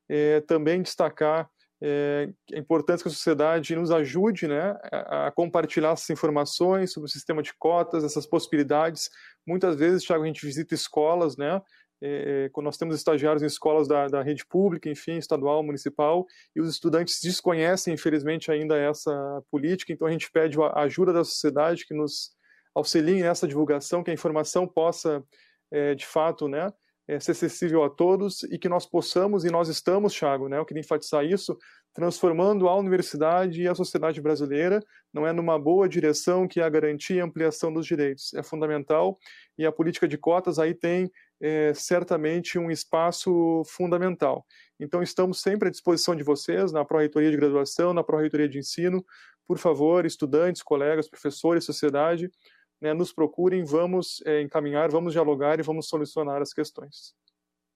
[0.10, 1.50] É, também destacar
[1.82, 7.08] é, a importância que a sociedade nos ajude né, a, a, compartilhar essas informações sobre
[7.08, 9.10] o sistema de cotas, essas possibilidades.
[9.46, 11.60] Muitas vezes, Thiago, a gente visita escolas, né,
[12.04, 16.26] é, quando nós temos estagiários em escolas da, da, rede pública, enfim, estadual, municipal,
[16.56, 21.24] e os estudantes desconhecem, infelizmente, ainda essa política, então a gente pede a ajuda da
[21.24, 22.32] sociedade que nos
[22.76, 25.24] auxilie nessa divulgação, que a informação possa,
[25.72, 26.72] é, de fato, né,
[27.08, 30.66] é, ser acessível a todos e que nós possamos, e nós estamos, Thiago, né, eu
[30.66, 31.58] queria enfatizar isso,
[31.94, 34.82] transformando a universidade e a sociedade brasileira,
[35.14, 38.34] não é numa boa direção que é a garantia e ampliação dos direitos.
[38.34, 39.18] É fundamental
[39.58, 41.12] e a política de cotas aí tem
[41.42, 44.46] é, certamente um espaço fundamental.
[44.80, 49.04] Então, estamos sempre à disposição de vocês, na Pró-Reitoria de Graduação, na Pró-Reitoria de Ensino.
[49.48, 52.32] Por favor, estudantes, colegas, professores, sociedade,
[52.82, 57.14] né, nos procurem, vamos é, encaminhar, vamos dialogar e vamos solucionar as questões.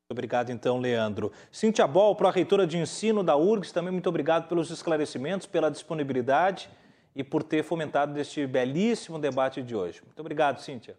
[0.09, 1.31] Obrigado, então, Leandro.
[1.51, 6.69] Cíntia Bol, pró-reitora de ensino da URGS, também muito obrigado pelos esclarecimentos, pela disponibilidade
[7.15, 10.01] e por ter fomentado este belíssimo debate de hoje.
[10.03, 10.97] Muito obrigado, Cíntia.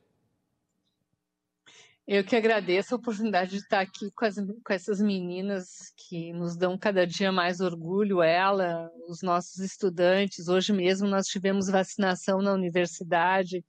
[2.08, 6.56] Eu que agradeço a oportunidade de estar aqui com, as, com, essas meninas que nos
[6.56, 10.46] dão cada dia mais orgulho, ela, os nossos estudantes.
[10.46, 13.64] Hoje mesmo nós tivemos vacinação na universidade,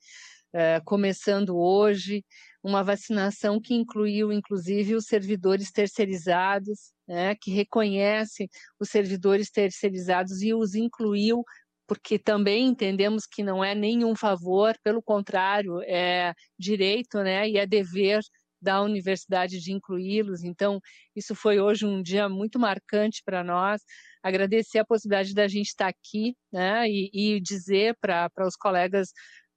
[0.54, 2.24] eh, começando hoje,
[2.64, 8.50] uma vacinação que incluiu, inclusive, os servidores terceirizados, né, que reconhece
[8.80, 11.44] os servidores terceirizados e os incluiu
[11.88, 17.66] porque também entendemos que não é nenhum favor, pelo contrário, é direito né, e é
[17.66, 18.22] dever
[18.62, 20.44] da universidade de incluí-los.
[20.44, 20.80] Então,
[21.16, 23.82] isso foi hoje um dia muito marcante para nós.
[24.22, 29.10] Agradecer a possibilidade da gente estar aqui né, e, e dizer para os colegas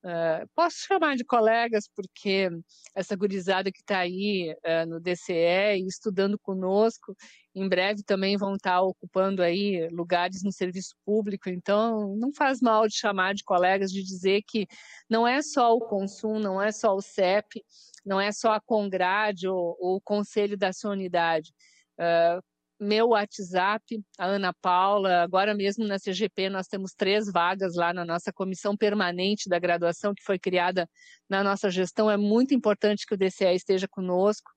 [0.02, 2.48] Uh, posso chamar de colegas, porque
[2.94, 7.14] essa gurizada que está aí uh, no DCE estudando conosco,
[7.54, 12.62] em breve também vão estar tá ocupando aí lugares no serviço público, então não faz
[12.62, 14.66] mal de chamar de colegas, de dizer que
[15.08, 17.62] não é só o consumo, não é só o CEP,
[18.04, 21.52] não é só a Congrade ou, ou o Conselho da sua unidade.
[21.98, 22.42] Uh,
[22.80, 28.04] meu WhatsApp, a Ana Paula, agora mesmo na CGP nós temos três vagas lá na
[28.04, 30.88] nossa comissão permanente da graduação que foi criada
[31.28, 32.10] na nossa gestão.
[32.10, 34.50] É muito importante que o DCE esteja conosco.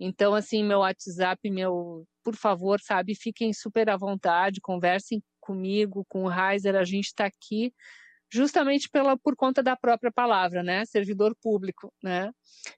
[0.00, 6.24] Então, assim, meu WhatsApp, meu, por favor, sabe, fiquem super à vontade, conversem comigo, com
[6.24, 7.72] o Reiser, a gente está aqui
[8.32, 10.84] justamente pela, por conta da própria palavra, né?
[10.84, 12.30] Servidor público, né?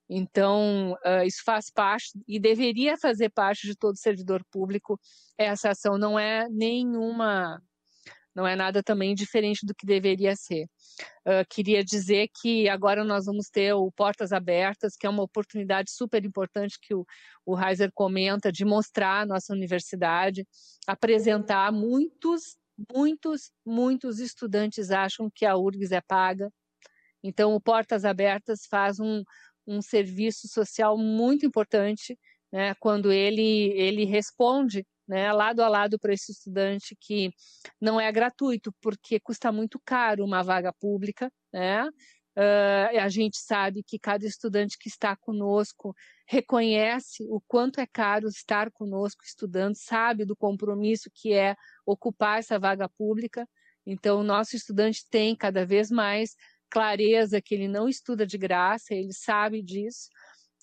[0.08, 5.00] Então, uh, isso faz parte e deveria fazer parte de todo servidor público.
[5.38, 7.60] Essa ação não é nenhuma,
[8.34, 10.66] não é nada também diferente do que deveria ser.
[11.26, 15.90] Uh, queria dizer que agora nós vamos ter o Portas Abertas, que é uma oportunidade
[15.90, 17.06] super importante que o,
[17.46, 20.46] o Heiser comenta de mostrar a nossa universidade,
[20.86, 22.56] apresentar muitos
[22.94, 26.50] muitos, muitos estudantes acham que a URGS é paga.
[27.22, 29.22] Então, o Portas Abertas faz um,
[29.66, 32.18] um serviço social muito importante
[32.52, 37.30] né, quando ele, ele responde né, lado a lado para esse estudante que
[37.80, 41.88] não é gratuito, porque custa muito caro uma vaga pública, né?
[42.38, 45.92] Uh, a gente sabe que cada estudante que está conosco
[46.24, 52.56] reconhece o quanto é caro estar conosco estudando, sabe do compromisso que é ocupar essa
[52.56, 53.44] vaga pública.
[53.84, 56.36] Então, o nosso estudante tem cada vez mais
[56.70, 60.08] clareza que ele não estuda de graça, ele sabe disso.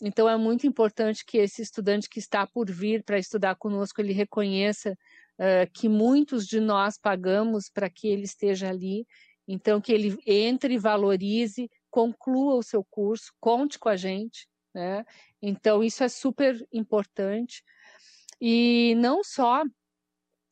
[0.02, 4.14] Então é muito importante que esse estudante que está por vir para estudar conosco ele
[4.14, 4.92] reconheça
[5.40, 9.06] uh, que muitos de nós pagamos para que ele esteja ali.
[9.48, 15.06] Então que ele entre, valorize, conclua o seu curso, conte com a gente, né?
[15.42, 17.64] Então isso é super importante.
[18.42, 19.64] E não só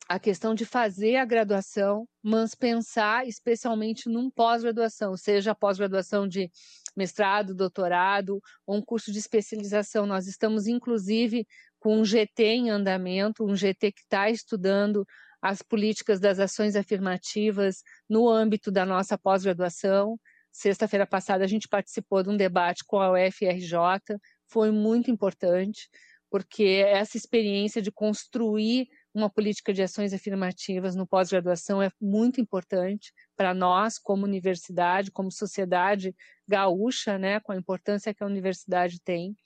[0.08, 6.50] a questão de fazer a graduação, mas pensar especialmente num pós-graduação, seja pós-graduação de
[6.96, 10.06] mestrado, doutorado ou um curso de especialização.
[10.06, 11.46] Nós estamos, inclusive,
[11.78, 15.06] com um GT em andamento, um GT que está estudando
[15.44, 20.18] as políticas das ações afirmativas no âmbito da nossa pós-graduação.
[20.50, 23.76] Sexta-feira passada a gente participou de um debate com a UFRJ,
[24.48, 25.90] foi muito importante,
[26.30, 33.12] porque essa experiência de construir uma política de ações afirmativas no pós-graduação é muito importante
[33.36, 36.16] para nós, como universidade, como sociedade
[36.48, 39.36] gaúcha, né, com a importância que a universidade tem.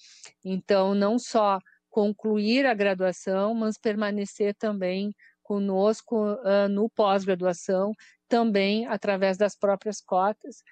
[0.45, 1.59] Então, não só
[1.91, 5.13] concluir a graduação, mas permanecer também
[5.49, 7.95] conosco uh, no pós-graduação,
[8.29, 10.63] também através das próprias cotas.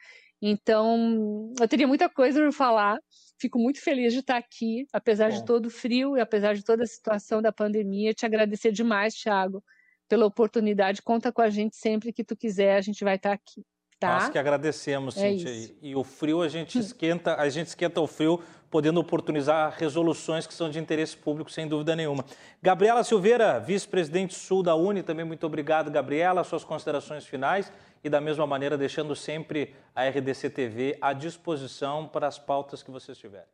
[0.41, 2.99] Então, eu teria muita coisa para falar.
[3.41, 5.37] Fico muito feliz de estar aqui, apesar Bom.
[5.39, 8.13] de todo o frio e apesar de toda a situação da pandemia.
[8.13, 9.65] Te agradecer demais, Thiago,
[10.07, 11.01] pela oportunidade.
[11.01, 13.65] Conta com a gente sempre que tu quiser, a gente vai estar aqui.
[13.99, 14.15] Tá?
[14.15, 15.51] Nós que agradecemos, é Cíntia.
[15.51, 15.75] Isso.
[15.81, 20.53] E o frio a gente esquenta, a gente esquenta o frio, podendo oportunizar resoluções que
[20.53, 22.25] são de interesse público, sem dúvida nenhuma.
[22.63, 26.45] Gabriela Silveira, vice-presidente sul da Uni, também muito obrigado, Gabriela.
[26.45, 27.73] Suas considerações finais
[28.05, 32.91] e da mesma maneira deixando sempre a RDC TV à disposição para as pautas que
[32.91, 33.49] vocês tiverem.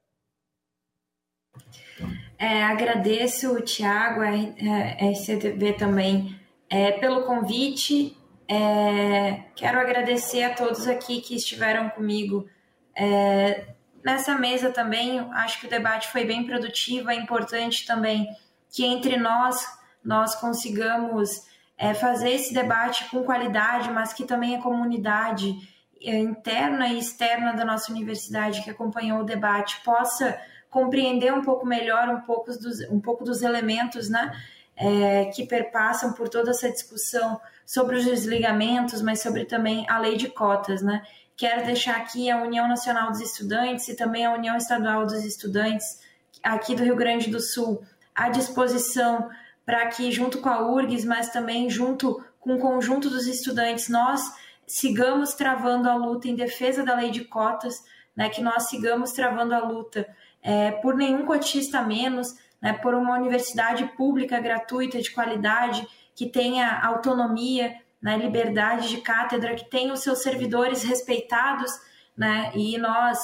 [2.36, 6.34] É, agradeço o Tiago, a RCTV também,
[6.68, 8.16] é, pelo convite.
[8.54, 12.46] É, quero agradecer a todos aqui que estiveram comigo
[12.94, 13.68] é,
[14.04, 15.20] nessa mesa também.
[15.32, 17.08] Acho que o debate foi bem produtivo.
[17.08, 18.28] É importante também
[18.70, 19.66] que entre nós
[20.04, 21.46] nós consigamos
[21.78, 25.54] é, fazer esse debate com qualidade, mas que também a comunidade
[26.02, 30.38] é, interna e externa da nossa universidade que acompanhou o debate possa
[30.68, 34.30] compreender um pouco melhor um pouco dos, um pouco dos elementos né,
[34.76, 40.16] é, que perpassam por toda essa discussão sobre os desligamentos, mas sobre também a lei
[40.16, 40.82] de cotas.
[40.82, 41.02] Né?
[41.36, 46.00] Quero deixar aqui a União Nacional dos Estudantes e também a União Estadual dos Estudantes
[46.42, 47.82] aqui do Rio Grande do Sul
[48.14, 49.30] à disposição
[49.64, 54.20] para que, junto com a URGS, mas também junto com o conjunto dos estudantes, nós
[54.66, 57.84] sigamos travando a luta em defesa da lei de cotas,
[58.16, 60.06] né, que nós sigamos travando a luta
[60.42, 66.80] é, por nenhum cotista menos, né, por uma universidade pública gratuita de qualidade, que tenha
[66.80, 71.70] autonomia, né, liberdade de cátedra, que tenha os seus servidores respeitados,
[72.16, 73.18] né, e nós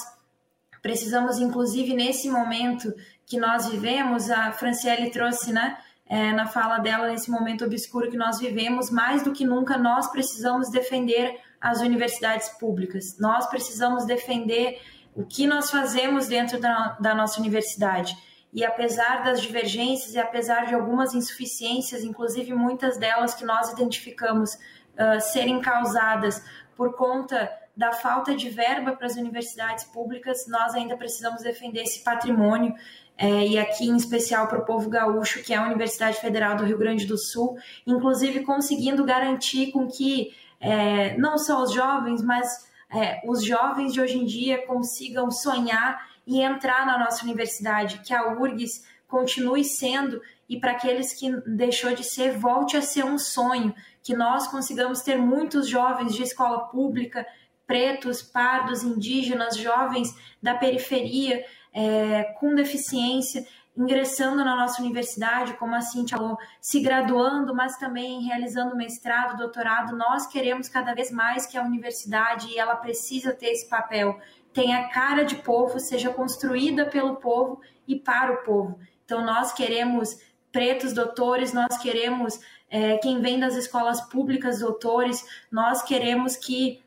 [0.83, 2.93] precisamos, inclusive, nesse momento
[3.25, 8.17] que nós vivemos, a Franciele trouxe, né, é, na fala dela nesse momento obscuro que
[8.17, 13.19] nós vivemos, mais do que nunca nós precisamos defender as universidades públicas.
[13.19, 14.81] Nós precisamos defender
[15.15, 18.17] o que nós fazemos dentro da, da nossa universidade.
[18.53, 24.55] E apesar das divergências e apesar de algumas insuficiências, inclusive muitas delas que nós identificamos
[24.55, 26.43] uh, serem causadas
[26.77, 32.03] por conta da falta de verba para as universidades públicas, nós ainda precisamos defender esse
[32.03, 32.75] patrimônio
[33.17, 36.65] é, e aqui em especial para o povo gaúcho, que é a Universidade Federal do
[36.65, 37.57] Rio Grande do Sul,
[37.87, 44.01] inclusive conseguindo garantir com que é, não só os jovens, mas é, os jovens de
[44.01, 50.21] hoje em dia consigam sonhar e entrar na nossa universidade, que a URGS continue sendo
[50.47, 55.01] e para aqueles que deixou de ser, volte a ser um sonho, que nós consigamos
[55.01, 57.27] ter muitos jovens de escola pública,
[57.67, 61.43] pretos, pardos, indígenas, jovens da periferia,
[61.73, 63.47] é, com deficiência,
[63.77, 69.97] ingressando na nossa universidade, como a Cintia falou, se graduando, mas também realizando mestrado, doutorado.
[69.97, 74.19] Nós queremos cada vez mais que a universidade, ela precisa ter esse papel,
[74.59, 78.81] tenha cara de povo, seja construída pelo povo e para o povo.
[79.05, 80.19] Então, nós queremos
[80.51, 86.83] pretos doutores, nós queremos é, quem vem das escolas públicas doutores, nós queremos que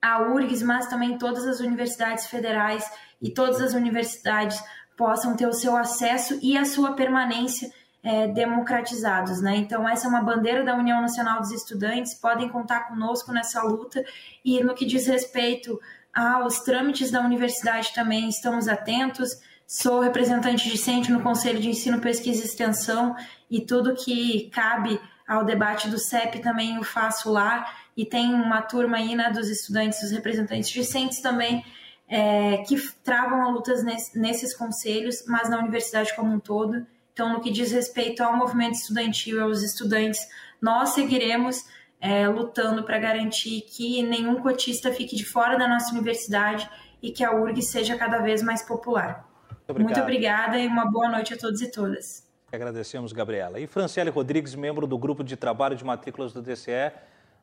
[0.00, 2.90] a URGS, mas também todas as universidades federais
[3.20, 4.58] e todas as universidades
[4.96, 7.70] possam ter o seu acesso e a sua permanência
[8.02, 9.56] é, democratizados, né?
[9.56, 14.02] Então essa é uma bandeira da União Nacional dos Estudantes, podem contar conosco nessa luta
[14.42, 15.78] e no que diz respeito
[16.14, 19.30] aos trâmites da universidade também estamos atentos.
[19.66, 23.16] Sou representante discente no Conselho de Ensino, Pesquisa e Extensão
[23.50, 27.66] e tudo que cabe ao debate do CEP também eu faço lá
[27.96, 31.64] e tem uma turma aí né, dos estudantes, dos representantes discentes também,
[32.08, 33.82] é, que travam lutas
[34.14, 36.86] nesses conselhos, mas na universidade como um todo.
[37.12, 40.20] Então, no que diz respeito ao movimento estudantil, aos estudantes,
[40.60, 41.64] nós seguiremos
[42.02, 46.68] é, lutando para garantir que nenhum cotista fique de fora da nossa universidade
[47.00, 49.24] e que a URG seja cada vez mais popular.
[49.68, 52.28] Muito, Muito obrigada e uma boa noite a todos e todas.
[52.50, 53.60] Agradecemos, Gabriela.
[53.60, 56.92] E Franciele Rodrigues, membro do grupo de trabalho de matrículas do DCE,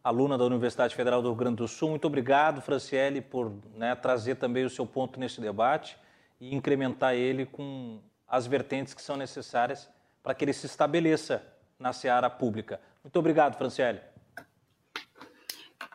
[0.04, 1.92] aluna da Universidade Federal do Rio Grande do Sul.
[1.92, 5.98] Muito obrigado, Franciele, por né, trazer também o seu ponto nesse debate
[6.40, 9.90] e incrementar ele com as vertentes que são necessárias
[10.22, 11.42] para que ele se estabeleça
[11.80, 12.80] na seara pública.
[13.02, 14.02] Muito obrigado, Franciele.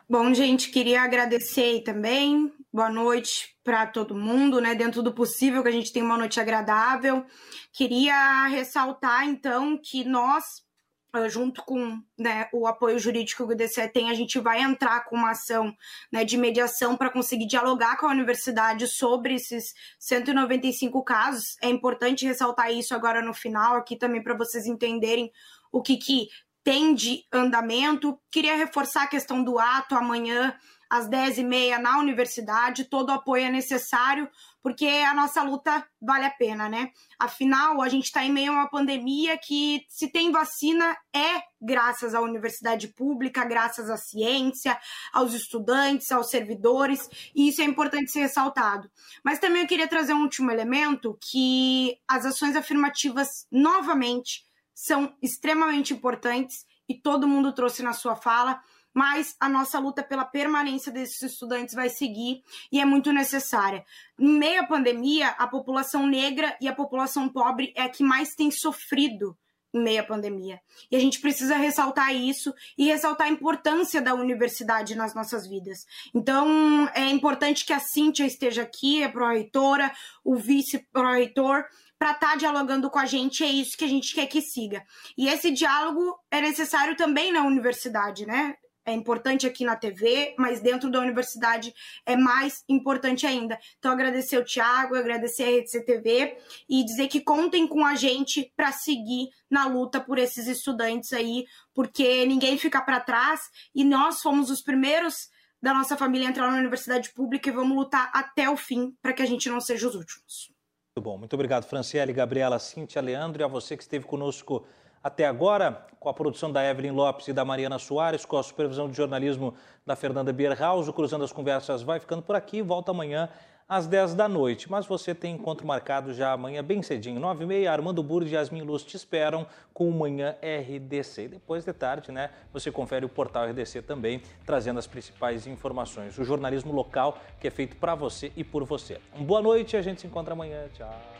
[0.07, 2.53] Bom, gente, queria agradecer também.
[2.71, 4.75] Boa noite para todo mundo, né?
[4.75, 7.25] Dentro do possível, que a gente tenha uma noite agradável.
[7.73, 10.63] Queria ressaltar, então, que nós,
[11.11, 15.05] ah, junto com né, o apoio jurídico que o DCE tem, a gente vai entrar
[15.05, 15.75] com uma ação
[16.11, 21.57] né, de mediação para conseguir dialogar com a universidade sobre esses 195 casos.
[21.63, 25.31] É importante ressaltar isso agora no final, aqui também para vocês entenderem
[25.71, 26.27] o que, que
[26.65, 28.19] tem de andamento.
[28.31, 30.57] Queria reforçar a questão do ato amanhã,
[30.89, 32.85] às 10h30, na universidade.
[32.85, 34.27] Todo apoio é necessário,
[34.63, 36.89] porque a nossa luta vale a pena, né?
[37.19, 42.15] Afinal, a gente está em meio a uma pandemia que, se tem vacina, é graças
[42.15, 44.75] à universidade pública, graças à ciência,
[45.13, 48.89] aos estudantes, aos servidores, e isso é importante ser ressaltado.
[49.23, 54.43] Mas também eu queria trazer um último elemento, que as ações afirmativas, novamente,
[54.75, 58.61] são extremamente importantes e todo mundo trouxe na sua fala,
[58.93, 63.85] mas a nossa luta pela permanência desses estudantes vai seguir e é muito necessária.
[64.19, 68.35] Em meio à pandemia, a população negra e a população pobre é a que mais
[68.35, 69.37] tem sofrido
[69.73, 70.61] em meio à pandemia.
[70.89, 75.85] E a gente precisa ressaltar isso e ressaltar a importância da universidade nas nossas vidas.
[76.13, 79.91] Então, é importante que a Cíntia esteja aqui, a pró-reitora,
[80.23, 81.65] o vice-pró-reitor,
[81.97, 84.83] para estar tá dialogando com a gente, é isso que a gente quer que siga.
[85.17, 88.55] E esse diálogo é necessário também na universidade, né?
[88.87, 91.73] É importante aqui na TV, mas dentro da universidade
[92.05, 93.57] é mais importante ainda.
[93.79, 96.37] Então, agradecer o Tiago, agradecer a Rede CTV
[96.69, 101.45] e dizer que contem com a gente para seguir na luta por esses estudantes aí,
[101.73, 103.41] porque ninguém fica para trás
[103.73, 107.75] e nós fomos os primeiros da nossa família a entrar na universidade pública e vamos
[107.75, 110.54] lutar até o fim para que a gente não seja os últimos.
[110.97, 114.65] Muito bom, muito obrigado, Franciele, Gabriela, Cíntia, Leandro e a você que esteve conosco
[115.03, 118.89] até agora, com a produção da Evelyn Lopes e da Mariana Soares, com a supervisão
[118.89, 119.53] de jornalismo
[119.85, 120.87] da Fernanda Bierhaus.
[120.87, 123.27] O Cruzando as Conversas vai ficando por aqui, volta amanhã
[123.67, 124.69] às 10 da noite.
[124.69, 127.67] Mas você tem encontro marcado já amanhã bem cedinho, 9h30.
[127.67, 131.27] Armando Burdi e Yasmin Luz te esperam com o Manhã RDC.
[131.27, 136.17] Depois de tarde, né, você confere o portal RDC também, trazendo as principais informações.
[136.17, 138.99] O jornalismo local que é feito para você e por você.
[139.13, 140.67] Uma boa noite a gente se encontra amanhã.
[140.73, 141.14] Tchau.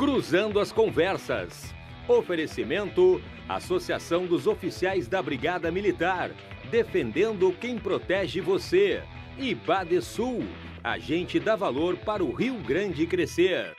[0.00, 1.74] Cruzando as Conversas.
[2.08, 6.30] Oferecimento: Associação dos Oficiais da Brigada Militar.
[6.70, 9.02] Defendendo quem protege você.
[9.36, 10.42] E Badesul.
[10.82, 13.76] Agente dá valor para o Rio Grande crescer.